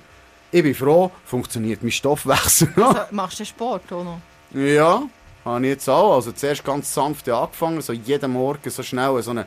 ich 0.51 0.61
bin 0.61 0.75
froh, 0.75 1.09
funktioniert 1.25 1.81
mein 1.81 1.91
Stoffwechsel 1.91 2.71
noch. 2.75 2.95
Also, 2.95 3.01
machst 3.09 3.39
du 3.39 3.45
Sport 3.45 3.91
auch 3.91 4.03
noch? 4.03 4.19
Ja, 4.55 5.03
habe 5.43 5.65
ich 5.65 5.69
jetzt 5.69 5.89
auch. 5.89 6.15
Also 6.15 6.31
zuerst 6.31 6.63
ganz 6.63 6.93
sanft 6.93 7.27
angefangen, 7.27 7.81
so 7.81 7.91
jeden 7.91 8.31
Morgen 8.31 8.69
so 8.69 8.81
schnell 8.81 9.21
so 9.21 9.31
eine, 9.31 9.45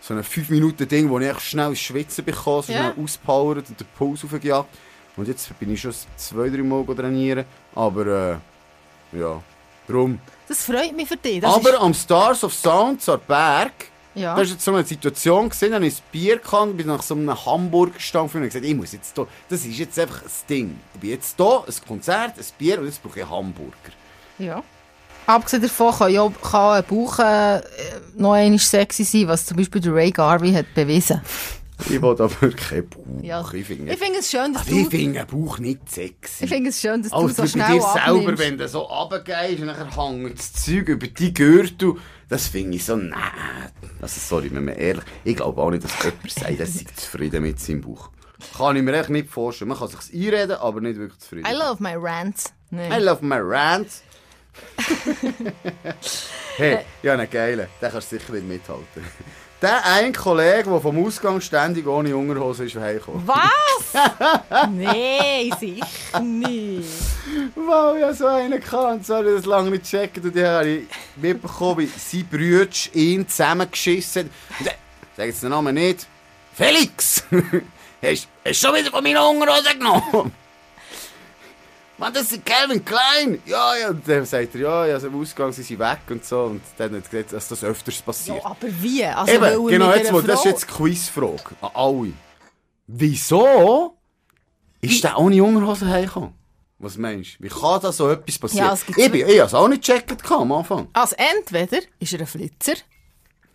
so 0.00 0.12
eine 0.12 0.22
5-Minuten-Ding, 0.22 1.08
wo 1.08 1.18
ich 1.18 1.38
schnell 1.40 1.70
ins 1.70 1.80
Schwitzen 1.80 2.24
bekomme, 2.24 2.62
so 2.62 2.72
schnell 2.72 2.92
auspowert 3.02 3.68
und 3.70 3.80
den 3.80 3.86
Puls 3.96 4.22
aufgejagt. 4.22 4.68
Und 5.16 5.28
jetzt 5.28 5.58
bin 5.58 5.72
ich 5.72 5.80
schon 5.80 5.94
zwei, 6.16 6.50
drei 6.50 6.62
Mal 6.62 6.84
trainieren. 6.84 7.46
Aber 7.74 8.06
äh, 8.06 9.18
ja, 9.18 9.42
drum. 9.88 10.20
Das 10.46 10.62
freut 10.62 10.94
mich 10.94 11.08
für 11.08 11.16
dich. 11.16 11.40
Das 11.40 11.54
Aber 11.54 11.80
am 11.80 11.94
Stars 11.94 12.44
of 12.44 12.52
Sound, 12.52 13.02
zur 13.02 13.18
Berg, 13.18 13.72
Ja. 14.14 14.32
Da 14.32 14.36
war 14.38 14.44
jetzt 14.44 14.62
so 14.62 14.74
eine 14.74 14.84
Situation, 14.84 15.48
gesehen, 15.48 15.72
habe 15.72 15.86
ich 15.86 15.94
ein 15.94 16.02
Bier 16.12 16.38
gehabt, 16.38 16.76
bin 16.76 16.86
nach 16.86 17.02
so 17.02 17.14
einem 17.14 17.46
Hamburger 17.46 17.92
gestanden 17.92 18.42
und 18.42 18.48
gesagt, 18.48 18.64
ich 18.64 18.74
muss 18.74 18.92
jetzt 18.92 19.14
hier, 19.14 19.26
das 19.48 19.64
ist 19.64 19.78
jetzt 19.78 19.98
einfach 19.98 20.22
das 20.22 20.44
Ding. 20.46 20.78
Ich 20.94 21.00
bin 21.00 21.10
jetzt 21.10 21.36
hier, 21.36 21.64
ein 21.66 21.86
Konzert, 21.86 22.38
ein 22.38 22.44
Bier 22.58 22.78
und 22.78 22.86
jetzt 22.86 23.02
brauche 23.02 23.20
ich 23.20 23.24
einen 23.24 23.32
Hamburger. 23.32 23.92
Ja. 24.40 24.62
Abgesehen 25.26 25.62
davon 25.62 25.92
kann, 25.94 26.12
ja, 26.12 26.28
kann 26.42 26.78
ein 26.78 26.84
Bauch 26.84 27.18
äh, 27.20 27.60
noch 28.16 28.32
einmal 28.32 28.58
sexy 28.58 29.04
sein, 29.04 29.28
was 29.28 29.46
zum 29.46 29.56
Beispiel 29.56 29.80
der 29.80 29.94
Ray 29.94 30.10
Garvey 30.10 30.52
hat 30.52 30.74
bewiesen. 30.74 31.20
Ich 31.88 32.02
will 32.02 32.10
aber 32.10 32.28
keinen 32.50 32.88
Bauch. 32.88 33.04
Ja. 33.22 33.40
Ich 33.52 33.66
finde 33.66 33.92
Ich 33.92 33.98
finde 33.98 34.18
es 34.18 34.30
schön, 34.30 34.52
dass 34.52 34.66
ich 34.66 34.84
du... 34.84 34.90
finde 34.90 35.20
einen 35.20 35.26
Bauch 35.28 35.58
nicht 35.58 35.88
sexy. 35.90 36.44
Ich 36.44 36.50
finde 36.50 36.70
es 36.70 36.80
schön, 36.80 37.02
dass 37.02 37.10
du 37.10 37.16
Also 37.16 37.28
so 37.28 37.42
bei 37.42 37.48
schnell 37.48 37.78
dir 37.78 37.82
selber, 37.82 38.38
wenn 38.38 38.58
du 38.58 38.68
so 38.68 38.80
runtergehst 38.80 39.60
und 39.60 39.68
dann 39.68 39.90
hängt 39.90 40.38
das 40.38 40.52
Zeug 40.52 40.88
über 40.88 41.06
die 41.06 41.32
Gürtel, 41.32 41.94
das 42.28 42.48
finde 42.48 42.76
ich 42.76 42.84
so, 42.84 42.96
nein. 42.96 43.20
Also 44.02 44.20
sorry, 44.20 44.50
wenn 44.52 44.64
man 44.64 44.74
ehrlich, 44.74 45.04
ich 45.24 45.36
glaube 45.36 45.60
auch 45.60 45.70
nicht, 45.70 45.84
dass 45.84 45.92
jemand 46.02 46.30
sagt, 46.30 46.58
er 46.60 46.66
sei 46.66 46.84
zufrieden 46.96 47.42
mit 47.42 47.60
seinem 47.60 47.80
Bauch. 47.82 48.10
Kann 48.56 48.76
ich 48.76 48.82
mir 48.82 48.98
echt 48.98 49.10
nicht 49.10 49.28
vorstellen. 49.28 49.68
Man 49.68 49.78
kann 49.78 49.88
sich 49.88 50.14
einreden, 50.14 50.56
aber 50.56 50.80
nicht 50.80 50.98
wirklich 50.98 51.20
zufrieden. 51.20 51.46
I 51.46 51.54
love 51.54 51.82
my 51.82 51.94
rants. 51.94 52.52
Nee. 52.70 52.88
I 52.88 53.02
love 53.02 53.24
my 53.24 53.38
rants. 53.38 54.02
hey, 56.56 56.78
ja, 57.02 57.12
einen 57.14 57.30
geilen. 57.30 57.68
Den 57.80 57.90
kannst 57.90 58.12
du 58.12 58.18
sicher 58.18 58.32
nicht 58.32 58.46
mithalten. 58.46 59.04
Der 59.62 59.84
ein 59.84 60.14
Kollege, 60.14 60.70
der 60.70 60.80
vom 60.80 61.04
Ausgang 61.04 61.38
ständig 61.42 61.86
ohne 61.86 62.16
Unterhose 62.16 62.64
ist 62.64 62.76
heimgekommen. 62.76 63.22
Was? 63.26 64.70
nee, 64.70 65.52
sicher 65.60 66.20
nicht. 66.20 66.88
Wow, 67.54 67.98
ja, 68.00 68.10
so 68.14 68.26
einen 68.26 68.58
gehabt. 68.58 69.04
So 69.04 69.16
habe 69.16 69.28
ich 69.28 69.36
das 69.36 69.44
lange 69.44 69.70
nicht 69.70 69.82
gecheckt. 69.82 70.24
Und 70.24 70.34
dann 70.34 70.46
habe 70.46 70.68
ich 70.68 70.86
mitbekommen, 71.16 71.80
wie 71.80 71.86
sein 71.94 72.26
Brüder 72.30 72.70
ihn 72.94 73.28
zusammengeschissen 73.28 74.30
hat. 74.60 74.76
Sag 75.14 75.26
jetzt 75.26 75.42
den 75.42 75.50
Namen 75.50 75.74
nicht. 75.74 76.06
Felix! 76.54 77.22
hast 78.02 78.28
du 78.44 78.54
schon 78.54 78.74
wieder 78.76 78.90
von 78.90 79.04
meiner 79.04 79.28
Unterhose 79.28 79.76
genommen? 79.76 80.32
Mann, 82.00 82.12
das 82.14 82.32
ist 82.32 82.44
Calvin 82.44 82.84
Klein! 82.84 83.40
Ja, 83.46 83.76
ja. 83.76 83.90
Und 83.90 84.08
dann 84.08 84.24
sagt 84.24 84.54
er, 84.56 84.60
ja, 84.62 84.86
ja, 84.86 84.94
also 84.94 85.06
im 85.08 85.20
Ausgang 85.20 85.52
sind 85.52 85.64
sie 85.64 85.78
weg 85.78 85.98
und 86.08 86.24
so. 86.24 86.44
Und 86.44 86.62
dann 86.78 86.96
hat 86.96 87.04
er 87.04 87.08
gesagt, 87.10 87.32
dass 87.34 87.48
das 87.48 87.62
öfters 87.62 88.00
passiert. 88.02 88.38
Ja, 88.38 88.44
aber 88.46 88.68
wie? 88.82 89.04
Also, 89.04 89.32
Eben, 89.32 89.66
genau, 89.68 89.94
jetzt, 89.94 90.12
wo- 90.12 90.20
das 90.22 90.36
ist 90.36 90.42
Frau- 90.42 90.48
jetzt 90.50 90.62
die 90.62 90.72
Quizfrage 90.72 91.42
an 91.60 91.70
alle. 91.74 92.12
Wieso 92.86 93.96
ist 94.80 95.04
der 95.04 95.18
ohne 95.18 95.42
Unterhose 95.44 95.86
heimgekommen? 95.86 96.32
Was 96.78 96.96
meinst 96.96 97.38
du? 97.38 97.44
Wie 97.44 97.48
kann 97.48 97.80
da 97.82 97.92
so 97.92 98.08
etwas 98.10 98.38
passieren? 98.38 98.66
Ja, 98.68 98.78
ich 98.96 99.12
bin, 99.12 99.28
ich 99.28 99.38
habe 99.38 99.46
es 99.46 99.54
auch 99.54 99.68
nicht 99.68 99.84
gecheckt 99.84 100.30
am 100.32 100.50
Anfang. 100.52 100.88
Also 100.94 101.14
entweder 101.18 101.82
ist 101.98 102.12
er 102.14 102.20
ein 102.20 102.26
Flitzer, 102.26 102.72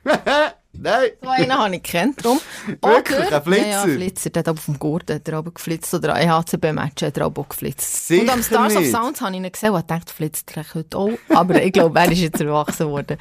Nein. 0.77 1.11
so 1.21 1.29
einen 1.29 1.53
habe 1.57 1.75
ich 1.75 1.83
gekannt, 1.83 2.23
drum. 2.23 2.39
Wirklich? 2.81 3.27
Oder, 3.27 3.37
Ein 3.37 3.43
Flitzer? 3.43 3.67
Ja, 3.67 3.87
ja, 3.87 3.93
Flitzer, 3.93 4.29
der 4.29 4.39
hat 4.41 4.49
auf 4.49 4.65
dem 4.65 4.79
Gurt 4.79 5.09
hat 5.09 5.27
er 5.27 5.37
aber 5.37 5.51
geflitzt, 5.51 5.93
oder 5.93 6.13
ein 6.13 6.29
HCB-Match 6.29 7.03
hat 7.03 7.17
er 7.17 7.27
auch 7.27 7.49
geflitzt. 7.49 8.07
Sicher 8.07 8.23
Und 8.23 8.29
am 8.29 8.43
Stars 8.43 8.75
of 8.75 8.81
nicht. 8.81 8.91
Sounds 8.91 9.21
habe 9.21 9.31
ich 9.31 9.41
ihn 9.41 9.51
gesehen 9.51 9.71
und 9.71 9.89
dachte, 9.89 10.13
flitzt 10.13 10.51
er 10.55 10.65
heute 10.73 10.97
auch, 10.97 11.11
aber 11.29 11.61
ich 11.61 11.71
glaube, 11.73 11.97
er 11.99 12.11
ist 12.11 12.19
jetzt 12.19 12.41
erwachsen 12.41 12.89
worden. 12.89 13.17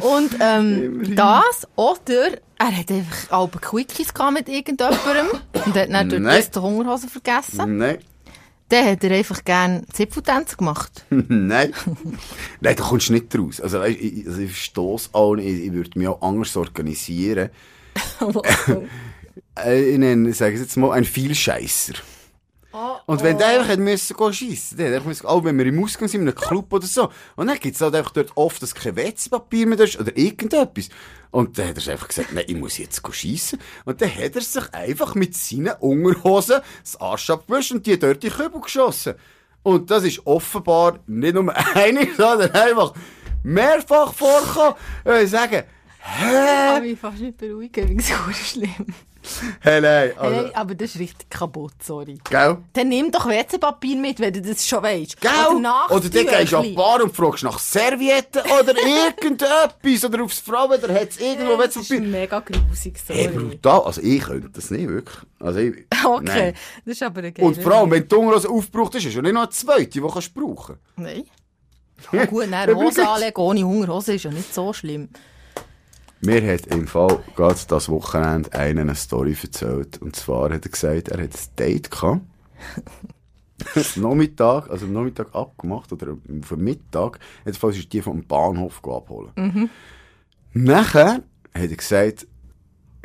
Und 0.00 0.30
ähm, 0.40 1.14
das, 1.16 1.68
oder 1.76 2.30
er 2.58 2.76
hat 2.76 2.90
einfach 2.90 3.30
alle 3.30 3.48
Quickies 3.48 4.12
gehabt 4.14 4.32
mit 4.32 4.48
irgendjemandem 4.48 5.28
und 5.52 5.74
hat 5.74 5.90
dann 5.92 6.08
durch 6.08 6.22
das 6.22 6.50
die 6.50 6.58
Hungerhose 6.58 7.08
vergessen. 7.08 7.78
Nein. 7.78 7.98
Dann 8.70 8.86
hat 8.86 9.04
er 9.04 9.10
einfach 9.10 9.44
gerne 9.44 9.82
Zipfeltänze 9.92 10.56
gemacht. 10.56 11.04
Nein. 11.10 11.72
Nein, 12.60 12.76
da 12.76 12.82
kommst 12.82 13.08
du 13.08 13.14
nicht 13.14 13.36
raus. 13.36 13.60
Also, 13.60 13.82
ich, 13.82 14.26
also 14.26 14.40
ich 14.40 14.50
verstehe 14.50 14.94
es 14.94 15.10
auch 15.12 15.34
nicht. 15.34 15.46
Ich, 15.46 15.66
ich 15.66 15.72
würde 15.72 15.98
mich 15.98 16.08
auch 16.08 16.22
anders 16.22 16.56
organisieren. 16.56 17.50
Äh, 19.58 19.90
ich 19.90 19.98
nenne, 19.98 20.32
sage 20.32 20.54
ich 20.54 20.60
jetzt 20.60 20.76
mal, 20.76 20.92
ein 20.92 21.04
Vielscheisser. 22.70 23.02
Und 23.06 23.22
wenn 23.22 23.38
der 23.38 23.46
einfach 23.48 23.68
hätte 23.68 23.82
müssen 23.82 24.16
gehen 24.16 24.32
schiessen, 24.32 24.78
dann 24.78 24.92
hätte 24.92 25.08
müssen, 25.08 25.26
auch 25.26 25.44
wenn 25.44 25.58
wir 25.58 25.66
im 25.66 25.82
Ausgang 25.82 26.08
sind, 26.08 26.22
in 26.22 26.28
einem 26.28 26.36
Club 26.36 26.72
oder 26.72 26.86
so, 26.86 27.10
und 27.36 27.46
dann 27.48 27.58
gibt's 27.58 27.80
halt 27.80 27.94
einfach 27.94 28.12
dort 28.12 28.32
oft, 28.36 28.62
dass 28.62 28.74
kein 28.74 28.96
WC-Papier 28.96 29.66
mehr 29.66 29.76
da 29.76 29.84
ist, 29.84 29.98
oder 29.98 30.16
irgendetwas. 30.16 30.88
Und 31.30 31.58
dann 31.58 31.68
hat 31.68 31.86
er 31.86 31.92
einfach 31.92 32.08
gesagt, 32.08 32.32
nein, 32.32 32.44
ich 32.46 32.56
muss 32.56 32.78
jetzt 32.78 33.02
schiessen. 33.12 33.60
Und 33.84 34.00
dann 34.00 34.14
hat 34.14 34.34
er 34.34 34.42
sich 34.42 34.74
einfach 34.74 35.14
mit 35.14 35.36
seinen 35.36 35.72
Unterhosen 35.80 36.60
das 36.82 37.00
Arsch 37.00 37.30
abgewischt 37.30 37.72
und 37.72 37.86
die 37.86 37.98
dort 37.98 38.24
in 38.24 38.30
die 38.30 38.36
Kübel 38.36 38.60
geschossen. 38.60 39.14
Und 39.62 39.90
das 39.90 40.04
ist 40.04 40.26
offenbar 40.26 41.00
nicht 41.06 41.34
nur 41.34 41.54
eine, 41.74 42.08
sondern 42.16 42.50
einfach 42.52 42.94
mehrfach 43.42 44.12
vorgekommen. 44.12 44.74
Und 45.04 45.22
ich 45.22 45.30
sage, 45.30 45.66
Ich 46.00 46.22
hä? 46.22 46.34
kann 46.74 46.82
mich 46.82 46.98
fast 46.98 47.20
nicht 47.20 47.36
beruhigen, 47.36 47.88
weil 47.88 47.96
es 47.98 48.08
so 48.08 48.14
schlimm 48.32 48.86
Hey, 49.60 49.80
nein, 49.80 50.12
also, 50.18 50.36
hey, 50.36 50.50
aber 50.54 50.74
das 50.74 50.94
ist 50.94 51.00
richtig 51.00 51.30
kaputt, 51.30 51.72
sorry. 51.82 52.18
gell? 52.28 52.58
Dann 52.72 52.88
nimm 52.88 53.10
doch 53.10 53.26
WC-Papier 53.28 53.96
mit, 53.96 54.20
wenn 54.20 54.32
du 54.32 54.42
das 54.42 54.66
schon 54.66 54.82
weißt. 54.82 55.20
Gell? 55.20 55.30
Oder, 55.56 55.90
Oder 55.90 56.08
dann 56.08 56.26
gehst 56.26 56.52
du 56.52 56.56
an 56.58 56.62
die. 56.64 56.72
Bar 56.72 57.02
und 57.02 57.14
fragst 57.14 57.44
nach 57.44 57.58
Servietten 57.58 58.42
oder 58.42 58.74
irgendetwas. 59.24 60.04
Oder 60.04 60.24
aufs 60.24 60.38
Frauenwetter 60.40 60.92
hat 60.94 61.10
es 61.10 61.20
irgendwo 61.20 61.56
Das 61.56 61.76
ist 61.76 61.90
WC-Papier. 61.90 62.10
mega 62.10 62.40
grusig, 62.40 62.98
sorry. 62.98 63.18
Hey, 63.20 63.28
brutal. 63.28 63.80
Also 63.82 64.00
ich 64.02 64.20
könnte 64.22 64.50
das 64.50 64.70
nicht, 64.70 64.88
wirklich. 64.88 65.18
Also 65.40 65.58
ich, 65.60 65.74
Okay, 66.04 66.24
Nein. 66.24 66.54
das 66.84 66.92
ist 66.94 67.02
aber 67.02 67.22
geiler 67.22 67.46
Und 67.48 67.62
vor 67.62 67.72
allem, 67.72 67.90
wenn 67.90 68.08
die 68.08 68.14
Unterhose 68.14 68.48
aufgebraucht 68.48 68.94
ist, 68.94 69.06
ist 69.06 69.14
ja 69.14 69.22
nicht 69.22 69.32
noch 69.32 69.42
eine 69.42 69.50
zweite, 69.50 69.86
die 69.90 70.00
du 70.00 70.08
kannst 70.08 70.34
brauchen 70.34 70.76
Nein. 70.96 71.24
Ja, 72.12 72.24
gut, 72.24 72.46
dann 72.50 72.74
Hose 72.74 73.06
anlegen 73.06 73.36
ohne 73.40 73.62
Hungerhose 73.62 74.14
ist 74.14 74.24
ja 74.24 74.30
nicht 74.30 74.54
so 74.54 74.72
schlimm. 74.72 75.08
Mir 76.22 76.52
hat 76.52 76.66
im 76.66 76.86
Fall 76.86 77.22
gerade 77.34 77.58
das 77.66 77.88
Wochenende 77.88 78.52
einer 78.52 78.82
eine 78.82 78.94
Story 78.94 79.34
erzählt. 79.40 79.98
Und 80.02 80.16
zwar 80.16 80.52
hat 80.52 80.66
er 80.66 80.70
gesagt, 80.70 81.08
er 81.08 81.22
hat 81.22 81.34
ein 81.34 81.56
Date 81.58 81.90
gehabt. 81.90 82.20
Nachmittag, 83.96 84.70
also 84.70 84.86
am 84.86 84.92
Nachmittag 84.92 85.34
abgemacht, 85.34 85.92
oder 85.92 86.08
am 86.08 86.42
Mittag. 86.56 87.18
Jedenfalls 87.44 87.78
ist 87.78 87.92
die 87.92 88.02
vom 88.02 88.26
Bahnhof 88.26 88.84
abholen. 88.84 89.70
Nachher 90.52 91.22
hat 91.54 91.70
er 91.70 91.76
gesagt, 91.76 92.26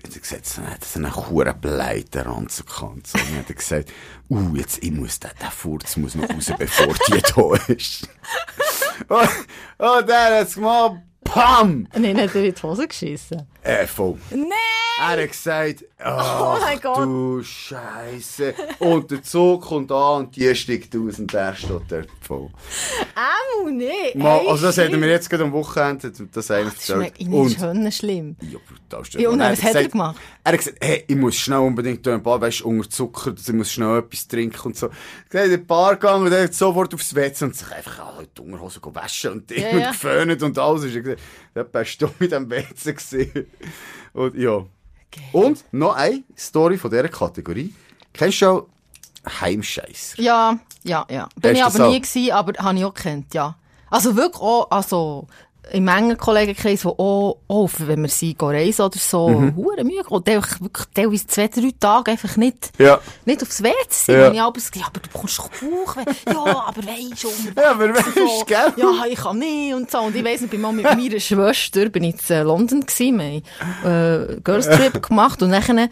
hat 0.04 0.16
er 0.16 0.20
gesagt, 0.20 0.46
so, 0.46 0.62
hat 0.62 0.82
er 0.82 0.86
so 0.86 1.00
einen 1.00 1.16
huren 1.16 1.60
Pleiteranzug 1.60 2.68
gehabt. 2.68 3.08
So, 3.08 3.18
und 3.18 3.30
dann 3.30 3.40
hat 3.40 3.50
er 3.50 3.56
gesagt, 3.56 3.92
uh, 4.30 4.56
jetzt, 4.56 4.84
ich 4.84 4.92
muss 4.92 5.20
den, 5.20 5.32
den 5.42 5.52
Furz 5.52 5.98
muss 5.98 6.16
noch 6.16 6.30
raus, 6.30 6.52
bevor 6.58 6.94
die 7.08 7.22
da 7.68 7.74
ist. 7.74 8.10
und, 9.08 9.20
und 9.20 10.10
dann 10.10 10.34
hat 10.34 10.48
es 10.48 10.56
gemacht, 10.56 11.02
PAM! 11.26 11.88
Nein, 11.94 12.18
hat 12.18 12.34
er 12.34 12.46
in 12.46 12.54
die 12.54 12.62
Hose 12.62 12.88
geschissen. 12.88 13.46
Äh, 13.66 13.88
voll. 13.88 14.18
Nein! 14.30 14.52
Er 14.98 15.22
hat 15.22 15.28
gesagt, 15.30 15.84
ach 16.00 16.62
mein 16.62 16.80
Gott. 16.80 17.00
du 17.00 17.44
Scheiße. 17.44 18.54
Und 18.80 19.12
der 19.12 19.22
Zug 19.24 19.64
kommt 19.64 19.92
an 19.92 20.26
und 20.26 20.36
die 20.38 20.56
steigt 20.56 20.96
aus 20.96 21.20
und 21.20 21.34
der 21.34 21.54
steht 21.54 21.82
dort 21.90 22.08
voll. 22.22 22.50
Au, 23.16 23.70
nee. 23.70 23.86
Mal, 24.16 24.40
ey, 24.40 24.48
also 24.48 24.68
das 24.68 24.78
hätten 24.78 25.02
wir 25.02 25.10
jetzt 25.10 25.30
gerade 25.30 25.44
am 25.44 25.52
Wochenende 25.52 26.14
das 26.32 26.50
eigentlich 26.50 26.76
Das 26.88 26.90
ist 27.18 27.28
mir 27.28 27.50
Schöne 27.50 27.92
schlimm. 27.92 28.38
Ja, 28.40 28.58
brutal 28.66 29.22
Ja, 29.22 29.30
und 29.30 29.42
Und 29.42 29.42
was 29.42 29.64
hat 29.64 29.76
er 29.76 29.88
gemacht? 29.90 30.16
Er 30.46 30.52
hat 30.54 30.60
gesagt, 30.60 30.78
hey, 30.80 31.04
ich 31.08 31.16
muss 31.16 31.36
schnell 31.36 31.60
unbedingt 31.60 32.08
ein 32.08 32.24
paar, 32.24 32.40
weißt 32.40 32.62
du, 32.62 32.70
unter 32.70 32.90
Zucker, 32.90 33.34
ich 33.36 33.54
muss 33.54 33.72
schnell 33.72 33.98
etwas 33.98 34.28
trinken 34.28 34.62
und 34.68 34.78
so. 34.78 34.90
Er 35.32 35.40
hat 35.42 35.46
in 35.48 35.52
die 35.52 35.58
Bar 35.58 35.96
gegangen 35.96 36.28
und 36.28 36.32
er 36.32 36.44
hat 36.46 36.54
sofort 36.54 36.94
aufs 36.94 37.14
WC 37.14 37.46
und 37.46 37.56
sich 37.56 37.70
einfach 37.70 38.00
alle 38.00 38.28
die 38.28 38.42
Unterhose 38.42 38.80
waschen 38.82 39.32
und 39.34 39.50
Ding 39.50 39.62
Ja, 39.62 39.70
und 39.72 39.80
ja. 39.80 39.92
geföhnt 39.92 40.42
und 40.42 40.58
alles. 40.58 40.86
Ist 40.86 40.96
da 41.56 41.64
bist 41.64 42.02
du 42.02 42.10
mit 42.20 42.32
dem 42.32 42.50
WC 42.50 42.94
gesehen. 42.94 43.48
Und 44.14 44.36
ja. 44.36 44.66
Und 45.32 45.64
noch 45.72 45.96
eine 45.96 46.24
Story 46.38 46.78
von 46.78 46.92
dieser 46.92 47.08
Kategorie. 47.08 47.74
Kennst 48.12 48.42
du 48.42 48.46
auch 48.48 48.68
Heimscheißer? 49.40 50.22
Ja, 50.22 50.60
ja, 50.84 51.06
ja. 51.10 51.30
Bin 51.38 51.52
Hast 51.52 51.58
ich 51.58 51.64
aber 51.64 51.78
das 51.78 51.92
nie 51.92 52.02
gewesen, 52.02 52.32
aber 52.32 52.54
habe 52.62 52.78
ich 52.78 52.86
auch 52.86 52.94
gekannt, 52.94 53.34
ja. 53.34 53.56
Also 53.90 54.16
wirklich 54.18 54.42
auch, 54.42 54.70
also, 54.70 55.28
im 55.72 55.88
engen 55.88 56.18
Kollegenkreis, 56.18 56.86
wo 56.86 56.90
auch, 56.90 57.38
auch 57.48 57.70
wenn 57.80 58.02
wir 58.02 58.10
sie 58.10 58.36
reisen 58.40 58.82
oder 58.86 58.98
so, 59.00 59.30
Mhm. 59.30 59.56
hure 59.56 59.84
Mühe 59.84 60.04
und 60.10 60.28
einfach 60.30 60.62
wirklich 60.62 60.88
teilweise 60.94 61.28
zwei, 61.28 61.48
drei 61.48 61.72
Tage 61.80 62.12
einfach 62.12 62.36
nicht, 62.38 62.72
Ja. 62.78 63.00
nicht 63.26 63.42
aufs 63.42 63.62
WC 63.64 63.74
sind. 63.90 64.16
Ja. 64.16 64.28
Und 64.28 64.34
ich 64.34 64.40
habe 64.42 64.60
ja, 64.76 64.86
aber 64.88 65.00
du 65.00 65.10
bekommst 65.10 65.40
doch 65.40 65.50
Bauch. 65.50 65.96
Ja, 66.28 66.64
aber 66.68 66.82
weisst 66.86 67.24
du, 67.24 67.30
Ja, 67.60 67.72
aber 67.72 67.90
weisst, 67.94 68.14
so, 68.16 68.44
gell? 68.46 68.74
Ja, 68.78 69.06
ich 69.10 69.20
kann 69.20 69.40
nicht 69.40 69.74
und 69.74 69.90
so. 69.90 70.00
Und 70.00 70.16
ich 70.16 70.24
weiss, 70.24 70.46
bin 70.48 70.62
mal 70.62 70.72
mit 70.74 70.84
meiner 70.98 71.20
Schwester, 71.20 71.90
bin 71.90 72.04
ich 72.04 72.30
in 72.30 72.44
London 72.44 72.82
gewesen, 72.82 73.20
wir 73.20 73.42
haben, 73.84 74.34
äh, 74.36 74.42
Girls 74.42 74.68
Trip 74.68 75.02
gemacht 75.02 75.42
und 75.42 75.52
dann 75.52 75.64
hat 75.80 75.90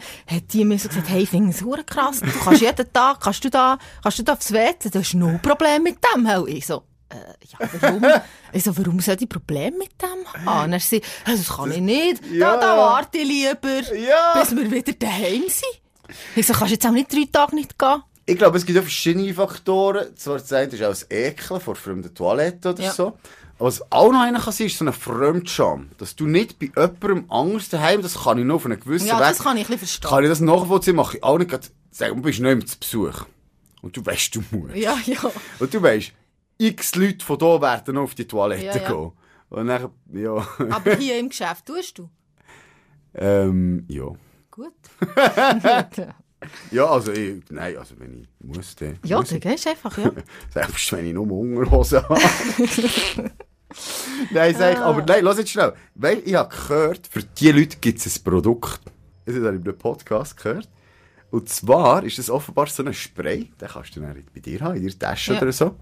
die 0.52 0.64
mir 0.64 0.78
so 0.78 0.88
gesagt, 0.88 1.08
hey, 1.08 1.22
ich 1.22 1.30
finde 1.30 1.50
es 1.50 1.62
hure 1.62 1.84
krass, 1.84 2.20
du 2.20 2.26
kannst 2.44 2.60
jeden 2.62 2.92
Tag, 2.92 3.20
kannst 3.20 3.44
du 3.44 3.50
da, 3.50 3.78
kannst 4.02 4.18
du 4.18 4.22
da 4.22 4.32
aufs 4.34 4.52
WC, 4.52 4.90
du 4.90 4.98
hast 5.00 5.14
no 5.14 5.38
Problem 5.42 5.82
mit 5.82 5.96
dem, 6.14 6.26
hell. 6.26 6.44
Ich 6.48 6.66
so, 6.66 6.82
ja, 7.48 7.68
warum? 7.80 8.04
ich 8.52 8.64
so, 8.64 8.76
warum 8.76 9.00
soll 9.00 9.16
ich 9.20 9.28
Probleme 9.28 9.76
mit 9.78 9.90
dem 10.00 10.46
haben? 10.46 10.66
Und 10.66 10.72
er 10.72 10.80
sagt, 10.80 11.04
«Hey, 11.24 11.36
das 11.36 11.48
kann 11.48 11.70
ich 11.72 11.80
nicht, 11.80 12.22
Ja, 12.32 12.54
da, 12.56 12.60
da 12.60 12.74
ja. 12.74 12.76
warte 12.82 13.18
ich 13.18 13.26
lieber, 13.28 13.94
Ja. 13.96 14.40
bis 14.40 14.54
wir 14.56 14.70
wieder 14.70 14.92
daheim 14.92 15.42
sind. 15.48 15.80
Ich 16.36 16.46
so, 16.46 16.52
kannst 16.52 16.70
du 16.70 16.74
jetzt 16.74 16.86
auch 16.86 16.90
nicht 16.90 17.12
drei 17.12 17.24
Tage 17.32 17.54
nicht 17.54 17.78
gehen? 17.78 18.02
Ich 18.26 18.38
glaube, 18.38 18.56
es 18.58 18.64
gibt 18.64 18.78
auch 18.78 18.82
verschiedene 18.82 19.32
Faktoren. 19.34 20.16
Zwar 20.16 20.38
das 20.38 20.52
eine 20.52 20.68
ist 20.72 20.82
auch 20.82 20.88
das 20.88 21.06
Ekeln 21.10 21.60
vor 21.60 21.74
fremden 21.76 22.14
Toiletten 22.14 22.72
oder 22.72 22.82
Ja. 22.82 22.92
so. 22.92 23.18
Was 23.58 23.80
auch 23.92 24.10
noch 24.10 24.20
einer 24.22 24.40
kann 24.40 24.52
sein, 24.52 24.66
ist 24.66 24.78
so 24.78 24.84
eine 24.84 24.92
Fremdscham. 24.92 25.90
Dass 25.98 26.16
du 26.16 26.26
nicht 26.26 26.58
bei 26.58 26.66
jemandem 26.74 27.30
anders 27.30 27.68
daheim, 27.68 28.02
das 28.02 28.14
kann 28.24 28.38
ich 28.38 28.44
noch 28.44 28.56
auf 28.56 28.64
einen 28.66 28.80
gewissen 28.80 29.06
Ja, 29.06 29.18
Weg. 29.18 29.28
das 29.28 29.38
kann 29.40 29.56
ich 29.56 29.64
ein 29.64 29.66
bisschen 29.66 29.78
verstehen. 29.86 30.10
Kann 30.10 30.24
ich 30.24 30.30
das 30.30 30.40
nachvollziehen, 30.40 30.96
mache 30.96 31.18
ich 31.18 31.22
auch 31.22 31.38
nicht 31.38 31.50
gerade 31.50 31.66
sagen, 31.90 32.16
du 32.16 32.22
bist 32.22 32.40
nicht 32.40 32.56
mehr 32.56 32.66
zu 32.66 32.78
Besuch. 32.78 33.26
Und 33.82 33.96
du 33.96 34.04
weißt, 34.04 34.34
du 34.34 34.42
musst. 34.50 34.74
Ja, 34.74 34.96
ja. 35.04 35.18
Und 35.60 35.72
du 35.74 35.82
weißt, 35.82 36.12
x 36.58 36.94
Leute 36.94 37.24
von 37.24 37.38
hier 37.38 37.60
werden 37.60 37.96
auf 37.98 38.14
die 38.14 38.26
Toilette 38.26 38.64
Ja, 38.66 38.76
ja. 38.76 38.88
gehen. 38.90 39.12
Und 39.50 39.66
dann, 39.68 39.90
ja, 40.12 40.48
Aber 40.70 40.96
hier 40.96 41.18
im 41.18 41.28
Geschäft 41.28 41.66
tust 41.66 41.98
du. 41.98 42.08
ähm, 43.14 43.84
ja. 43.88 44.06
Gut. 44.50 44.72
Ja, 46.70 46.84
also 46.90 47.10
ich, 47.10 47.42
nein, 47.48 47.74
also 47.78 47.94
wenn 47.98 48.20
ich 48.20 48.28
muss, 48.40 48.76
dann 48.76 48.98
ja, 49.02 49.16
muss 49.18 49.30
dann 49.30 49.40
gehst 49.40 49.64
du 49.64 49.70
einfach, 49.70 49.96
ja. 49.96 50.12
Selbst 50.52 50.92
wenn 50.92 51.06
ich 51.06 51.14
nur 51.14 51.30
Unterhose 51.30 52.02
habe. 52.06 52.20
nein, 54.30 54.54
sag 54.54 54.72
ich, 54.74 54.78
aber 54.78 55.02
nein, 55.06 55.24
lass 55.24 55.38
jetzt 55.38 55.50
schnell. 55.50 55.72
Weil 55.94 56.22
ich 56.24 56.34
habe 56.34 56.54
gehört, 56.54 57.06
für 57.06 57.22
die 57.22 57.50
Leute 57.50 57.78
gibt 57.80 58.04
es 58.04 58.18
ein 58.18 58.24
Produkt. 58.24 58.80
Das 59.24 59.34
habe 59.36 59.48
ich 59.48 59.54
in 59.54 59.62
einem 59.62 59.78
Podcast 59.78 60.36
gehört. 60.36 60.68
Und 61.30 61.48
zwar 61.48 62.04
ist 62.04 62.18
es 62.18 62.28
offenbar 62.30 62.66
so 62.66 62.84
ein 62.84 62.92
Spray, 62.94 63.50
den 63.60 63.68
kannst 63.68 63.96
du 63.96 64.00
dann 64.00 64.22
bei 64.34 64.40
dir 64.40 64.60
haben, 64.60 64.76
in 64.76 64.82
deiner 64.86 64.98
Tasche 64.98 65.32
Ja. 65.34 65.40
oder 65.42 65.52
so. 65.52 65.76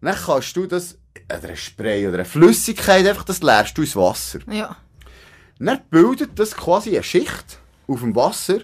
Dann 0.00 0.16
kannst 0.16 0.56
du 0.56 0.66
das, 0.66 0.98
oder 1.28 1.50
ein 1.50 1.56
Spray 1.56 2.06
oder 2.06 2.16
eine 2.16 2.24
Flüssigkeit, 2.24 3.06
einfach 3.06 3.24
das 3.24 3.42
leerst 3.42 3.76
du 3.76 3.82
ins 3.82 3.96
Wasser. 3.96 4.40
Ja. 4.50 4.76
Dann 5.58 5.80
bildet 5.90 6.38
das 6.38 6.56
quasi 6.56 6.90
eine 6.90 7.02
Schicht 7.02 7.58
auf 7.86 8.00
dem 8.00 8.16
Wasser. 8.16 8.60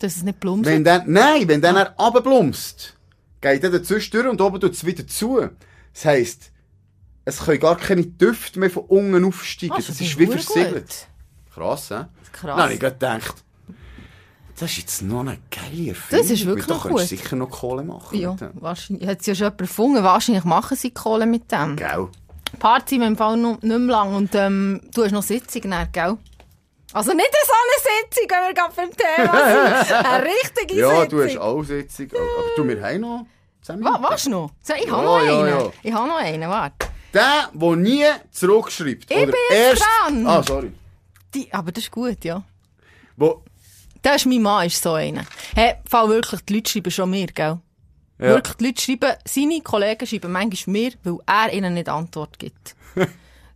Dass 0.00 0.16
es 0.16 0.22
nicht 0.22 0.40
plumpt. 0.40 0.66
Wenn 0.66 0.82
dann, 0.84 1.04
nein, 1.06 1.46
wenn 1.46 1.60
dann 1.60 1.76
er 1.76 1.94
runterblumst, 1.98 2.96
geht 3.40 3.62
er 3.62 3.70
dazwischen 3.70 4.10
durch 4.12 4.26
und 4.26 4.40
oben 4.40 4.60
tut 4.60 4.72
es 4.72 4.84
wieder 4.84 5.06
zu. 5.06 5.48
Das 5.92 6.04
heisst, 6.04 6.50
es 7.24 7.38
können 7.38 7.60
gar 7.60 7.76
keine 7.76 8.04
Düfte 8.04 8.58
mehr 8.58 8.70
von 8.70 8.84
unten 8.84 9.24
aufsteigen. 9.24 9.72
Ah, 9.72 9.76
das 9.76 9.86
das 9.86 10.00
ist 10.00 10.18
wie 10.18 10.26
versiegelt. 10.26 10.86
gut. 10.86 11.54
Krass, 11.54 11.90
hä? 11.90 12.06
Krass. 12.32 12.42
Dann 12.42 12.56
habe 12.56 12.72
ich 12.74 12.80
gedacht, 12.80 13.44
das 14.60 14.70
ist 14.72 14.76
jetzt 14.78 15.02
noch 15.02 15.20
eine 15.20 15.38
geile 15.50 15.88
Erfindung. 15.90 16.20
Das 16.26 16.30
ist 16.30 16.46
wirklich 16.46 16.66
Da 16.66 16.76
gut. 16.76 17.00
sicher 17.00 17.36
noch 17.36 17.50
Kohle 17.50 17.82
machen. 17.82 18.18
Ja, 18.18 18.36
wahrscheinlich. 18.54 19.08
Hat 19.08 19.20
es 19.20 19.26
ja 19.26 19.34
schon 19.34 19.44
jemand 19.46 19.60
erfunden. 19.62 20.04
Wahrscheinlich 20.04 20.44
machen 20.44 20.76
sie 20.76 20.90
Kohle 20.90 21.26
mit 21.26 21.50
dem. 21.50 21.76
Gell? 21.76 22.08
Party 22.58 22.96
im 22.96 23.16
Fall 23.16 23.36
noch 23.36 23.62
nicht 23.62 23.64
mehr 23.64 23.78
lang 23.78 24.14
und 24.14 24.34
ähm, 24.34 24.80
du 24.94 25.04
hast 25.04 25.12
noch 25.12 25.22
Sitzung, 25.22 25.62
dann, 25.70 25.88
gell? 25.92 26.16
Also 26.92 27.12
nicht 27.12 27.30
so 27.46 27.52
eine 27.52 28.00
Sitzung, 28.02 28.28
wenn 28.28 28.48
wir 28.48 28.54
gerade 28.54 28.74
beim 28.74 28.90
Thema 28.90 29.86
sind. 29.86 30.06
Eine 30.06 30.24
richtige 30.24 30.80
Ja, 30.80 30.90
Sitzung. 31.02 31.08
du 31.20 31.24
hast 31.24 31.36
auch 31.38 31.62
Sitzung. 31.62 32.06
Aber 32.10 32.44
du, 32.56 32.68
wir 32.68 32.82
haben 32.82 33.00
noch 33.00 33.26
10 33.62 33.84
Wa 33.84 33.90
Minuten. 33.92 34.02
was 34.12 34.26
noch? 34.26 34.50
So, 34.60 34.74
ich 34.74 34.84
Ja, 34.86 34.90
habe 34.90 35.04
noch 35.04 35.22
ja, 35.24 35.38
einen. 35.40 35.48
ja. 35.48 35.70
Ich 35.84 35.92
habe 35.92 36.08
noch 36.08 36.16
einen, 36.16 36.50
warte. 36.50 36.88
Der, 37.14 37.48
der 37.54 37.76
nie 37.76 38.04
zurückschreibt. 38.32 39.04
Ich 39.08 39.24
bin 39.26 39.34
erst... 39.52 39.82
dran. 40.04 40.26
Ah, 40.26 40.42
sorry. 40.42 40.72
Die, 41.32 41.52
aber 41.54 41.70
das 41.70 41.84
ist 41.84 41.90
gut, 41.92 42.24
ja. 42.24 42.42
Wo... 43.16 43.42
Das 44.02 44.16
ist 44.16 44.26
mein 44.26 44.42
Mann, 44.42 44.66
ist 44.66 44.82
so 44.82 44.94
einer. 44.94 45.24
Hey, 45.54 45.74
Fall 45.88 46.08
wirklich, 46.08 46.40
die 46.42 46.54
Leute 46.54 46.70
schreiben 46.70 46.90
schon 46.90 47.10
mir, 47.10 47.26
gell? 47.26 47.58
Ja. 48.18 48.28
Wirklich, 48.28 48.56
die 48.56 48.66
Leute 48.66 48.82
schreiben, 48.82 49.16
seine 49.26 49.60
Kollegen 49.60 50.06
schreiben 50.06 50.32
manchmal 50.32 50.72
mir, 50.72 50.92
weil 51.04 51.18
er 51.26 51.52
ihnen 51.52 51.74
nicht 51.74 51.88
Antwort 51.88 52.38
gibt. 52.38 52.76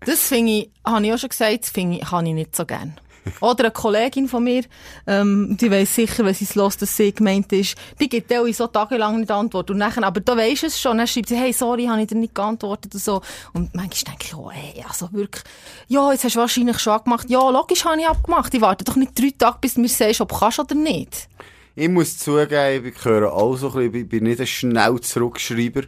das 0.01 0.29
finde 0.29 0.53
ich, 0.53 0.71
habe 0.87 1.07
ich 1.07 1.13
auch 1.13 1.19
schon 1.19 1.31
gesagt, 1.31 1.63
das 1.63 1.71
finde 1.71 1.99
ich, 1.99 2.05
kann 2.05 2.27
ich 2.27 2.35
nicht 2.35 2.55
so 2.55 2.67
gern. 2.67 2.99
Oder 3.41 3.65
eine 3.65 3.71
Kollegin 3.73 4.29
von 4.29 4.45
mir, 4.45 4.65
ähm, 5.07 5.57
die 5.59 5.71
weiss 5.71 5.95
sicher, 5.95 6.25
wenn 6.25 6.35
sie 6.35 6.45
es 6.45 6.55
los, 6.55 6.77
dass 6.77 6.97
sie 6.97 7.15
gemeint 7.15 7.53
ist, 7.53 7.77
die 8.01 8.09
gibt 8.09 8.33
auch 8.33 8.47
so 8.53 8.67
tagelang 8.67 9.21
nicht 9.21 9.31
Antwort. 9.31 9.71
Und 9.71 9.79
nachher, 9.79 10.05
aber 10.05 10.21
da 10.21 10.37
weisst 10.37 10.65
es 10.65 10.81
schon, 10.81 10.99
dann 10.99 11.07
schreibt 11.07 11.29
sie, 11.29 11.37
hey, 11.37 11.53
sorry, 11.53 11.87
habe 11.87 12.03
ich 12.03 12.09
dir 12.09 12.17
nicht 12.17 12.35
geantwortet 12.35 12.95
und 12.95 13.01
so. 13.01 13.23
Und 13.53 13.75
manchmal 13.75 14.15
denke 14.15 14.25
ich, 14.27 14.35
oh, 14.35 14.51
hey, 14.51 14.85
also 14.87 15.13
wirklich, 15.13 15.45
ja, 15.89 16.13
jetzt 16.13 16.25
hast 16.25 16.37
du 16.37 16.41
wahrscheinlich 16.41 16.79
schon 16.79 16.93
abgemacht. 16.93 17.31
Ja, 17.31 17.49
logisch 17.51 17.85
habe 17.85 18.01
ich 18.01 18.07
abgemacht. 18.07 18.53
Ich 18.55 18.61
warte 18.61 18.85
doch 18.85 18.97
nicht 18.97 19.19
drei 19.19 19.33
Tage, 19.37 19.59
bis 19.61 19.75
du 19.75 19.81
mir 19.81 19.89
sagst, 19.89 20.21
ob 20.21 20.29
du 20.29 20.39
kannst 20.39 20.59
oder 20.59 20.75
nicht. 20.75 21.29
Ich 21.77 21.89
muss 21.89 22.19
zugeben, 22.19 22.87
ich 22.87 22.95
gehöre 22.95 23.33
auch 23.33 23.57
so 23.57 23.69
ein 23.69 23.91
bisschen, 23.91 23.95
ich 24.03 24.09
bin 24.09 24.25
nicht 24.25 24.41
ein 24.41 24.47
schnell 24.47 25.01
Zurückschreiber. 25.01 25.83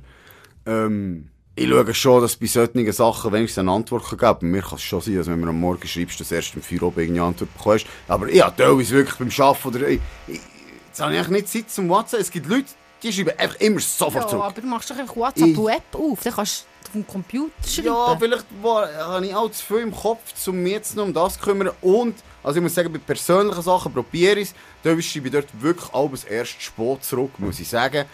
Ähm, 0.66 1.28
ich 1.57 1.68
schaue 1.68 1.94
schon, 1.94 2.22
dass 2.22 2.36
bei 2.36 2.46
solchen 2.46 2.92
Sachen 2.92 3.32
wenigstens 3.32 3.59
eine 3.61 3.72
Antwort 3.72 4.04
geben 4.04 4.18
kann. 4.20 4.38
Bei 4.40 4.46
mir 4.46 4.62
kann 4.62 4.74
es 4.76 4.82
schon 4.82 5.00
sein, 5.00 5.16
dass 5.16 5.26
wenn 5.26 5.40
du 5.40 5.48
am 5.48 5.59
Morgen 5.61 5.86
schreibst, 5.88 6.20
dass 6.20 6.28
du 6.28 6.34
erst 6.34 6.54
um 6.54 6.62
4 6.62 6.82
Uhr 6.82 6.92
irgendeine 6.96 7.28
Antwort 7.28 7.52
bekommst. 7.57 7.86
Aber 8.09 8.28
ich 8.28 8.42
habe 8.42 8.54
teilweise 8.57 8.90
wirklich 8.94 9.16
beim 9.16 9.46
Arbeiten 9.46 9.68
oder... 9.68 9.88
Ich, 9.88 10.00
ich, 10.28 10.40
jetzt 10.88 11.00
habe 11.00 11.12
ich 11.14 11.18
eigentlich 11.18 11.28
nicht 11.30 11.48
Zeit 11.48 11.70
zum 11.70 11.88
WhatsApp. 11.88 12.20
Es 12.20 12.30
gibt 12.30 12.46
Leute, 12.48 12.66
die 13.02 13.12
schreiben 13.12 13.32
einfach 13.38 13.59
immer 13.61 13.80
sofort 13.80 14.24
Ja, 14.24 14.28
zurück. 14.28 14.44
aber 14.44 14.61
du 14.61 14.66
machst 14.66 14.90
doch 14.90 14.96
einfach 14.98 15.16
WhatsApp 15.16 15.48
Ich- 15.48 15.57
Web 15.59 15.82
auf, 15.94 16.20
dann 16.22 16.32
kannst 16.34 16.66
du 16.82 16.86
auf 16.86 16.92
dem 16.92 17.07
Computer 17.07 17.52
schreiben. 17.66 17.86
Ja, 17.88 18.16
vielleicht 18.18 18.44
war, 18.62 18.94
habe 18.94 19.26
ich 19.26 19.34
auch 19.34 19.50
zu 19.50 19.64
viel 19.64 19.78
im 19.78 19.94
Kopf, 19.94 20.20
um 20.46 20.62
mich 20.62 20.72
jetzt 20.72 20.94
noch 20.94 21.04
um 21.04 21.12
das 21.14 21.34
zu 21.34 21.40
kümmern. 21.40 21.70
Und, 21.80 22.16
also 22.42 22.59
ich 22.59 22.62
muss 22.62 22.74
sagen, 22.74 22.92
bei 22.92 22.98
persönlichen 22.98 23.62
Sachen 23.62 23.92
probiere 23.92 24.40
ich 24.40 24.48
es. 24.50 24.54
Da 24.82 24.90
schreibe 25.00 25.28
ich 25.28 25.32
dort 25.32 25.48
wirklich 25.61 25.92
alles 25.94 26.24
erst 26.24 26.61
spät 26.62 27.02
zurück, 27.04 27.30
muss 27.38 27.59
ich 27.61 27.68
sagen. 27.68 28.04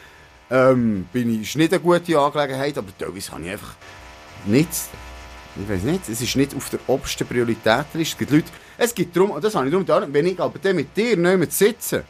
Ähm, 0.52 1.06
bin 1.12 1.34
ich, 1.34 1.48
ist 1.48 1.56
nicht 1.56 1.72
eine 1.72 1.80
gute 1.80 2.18
Angelegenheit, 2.18 2.76
aber 2.76 2.88
teilweise 2.98 3.32
habe 3.32 3.42
ich 3.42 3.50
einfach 3.50 3.74
nichts. 4.44 4.90
Ich 5.56 5.68
weiß 5.68 5.82
nicht, 5.82 6.08
es 6.08 6.20
ist 6.20 6.36
nicht 6.36 6.54
auf 6.54 6.68
der 6.68 6.80
obersten 6.86 7.26
Prioritätenliste. 7.26 8.12
Es 8.12 8.18
gibt 8.18 8.30
Leute, 8.30 8.46
es 8.78 8.94
gibt 8.94 9.16
darum, 9.16 9.40
das 9.40 9.54
habe 9.54 9.68
ich 9.68 9.86
darum 9.86 10.12
wenn 10.12 10.26
ich 10.26 10.38
aber 10.38 10.58
dann 10.58 10.76
mit 10.76 10.94
dir 10.96 11.16
nicht 11.16 11.38
mehr 11.38 11.50
sitze, 11.50 12.04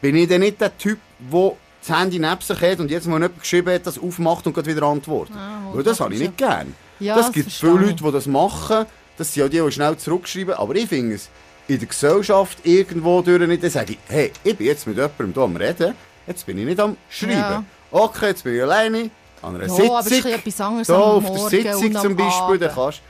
bin 0.00 0.14
ich 0.16 0.28
dann 0.28 0.40
nicht 0.40 0.60
der 0.60 0.76
Typ, 0.76 0.98
der 1.18 1.52
das 1.86 1.98
Handy 1.98 2.18
neben 2.18 2.40
sich 2.40 2.60
hat 2.60 2.80
und 2.80 2.90
jetzt 2.90 3.06
mal 3.06 3.16
jemand 3.20 3.40
geschrieben 3.40 3.72
hat, 3.72 3.86
das 3.86 3.98
aufmacht 3.98 4.46
und 4.46 4.52
gerade 4.52 4.74
wieder 4.74 4.86
antwortet. 4.86 5.36
Ah, 5.36 5.70
Weil 5.72 5.82
das 5.82 5.98
das 5.98 6.00
habe 6.00 6.14
ich 6.14 6.20
nicht 6.20 6.36
gern. 6.36 6.74
Ja, 7.00 7.16
das 7.16 7.26
das 7.26 7.34
gibt 7.34 7.44
verstehe 7.44 7.70
viele. 7.70 7.86
Leute, 7.86 8.04
die 8.04 8.12
das 8.12 8.26
machen. 8.26 8.86
Das 9.16 9.32
sind 9.32 9.42
ja 9.42 9.48
die, 9.48 9.66
die 9.66 9.72
schnell 9.72 9.96
zurückschreiben. 9.96 10.54
Aber 10.54 10.74
ich 10.74 10.88
finde 10.88 11.14
es 11.14 11.28
in 11.68 11.78
der 11.78 11.88
Gesellschaft 11.88 12.58
irgendwo 12.64 13.22
durch 13.22 13.46
nicht. 13.46 13.62
Dann 13.62 13.70
sage 13.70 13.92
ich, 13.92 13.98
hey, 14.08 14.32
ich 14.44 14.56
bin 14.56 14.66
jetzt 14.66 14.86
mit 14.86 14.96
jemandem 14.96 15.32
hier 15.32 15.42
am 15.42 15.56
Reden. 15.56 15.94
Jetzt 16.26 16.44
bin 16.44 16.58
ich 16.58 16.64
nicht 16.64 16.80
am 16.80 16.96
Schreiben. 17.08 17.32
Ja. 17.32 17.64
Okay, 17.98 18.26
jetzt 18.26 18.44
bin 18.44 18.54
ich 18.56 18.62
alleine 18.62 19.10
an 19.42 19.54
einer 19.54 19.66
Ja, 19.66 19.70
Sitzung. 19.74 19.90
aber 19.90 20.00
es 20.00 20.06
ist 20.06 20.12
ein 20.12 20.22
bisschen 20.22 20.38
etwas 20.38 20.60
anderes 20.60 20.86
da 20.88 20.98
auf 20.98 21.48
der 21.50 21.76
Sitzung 21.78 21.92
zum 22.02 22.16
Beispiel, 22.16 22.58
dann 22.58 22.74
kannst 22.74 23.00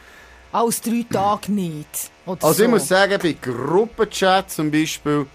Als 0.53 0.80
drei 0.80 1.05
Tage 1.12 1.53
nicht. 1.53 1.89
Also 2.26 2.53
so. 2.53 2.62
ich 2.62 2.68
muss 2.68 2.87
sagen, 2.89 3.18
bei 3.20 3.32
Gruppenchat 3.32 4.51
zum 4.51 4.70
Beispiel, 4.70 5.26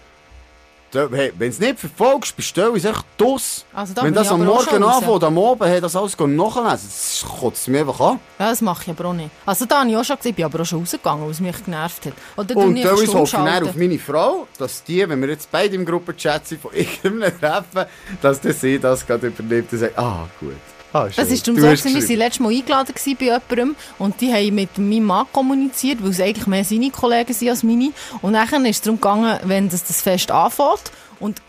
hey, 0.92 1.32
wenn 1.38 1.48
du 1.48 1.54
es 1.54 1.58
nicht 1.58 1.78
verfolgst, 1.78 2.36
bestellst 2.36 2.72
du 2.72 2.76
es 2.76 2.84
echt 2.84 3.04
dus. 3.16 3.64
Also 3.72 3.94
da 3.94 4.02
Wenn 4.02 4.14
das 4.14 4.30
am 4.30 4.44
Morgen 4.44 4.82
anfängt, 4.82 5.24
am 5.24 5.38
Abend, 5.38 5.68
hey, 5.68 5.80
das 5.80 5.96
alles 5.96 6.18
nachlesen, 6.18 6.88
das 6.88 7.24
kotzt 7.40 7.68
mich 7.68 7.80
einfach 7.80 8.00
an. 8.00 8.20
Ja, 8.38 8.50
das 8.50 8.60
mache 8.60 8.82
ich 8.84 8.90
aber 8.90 9.08
auch 9.08 9.12
nicht. 9.12 9.30
Also 9.46 9.64
da 9.64 9.80
habe 9.80 9.90
ich 9.90 9.96
auch 9.96 10.04
schon 10.04 10.16
gesehen, 10.16 10.30
ich 10.30 10.36
bin 10.36 10.44
aber 10.44 10.60
auch 10.60 10.66
schon 10.66 10.80
rausgegangen, 10.80 11.24
weil 11.24 11.30
es 11.30 11.40
mich 11.40 11.64
genervt 11.64 12.06
hat. 12.06 12.12
Oder 12.36 12.56
Und 12.56 12.82
teilweise 12.82 13.06
Stumm 13.06 13.20
hoffe 13.20 13.60
ich 13.62 13.68
auf 13.68 13.76
meine 13.76 13.98
Frau, 13.98 14.46
dass 14.58 14.84
die, 14.84 15.08
wenn 15.08 15.20
wir 15.20 15.28
jetzt 15.28 15.50
beide 15.50 15.74
im 15.74 15.84
Gruppenchat 15.84 16.46
sind, 16.46 16.60
von 16.60 16.72
irgendeinem 16.74 17.38
Treffen, 17.38 17.86
dass 18.20 18.40
der 18.40 18.52
sie 18.52 18.78
das 18.78 19.06
gerade 19.06 19.28
überlebt 19.28 19.72
und 19.72 19.78
sagt, 19.78 19.98
ah, 19.98 20.28
gut. 20.40 20.52
Ah. 20.92 21.08
Das 21.14 21.30
ist 21.30 21.46
darum 21.46 21.60
so, 21.60 21.66
gewesen, 21.66 21.94
wir 21.94 22.08
waren 22.08 22.16
letztes 22.18 22.40
Mal 22.40 22.52
eingeladen 22.52 22.94
bei 22.94 23.24
jemandem 23.24 23.76
und 23.98 24.20
die 24.20 24.32
haben 24.32 24.54
mit 24.54 24.76
meinem 24.78 25.04
Mann 25.04 25.26
kommuniziert, 25.32 26.02
weil 26.02 26.10
es 26.10 26.20
eigentlich 26.20 26.46
mehr 26.46 26.64
seine 26.64 26.90
Kollegen 26.90 27.32
sind 27.32 27.48
als 27.48 27.62
meine. 27.62 27.92
Und 28.20 28.34
dann 28.34 28.64
ist 28.66 28.76
es 28.76 28.82
darum 28.82 29.00
gegangen, 29.00 29.38
wenn 29.44 29.68
das, 29.68 29.84
das 29.84 30.02
Fest 30.02 30.30
anfängt 30.30 30.92
und 31.18 31.40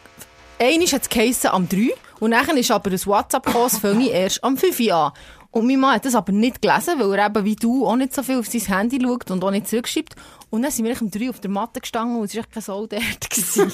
einmal 0.60 0.88
hat 0.88 1.02
es 1.02 1.10
geheissen 1.10 1.50
am 1.52 1.68
3 1.68 1.90
und 2.20 2.32
dann 2.32 2.58
ist 2.58 2.72
aber 2.72 2.92
ein 2.92 3.06
WhatsApp 3.06 3.46
gekommen, 3.46 3.68
das 3.70 3.80
fange 3.80 4.06
ich 4.06 4.12
erst 4.12 4.44
am 4.44 4.58
5 4.58 4.80
Uhr 4.80 4.96
an. 4.96 5.12
Und 5.52 5.68
mein 5.68 5.80
Mann 5.80 5.96
hat 5.96 6.06
das 6.06 6.16
aber 6.16 6.32
nicht 6.32 6.62
gelesen, 6.62 7.00
weil 7.00 7.20
er 7.20 7.28
eben 7.28 7.46
wie 7.46 7.56
du 7.56 7.86
auch 7.86 7.96
nicht 7.96 8.16
so 8.16 8.24
viel 8.24 8.40
auf 8.40 8.48
sein 8.48 8.62
Handy 8.62 9.00
schaut 9.00 9.30
und 9.30 9.44
auch 9.44 9.52
nicht 9.52 9.68
zurückschreibt. 9.68 10.16
Und 10.50 10.64
dann 10.64 10.72
sind 10.72 10.86
wir 10.86 11.00
um 11.00 11.12
3 11.12 11.30
auf 11.30 11.40
der 11.42 11.52
Matte 11.52 11.82
gestanden 11.82 12.18
und 12.18 12.26
es 12.26 12.36
war 12.36 12.42
echt 12.42 12.52
kein 12.52 12.64
Soul 12.64 12.88
dort. 12.88 13.74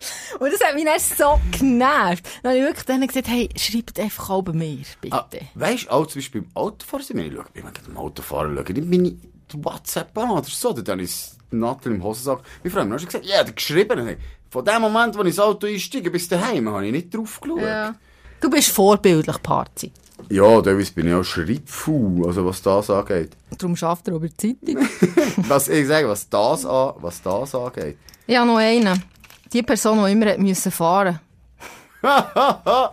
Und 0.38 0.52
das 0.52 0.60
hat 0.60 0.74
mich 0.74 0.84
dann 0.84 0.98
so 0.98 1.40
genervt. 1.58 2.24
Dann 2.42 2.50
habe 2.52 2.58
ich 2.60 2.66
wirklich 2.66 2.86
denen 2.86 3.06
gesagt, 3.06 3.28
hey, 3.28 3.48
schreibt 3.56 3.98
einfach 3.98 4.42
bei 4.42 4.52
mir, 4.52 4.78
bitte. 5.00 5.16
Ah, 5.16 5.28
weißt 5.54 5.84
du, 5.86 5.90
auch 5.90 6.06
zum 6.06 6.20
Beispiel 6.20 6.42
beim 6.42 6.50
Autofahren, 6.54 7.04
sind 7.04 7.16
wir- 7.18 7.26
ich 7.26 7.32
schaue, 7.34 7.44
ich 7.54 7.62
meine, 7.62 7.74
beim 7.86 7.96
Autofahren 7.96 8.54
schaue 8.56 8.64
ich 8.68 8.74
nicht 8.76 8.88
meine 8.88 9.16
WhatsApp 9.64 10.16
an 10.18 10.30
oder 10.30 10.44
so, 10.44 10.72
dann 10.72 11.00
ist 11.00 11.36
Nathalie 11.50 11.96
im 11.96 12.02
Hosensack. 12.04 12.40
Meine 12.62 12.72
Frau 12.74 12.80
hat 12.82 12.88
schon 13.00 13.06
gesagt, 13.06 13.24
ja, 13.24 13.42
der 13.42 13.54
geschrieben. 13.54 14.16
Von 14.50 14.64
dem 14.64 14.80
Moment, 14.82 15.14
wo 15.16 15.20
ich 15.20 15.26
ins 15.28 15.38
Auto 15.40 15.66
einsteige 15.66 16.10
bis 16.10 16.28
daheim, 16.28 16.68
habe 16.68 16.86
ich 16.86 16.92
nicht 16.92 17.14
drauf 17.14 17.40
geschaut. 17.40 17.60
Ja. 17.60 17.94
Du 18.40 18.48
bist 18.48 18.70
vorbildlich, 18.70 19.42
Party. 19.42 19.92
Ja, 20.30 20.60
teilweise 20.62 20.92
bin 20.92 21.08
ich 21.08 21.14
auch 21.14 21.22
schreibfaul, 21.24 22.26
also 22.26 22.44
was 22.44 22.60
das 22.62 22.90
angeht. 22.90 23.36
Darum 23.56 23.76
schafft 23.76 24.08
er 24.08 24.14
über 24.14 24.28
die 24.28 24.36
Zeitung. 24.36 24.86
Was 25.48 25.68
ich 25.68 25.86
sage, 25.86 26.08
was 26.08 26.28
das, 26.28 26.66
an, 26.66 26.94
was 26.96 27.22
das 27.22 27.54
angeht. 27.54 27.96
habe 28.28 28.46
noch 28.46 28.56
einen. 28.56 29.02
Die 29.52 29.62
Person, 29.62 30.04
die 30.04 30.12
immer 30.12 30.36
müssen 30.38 30.72
fahren 30.72 31.20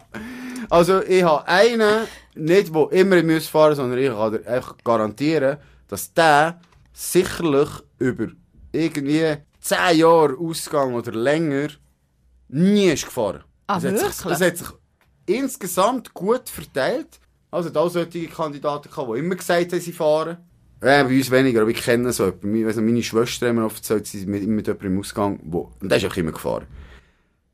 Also, 0.69 1.03
ich 1.03 1.23
habe 1.23 1.47
einen, 1.47 2.07
nicht, 2.35 2.73
der 2.73 2.91
immer 2.91 3.21
muss 3.23 3.47
fahren 3.47 3.75
sondern 3.75 3.99
ich 3.99 4.09
kann 4.09 4.31
dir 4.31 4.47
einfach 4.47 4.75
garantieren, 4.83 5.57
dass 5.87 6.13
der 6.13 6.59
sicherlich 6.91 7.69
über 7.99 8.27
irgendwie 8.71 9.37
10 9.59 9.97
Jahre 9.97 10.37
Ausgang 10.39 10.93
oder 10.93 11.11
länger 11.11 11.67
nie 12.47 12.87
ist 12.87 13.05
gefahren. 13.05 13.43
Ah, 13.67 13.79
das, 13.79 13.85
hat 13.85 13.97
sich, 13.97 14.25
wirklich? 14.25 14.39
das 14.39 14.41
hat 14.41 14.57
sich 14.57 14.67
insgesamt 15.27 16.13
gut 16.13 16.49
verteilt. 16.49 17.19
Also, 17.51 17.69
da 17.69 17.87
solche 17.89 18.27
Kandidaten 18.27 18.89
die 18.91 19.19
immer 19.19 19.35
gesagt 19.35 19.71
haben, 19.71 19.81
sie 19.81 19.93
fahren. 19.93 20.37
Ja, 20.85 21.03
bei 21.03 21.17
uns 21.17 21.31
weniger, 21.31 21.61
aber 21.61 21.71
ich 21.71 21.81
kenne 21.81 22.13
so 22.13 22.25
jemanden. 22.25 22.67
Also 22.67 22.81
meine 22.81 23.01
Schwester 23.01 23.47
hat 23.47 23.55
mir 23.55 23.65
oft 23.65 23.77
erzählt, 23.77 24.05
sie 24.05 24.19
sind 24.19 24.29
mit, 24.29 24.45
mit 24.45 24.67
jemandem 24.67 24.93
im 24.93 24.99
Ausgang, 24.99 25.39
wo, 25.43 25.71
und 25.81 25.89
der 25.89 25.97
ist 25.97 26.05
auch 26.05 26.15
immer 26.15 26.31
gefahren. 26.31 26.67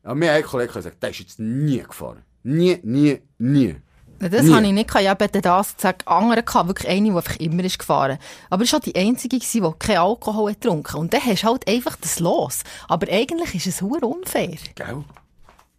Aber 0.02 0.14
mir 0.14 0.30
hat 0.30 0.36
ein 0.36 0.42
Kollege 0.42 0.72
gesagt, 0.72 1.02
der 1.02 1.10
ist 1.10 1.20
jetzt 1.20 1.38
nie 1.38 1.82
gefahren. 1.82 2.22
Nie, 2.42 2.78
nie, 2.82 3.20
nie. 3.38 3.76
Das 4.18 4.44
Nie. 4.44 4.52
habe 4.52 4.66
ich 4.66 4.72
nicht 4.72 4.88
gehabt. 4.88 5.02
Ich 5.02 5.08
habe 5.08 5.24
eben 5.24 5.42
das 5.42 5.74
gesagt. 5.74 6.06
Andere 6.06 6.42
gehabt, 6.42 6.68
wirklich 6.68 6.88
eine, 6.88 7.08
die 7.10 7.16
einfach 7.16 7.36
immer 7.36 7.64
ist 7.64 7.78
gefahren. 7.78 8.18
Aber 8.50 8.62
es 8.62 8.72
war 8.72 8.80
die 8.80 8.94
einzige, 8.94 9.38
die 9.38 9.60
keinen 9.78 9.98
Alkohol 9.98 10.50
hat 10.50 10.60
getrunken. 10.60 10.96
Und 10.98 11.12
dann 11.14 11.24
hast 11.24 11.42
du 11.42 11.48
halt 11.48 11.66
einfach 11.66 11.96
das 11.96 12.20
los. 12.20 12.60
Aber 12.88 13.10
eigentlich 13.10 13.54
ist 13.54 13.66
es 13.66 13.78
sehr 13.78 14.02
unfair. 14.02 14.58
Gell? 14.74 15.04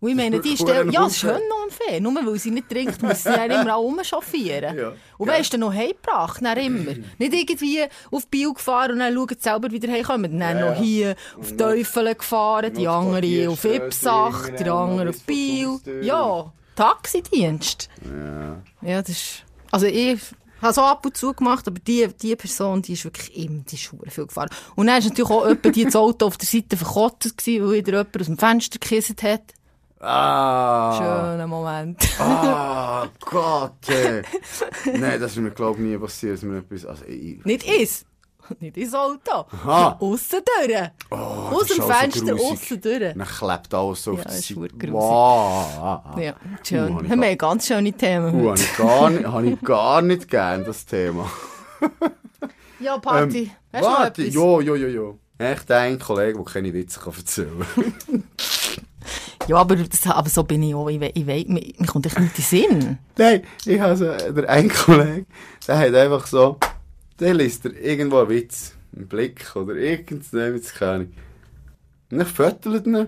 Und 0.03 0.09
ich 0.09 0.15
meine, 0.17 0.41
die 0.41 0.57
Stelle, 0.57 0.91
ja, 0.91 1.05
es 1.05 1.13
ist 1.13 1.19
schon 1.19 1.39
unfair. 1.63 2.01
Nur 2.01 2.13
weil 2.13 2.37
sie 2.37 2.51
nicht 2.51 2.67
trinkt, 2.67 3.01
muss 3.01 3.23
sie 3.23 3.29
dann 3.29 3.49
immer 3.49 3.77
auch 3.77 3.83
rumchauffieren. 3.83 4.77
Ja. 4.83 4.91
Und 5.17 5.27
wer 5.29 5.37
ist 5.39 5.53
dann 5.53 5.61
noch 5.61 5.73
heimgebracht? 5.73 6.41
Dann 6.43 6.57
immer. 6.57 6.91
Nicht 7.17 7.33
irgendwie 7.33 7.83
auf 8.11 8.27
Biel 8.27 8.53
gefahren 8.53 8.91
und 8.91 8.99
dann 8.99 9.13
schauen 9.13 9.29
sie 9.29 9.35
selber 9.39 9.71
wieder 9.71 9.89
heimkommen. 9.89 10.37
Dann 10.37 10.59
Ja. 10.59 10.71
noch 10.71 10.81
hier 10.81 11.15
auf 11.39 11.55
Teufel 11.55 12.15
gefahren, 12.15 12.73
die 12.73 12.83
Noch 12.83 12.95
andere 13.01 13.47
auf 13.49 13.63
Ipsach, 13.63 14.49
die 14.49 14.65
noch 14.65 14.81
andere 14.89 15.09
auf. 15.11 15.15
Haustür. 15.19 16.03
Ja, 16.03 16.51
Taxidienst. 16.75 17.87
Ja. 18.03 18.61
Ja, 18.81 19.01
das 19.01 19.09
ist... 19.09 19.43
Also 19.71 19.85
ich 19.85 20.19
habe 20.61 20.73
so 20.73 20.81
ab 20.81 21.05
und 21.05 21.15
zu 21.15 21.33
gemacht, 21.33 21.65
aber 21.65 21.79
die, 21.79 22.09
die 22.21 22.35
Person, 22.35 22.81
die 22.81 22.93
ist 22.93 23.05
wirklich 23.05 23.37
immer 23.37 23.61
die 23.63 23.77
Schuhe 23.77 24.09
viel 24.09 24.25
gefahren. 24.25 24.49
Und 24.75 24.87
dann 24.87 24.99
ist 24.99 25.07
natürlich 25.07 25.31
auch 25.31 25.47
jemand, 25.47 25.75
die 25.77 25.85
das 25.85 25.95
Auto 25.95 26.25
auf 26.25 26.35
der 26.37 26.47
Seite 26.49 26.75
verkottet 26.75 27.37
gewesen, 27.37 27.63
weil 27.65 27.73
wieder 27.77 27.91
jemand 27.99 28.19
aus 28.19 28.25
dem 28.25 28.37
Fenster 28.37 28.79
gekisset 28.79 29.23
hat. 29.23 29.53
Ah. 30.05 30.97
Schöner 30.97 31.47
Moment. 31.47 31.97
Ah, 32.19 33.07
Gott. 33.25 33.87
Ey. 33.89 34.21
Nein, 34.97 35.19
das 35.21 35.31
ist 35.31 35.37
mir, 35.37 35.51
glaube 35.51 35.79
ich, 35.79 35.85
nie 35.85 35.97
passiert. 35.97 36.35
Dass 36.35 36.43
mir 36.43 36.57
etwas, 36.57 36.85
also, 36.85 37.05
ich, 37.05 37.43
Nicht 37.45 37.63
ins. 37.63 38.05
Nicht 38.59 38.75
ins 38.75 38.93
Auto. 38.93 39.45
Aha. 39.51 39.97
Aussen 40.01 40.39
durch. 40.67 40.77
Oh, 41.09 41.15
Aus 41.15 41.61
ist 41.63 41.77
dem 41.77 41.81
so 41.83 41.87
Fenster 41.93 42.25
grusig. 42.35 42.51
aussen 42.51 42.81
durch. 42.81 42.99
Dann 42.99 43.25
klebt 43.27 43.73
alles 43.73 44.03
so 44.03 44.11
auf 44.11 44.17
Ja, 44.19 44.23
ist 44.31 44.47
Seite. 44.49 44.53
verdammt 44.59 44.79
grusig. 44.81 44.93
Wow. 44.93 46.17
Ja, 46.17 46.31
Uh, 46.33 46.35
schön. 46.61 46.97
ich 46.97 47.09
Wir 47.09 47.09
haben 47.11 47.37
ganz 47.37 47.67
schöne 47.67 47.93
Themen 47.93 48.41
Uh, 48.45 48.49
heute. 48.49 48.61
habe 48.61 48.61
ich, 48.61 48.77
gar 48.77 49.09
nicht- 49.09 49.27
habe 49.27 49.47
ich 49.47 49.61
gar 49.61 50.01
nicht 50.01 50.27
gern, 50.27 50.65
das 50.65 50.85
Thema. 50.85 51.29
Ja, 52.81 52.97
Party. 52.97 53.49
Hast 53.71 53.85
du 53.85 53.89
noch 53.89 53.99
Ähm, 54.01 54.07
etwas? 54.07 54.33
jo, 54.33 54.59
jo, 54.59 54.75
jo, 54.75 54.87
jo. 54.87 55.19
Echt 55.37 55.71
ein 55.71 55.97
Kollege, 55.97 56.33
der 56.37 56.43
keine 56.45 56.73
Witze 56.73 56.99
kann 56.99 57.13
erzählen 57.17 57.65
kann. 57.75 58.23
Ja, 59.47 59.57
aber, 59.57 59.75
das, 59.75 60.05
aber 60.07 60.29
so 60.29 60.43
bin 60.43 60.63
ich 60.63 60.73
auch. 60.73 60.87
Ich, 60.89 60.99
we- 60.99 61.11
ich 61.13 61.27
weiß, 61.27 61.45
mir, 61.47 61.61
mir 61.77 61.87
kommt 61.87 62.05
echt 62.05 62.17
nicht 62.19 62.37
in 62.39 62.43
den 62.69 62.79
Sinn. 62.79 62.97
Nein, 63.17 63.43
ich 63.65 63.79
habe 63.79 63.97
so, 63.97 64.05
der 64.05 64.49
ein 64.49 64.69
Kollege, 64.69 65.25
der 65.67 65.77
hat 65.79 65.93
einfach 65.93 66.25
so, 66.27 66.57
der 67.19 67.33
liest 67.33 67.65
er 67.65 67.73
irgendwo 67.73 68.19
einen 68.19 68.29
Witz, 68.29 68.73
einen 68.95 69.07
Blick 69.07 69.53
oder 69.55 69.75
irgendwas, 69.75 70.73
keine 70.73 70.91
Ahnung. 70.91 71.13
Und 72.11 72.17
dann 72.19 72.27
fötelt 72.27 72.85
ihn 72.85 73.07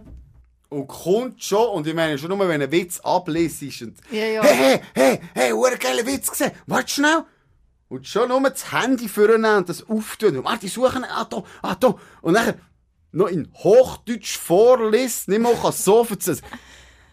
und 0.70 0.88
kommt 0.88 1.42
schon, 1.42 1.70
und 1.70 1.88
ich 1.88 1.94
meine 1.94 2.18
schon 2.18 2.30
nur, 2.30 2.48
wenn 2.50 2.62
ein 2.62 2.72
Witz 2.72 3.00
abliest 3.00 3.62
ist 3.62 3.82
und 3.84 3.98
Ja, 4.12 4.26
ja. 4.26 4.44
hey, 4.44 4.56
hey, 4.56 4.82
hey, 4.94 5.20
hey, 5.34 5.52
hure 5.52 5.78
geiler 5.78 6.06
Witz 6.06 6.30
gesehen, 6.30 6.52
warte 6.68 6.90
schnell. 6.92 7.24
Und 7.88 8.08
schon 8.08 8.28
nur 8.30 8.42
das 8.50 8.72
Handy 8.74 9.08
vornehmen 9.08 9.58
und 9.58 9.70
das 9.70 9.88
auftun. 9.88 10.38
Und 10.38 10.44
warte, 10.44 10.66
ich 10.66 10.74
suche 10.74 10.98
ihn, 10.98 11.06
ah, 11.06 11.24
da, 11.30 11.44
ah, 11.62 11.76
da. 11.76 11.96
Und 12.22 12.34
dann 12.34 12.56
noch 13.16 13.28
in 13.28 13.48
Hochdeutsch 13.54 14.38
vorliest, 14.38 15.28
nicht 15.28 15.42
mal 15.42 15.56
kann 15.56 15.72
so 15.72 16.06
erzählen. 16.10 16.40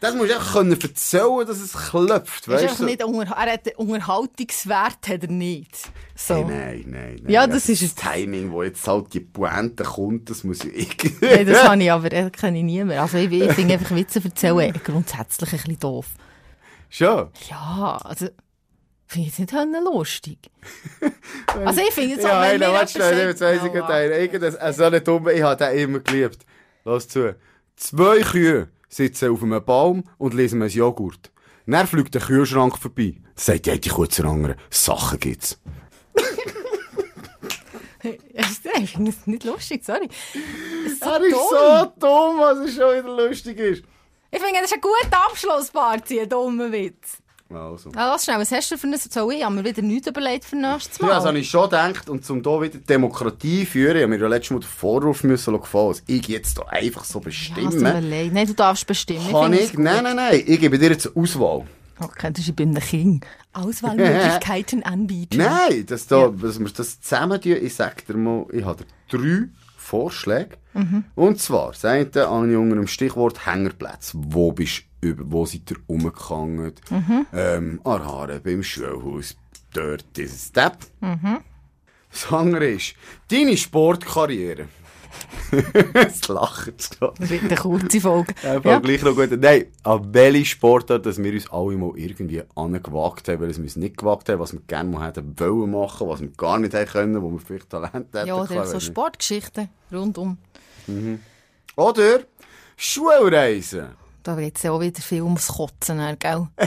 Das 0.01 0.17
musst 0.17 0.31
du 0.31 0.35
einfach 0.35 0.55
können 0.55 0.73
erzählen, 0.73 1.47
dass 1.47 1.61
es 1.61 1.73
klopft, 1.75 2.49
Ist 2.49 2.49
weißt 2.49 2.81
du? 2.81 2.85
nicht 2.87 3.05
unter, 3.05 3.35
er 3.37 3.53
hat 3.53 3.77
Unterhaltungswert 3.77 5.09
hat 5.09 5.23
er 5.23 5.29
nicht. 5.29 5.93
So. 6.17 6.35
Hey, 6.35 6.45
nein, 6.45 6.85
nein, 6.89 7.17
nein. 7.23 7.33
Ja, 7.33 7.47
das 7.47 7.69
ist 7.69 7.83
das 7.83 7.91
es. 7.91 7.95
Timing, 7.95 8.51
wo 8.51 8.65
jetzt 8.65 8.87
halt 8.89 9.15
die 9.15 9.21
Pointe 9.21 9.85
kommt, 9.85 10.29
das 10.29 10.43
muss 10.43 10.65
ich 10.65 10.77
irgendwie... 10.77 11.25
Nein, 11.25 11.47
das 11.47 11.63
kann 11.63 11.81
ich 11.81 11.93
aber, 11.93 12.09
das 12.09 12.33
kann 12.33 12.57
ich 12.57 12.65
nie 12.65 12.83
mehr. 12.83 13.03
Also 13.03 13.19
ich, 13.19 13.31
ich 13.31 13.53
finde 13.53 13.75
einfach 13.75 13.95
Witze 13.95 14.21
erzählen 14.25 14.73
grundsätzlich 14.85 15.53
ein 15.53 15.57
bisschen 15.59 15.79
doof. 15.79 16.07
Schon? 16.91 17.29
Ja, 17.49 17.99
also, 18.03 18.27
finde 19.13 19.29
ich 19.29 19.39
jetzt 19.39 19.53
nicht 19.53 19.85
lustig. 19.85 20.39
also 21.47 21.81
ich 21.81 21.93
finde 21.93 22.15
jetzt 22.15 22.25
auch, 22.25 22.31
Ja, 22.31 22.43
wenn 22.43 22.61
mir 22.61 22.73
warte 22.73 22.93
schnell, 22.93 23.29
jetzt 23.29 23.41
weiss 23.41 23.63
ich 23.65 23.73
gerade 23.73 23.93
einen. 23.93 24.13
Irgendein, 24.13 24.55
äh, 24.55 24.73
so 24.73 24.85
einen 24.85 25.05
dummen, 25.05 25.37
ich 25.37 25.43
habe 25.43 25.65
den 25.65 25.79
immer 25.79 26.01
geliebt. 26.01 26.45
Lass 26.85 27.09
zu. 27.09 27.37
Zwei 27.77 28.21
Kühe 28.21 28.69
sitzen 28.89 29.31
auf 29.31 29.43
einem 29.43 29.65
Baum 29.65 30.05
und 30.19 30.35
lesen 30.35 30.63
einen 30.63 30.71
Joghurt. 30.71 31.31
Dann 31.67 31.87
fliegt 31.87 32.15
der 32.15 32.23
Kühlschrank 32.23 32.77
vorbei. 32.79 33.15
Sagt 33.35 33.69
eine 33.69 33.81
Kuh 33.81 34.07
zur 34.07 34.27
anderen, 34.27 34.57
Sachen 34.71 35.19
gibt's. 35.21 35.59
Ich 38.03 38.91
finde 38.93 39.11
es 39.11 39.27
nicht 39.27 39.45
lustig, 39.45 39.85
sorry. 39.85 40.09
Das 40.09 40.93
ist 40.93 41.05
so 41.05 41.11
Er 41.11 41.21
ist 41.23 41.33
dumm. 41.33 41.41
so 41.51 41.93
dumm, 42.01 42.39
was 42.39 42.59
es 42.59 42.75
schon 42.75 42.99
wieder 42.99 43.29
lustig 43.29 43.59
ist. 43.59 43.85
Ich 44.31 44.41
finde, 44.41 44.61
das 44.61 44.71
ist 44.71 44.75
ein 44.75 44.81
guter 44.81 45.25
Abschlussparty, 45.27 46.21
ein 46.21 46.29
dummer 46.29 46.73
Witz. 46.73 47.22
Also. 47.55 47.91
Ja, 47.91 48.09
lass 48.13 48.25
schnell, 48.25 48.39
was 48.39 48.51
hast 48.53 48.71
du 48.71 48.79
für 48.79 48.87
ein... 48.87 48.97
Soll 48.99 49.33
ich? 49.33 49.39
Ich 49.41 49.45
habe 49.45 49.55
mir 49.55 49.65
wieder 49.65 49.83
nichts 49.83 50.07
überlegt 50.09 50.45
für 50.45 50.57
nächstes 50.57 51.01
Mal. 51.01 51.09
Ja, 51.09 51.15
das 51.17 51.25
habe 51.27 51.39
ich 51.39 51.49
schon 51.51 51.65
gedacht. 51.65 52.09
Und 52.09 52.29
um 52.31 52.43
hier 52.43 52.61
wieder 52.63 52.79
Demokratie 52.79 53.65
zu 53.65 53.71
führen, 53.73 53.97
ich 53.97 54.03
habe 54.03 54.11
mir 54.15 54.21
ja 54.21 54.29
letztes 54.29 54.51
Mal 54.53 54.61
den 54.61 54.69
Vorwurf 54.69 55.25
müssen 55.25 55.61
gefallen, 55.61 55.89
dass 55.93 56.03
ich 56.07 56.27
jetzt 56.29 56.59
da 56.59 56.63
einfach 56.65 57.05
so 57.05 57.19
Ja, 57.19 57.25
bestimme. 57.25 57.69
es 57.69 57.75
tut 57.75 57.83
mir 57.83 58.01
leid. 58.01 58.33
Nein, 58.33 58.47
du 58.47 58.55
darfst 58.55 58.87
bestimmen. 58.87 59.31
Kann 59.31 59.53
ich? 59.53 59.71
gut. 59.73 59.81
Nein, 59.81 60.05
nein, 60.05 60.17
nein. 60.17 60.43
Ich 60.47 60.61
gebe 60.61 60.79
dir 60.79 60.91
jetzt 60.91 61.07
eine 61.07 61.17
Auswahl. 61.23 61.67
Okay, 62.01 62.31
das 62.33 62.41
ist, 62.43 62.49
ich 62.49 62.57
bin 62.57 62.73
der 62.75 62.83
King. 62.83 63.25
Auswahlmöglichkeiten 63.53 64.83
anbieten. 64.85 65.37
Nein, 65.39 65.87
dass, 65.87 66.07
da, 66.07 66.23
Ja. 66.23 66.29
dass 66.31 66.59
wir 66.59 66.69
das 66.71 67.01
zusammen 67.01 67.41
tun. 67.41 67.57
Ich 67.61 67.75
sage 67.75 67.97
dir 68.09 68.17
mal, 68.17 68.47
ich 68.53 68.65
habe 68.65 68.85
drei 69.11 69.49
Vorschläge. 69.83 70.57
Und 71.15 71.39
zwar, 71.41 71.73
das 71.73 71.85
eine 71.85 72.09
habe 72.15 72.51
ich 72.51 72.57
unter 72.57 72.77
dem 72.77 72.87
Stichwort 72.87 73.45
Hängerplätze. 73.47 74.17
Wo 74.17 74.53
bist 74.53 74.85
du, 75.01 75.09
über- 75.09 75.25
wo 75.31 75.45
seid 75.45 75.71
ihr 75.71 75.77
rumgegangen? 75.89 76.73
Ähm, 77.33 77.81
an 77.85 77.99
der 78.01 78.07
Haare, 78.07 78.41
beim 78.41 78.63
Schulhaus, 78.63 79.37
dort, 79.75 80.05
dieses 80.17 80.47
Step. 80.47 80.79
Das 82.11 82.31
andere 82.33 82.67
ist, 82.71 82.95
deine 83.31 83.57
Sportkarriere. 83.57 84.69
Es 85.95 86.29
lacht 86.29 86.99
gerade. 86.99 87.15
Das 87.19 87.31
wird 87.31 87.45
eine 87.45 87.55
kurze 87.57 88.01
Folge. 88.01 88.35
Einfach 88.43 88.65
Ja. 88.71 88.79
gleich 88.79 89.03
noch 89.03 89.15
gut. 89.15 89.31
Nein, 89.41 89.67
an 89.83 90.15
welche 90.15 90.45
Sportart, 90.47 91.05
dass 91.07 91.23
wir 91.23 91.33
uns 91.33 91.51
alle 91.51 91.77
mal 91.77 91.93
irgendwie 91.97 92.43
angewagt 92.55 93.29
haben, 93.29 93.41
weil 93.41 93.55
wir 93.57 93.67
es 93.67 93.77
nicht 93.77 93.97
gewagt 93.99 94.29
haben, 94.29 94.39
was 94.41 94.53
wir 94.53 94.61
gerne 94.67 94.91
mal 94.91 95.07
hätten 95.07 95.39
wollen 95.39 95.71
machen, 95.71 96.09
was 96.09 96.21
wir 96.21 96.29
gar 96.31 96.59
nicht 96.59 96.73
hätten 96.75 96.91
können, 96.93 97.23
wo 97.23 97.31
wir 97.31 97.39
vielleicht 97.41 97.69
Talent 97.71 98.09
hätten. 98.15 98.27
Ja, 98.27 98.35
oder 98.37 98.65
so. 98.67 98.81
Sportgeschichten 98.81 99.69
rundum. 99.93 100.39
Oder 101.77 102.21
Schulreisen. 102.77 103.89
Da 104.23 104.37
wird 104.37 104.57
es 104.57 104.63
ja 104.63 104.71
auch 104.71 104.81
wieder 104.81 105.01
viel 105.03 105.23
ums 105.23 105.49
Kotzen, 105.49 105.99
dann, 105.99 106.19
gell? 106.19 106.47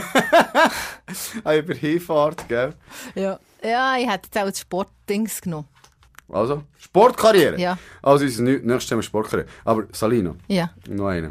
Ah, 1.44 1.54
über 1.54 1.74
Hinfahrt, 1.74 2.48
gell? 2.48 2.74
Ja. 3.14 3.38
Ja, 3.62 3.96
ich 3.96 4.06
hätte 4.08 4.26
jetzt 4.26 4.38
auch 4.38 4.44
das 4.50 4.60
Sportdings 4.60 5.40
genommen. 5.40 5.66
Also, 6.28 6.62
Sportkarriere. 6.78 7.58
Ja. 7.60 7.78
Also, 8.02 8.24
unser 8.24 8.42
nü- 8.42 8.62
nächstes 8.62 8.88
Thema 8.88 9.02
Sportkarriere. 9.02 9.48
Aber, 9.64 9.84
Salina, 9.92 10.34
Ja. 10.48 10.70
noch 10.88 11.06
eine. 11.08 11.28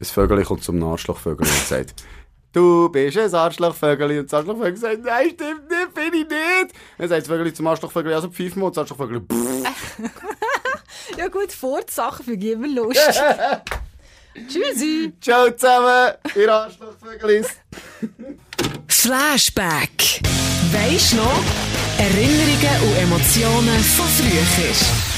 Ein 0.00 0.04
Vögel 0.04 0.44
kommt 0.44 0.64
zum 0.64 0.82
Arschlochvögel 0.82 1.46
und 1.46 1.66
sagt, 1.68 1.94
du 2.52 2.88
bist 2.88 3.16
ein 3.18 3.34
Arschlochvögel. 3.34 4.18
Und 4.18 4.32
das 4.32 4.34
Arschlochvögel 4.34 4.76
sagt, 4.76 5.04
nein, 5.04 5.30
stimmt 5.34 5.70
nicht, 5.70 5.94
bin 5.94 6.04
ich 6.06 6.28
nicht. 6.28 6.74
Dann 6.98 7.08
sagt 7.08 7.22
das 7.22 7.28
Vögel 7.28 7.52
zum 7.54 7.66
Arschlochvögel, 7.68 8.12
also 8.14 8.28
pfeifen 8.28 8.60
wir 8.62 8.66
und 8.66 8.76
das 8.76 8.82
Arschlochvögel. 8.90 9.22
Ja 11.18 11.28
gut, 11.28 11.52
Fortsachen 11.52 12.24
für 12.24 12.32
immer 12.34 12.68
lustig. 12.68 13.02
Tschüssi. 14.48 15.12
Ciao 15.20 15.50
zusammen, 15.50 16.12
ihr 16.34 16.52
Arschlochvögelis. 16.52 17.48
Flashback. 18.88 20.20
Weisst 20.72 21.14
noch? 21.16 21.71
Erinnerungen 21.98 22.88
und 22.88 22.96
Emotionen 22.96 23.80
von 23.80 24.06
früher. 24.06 25.11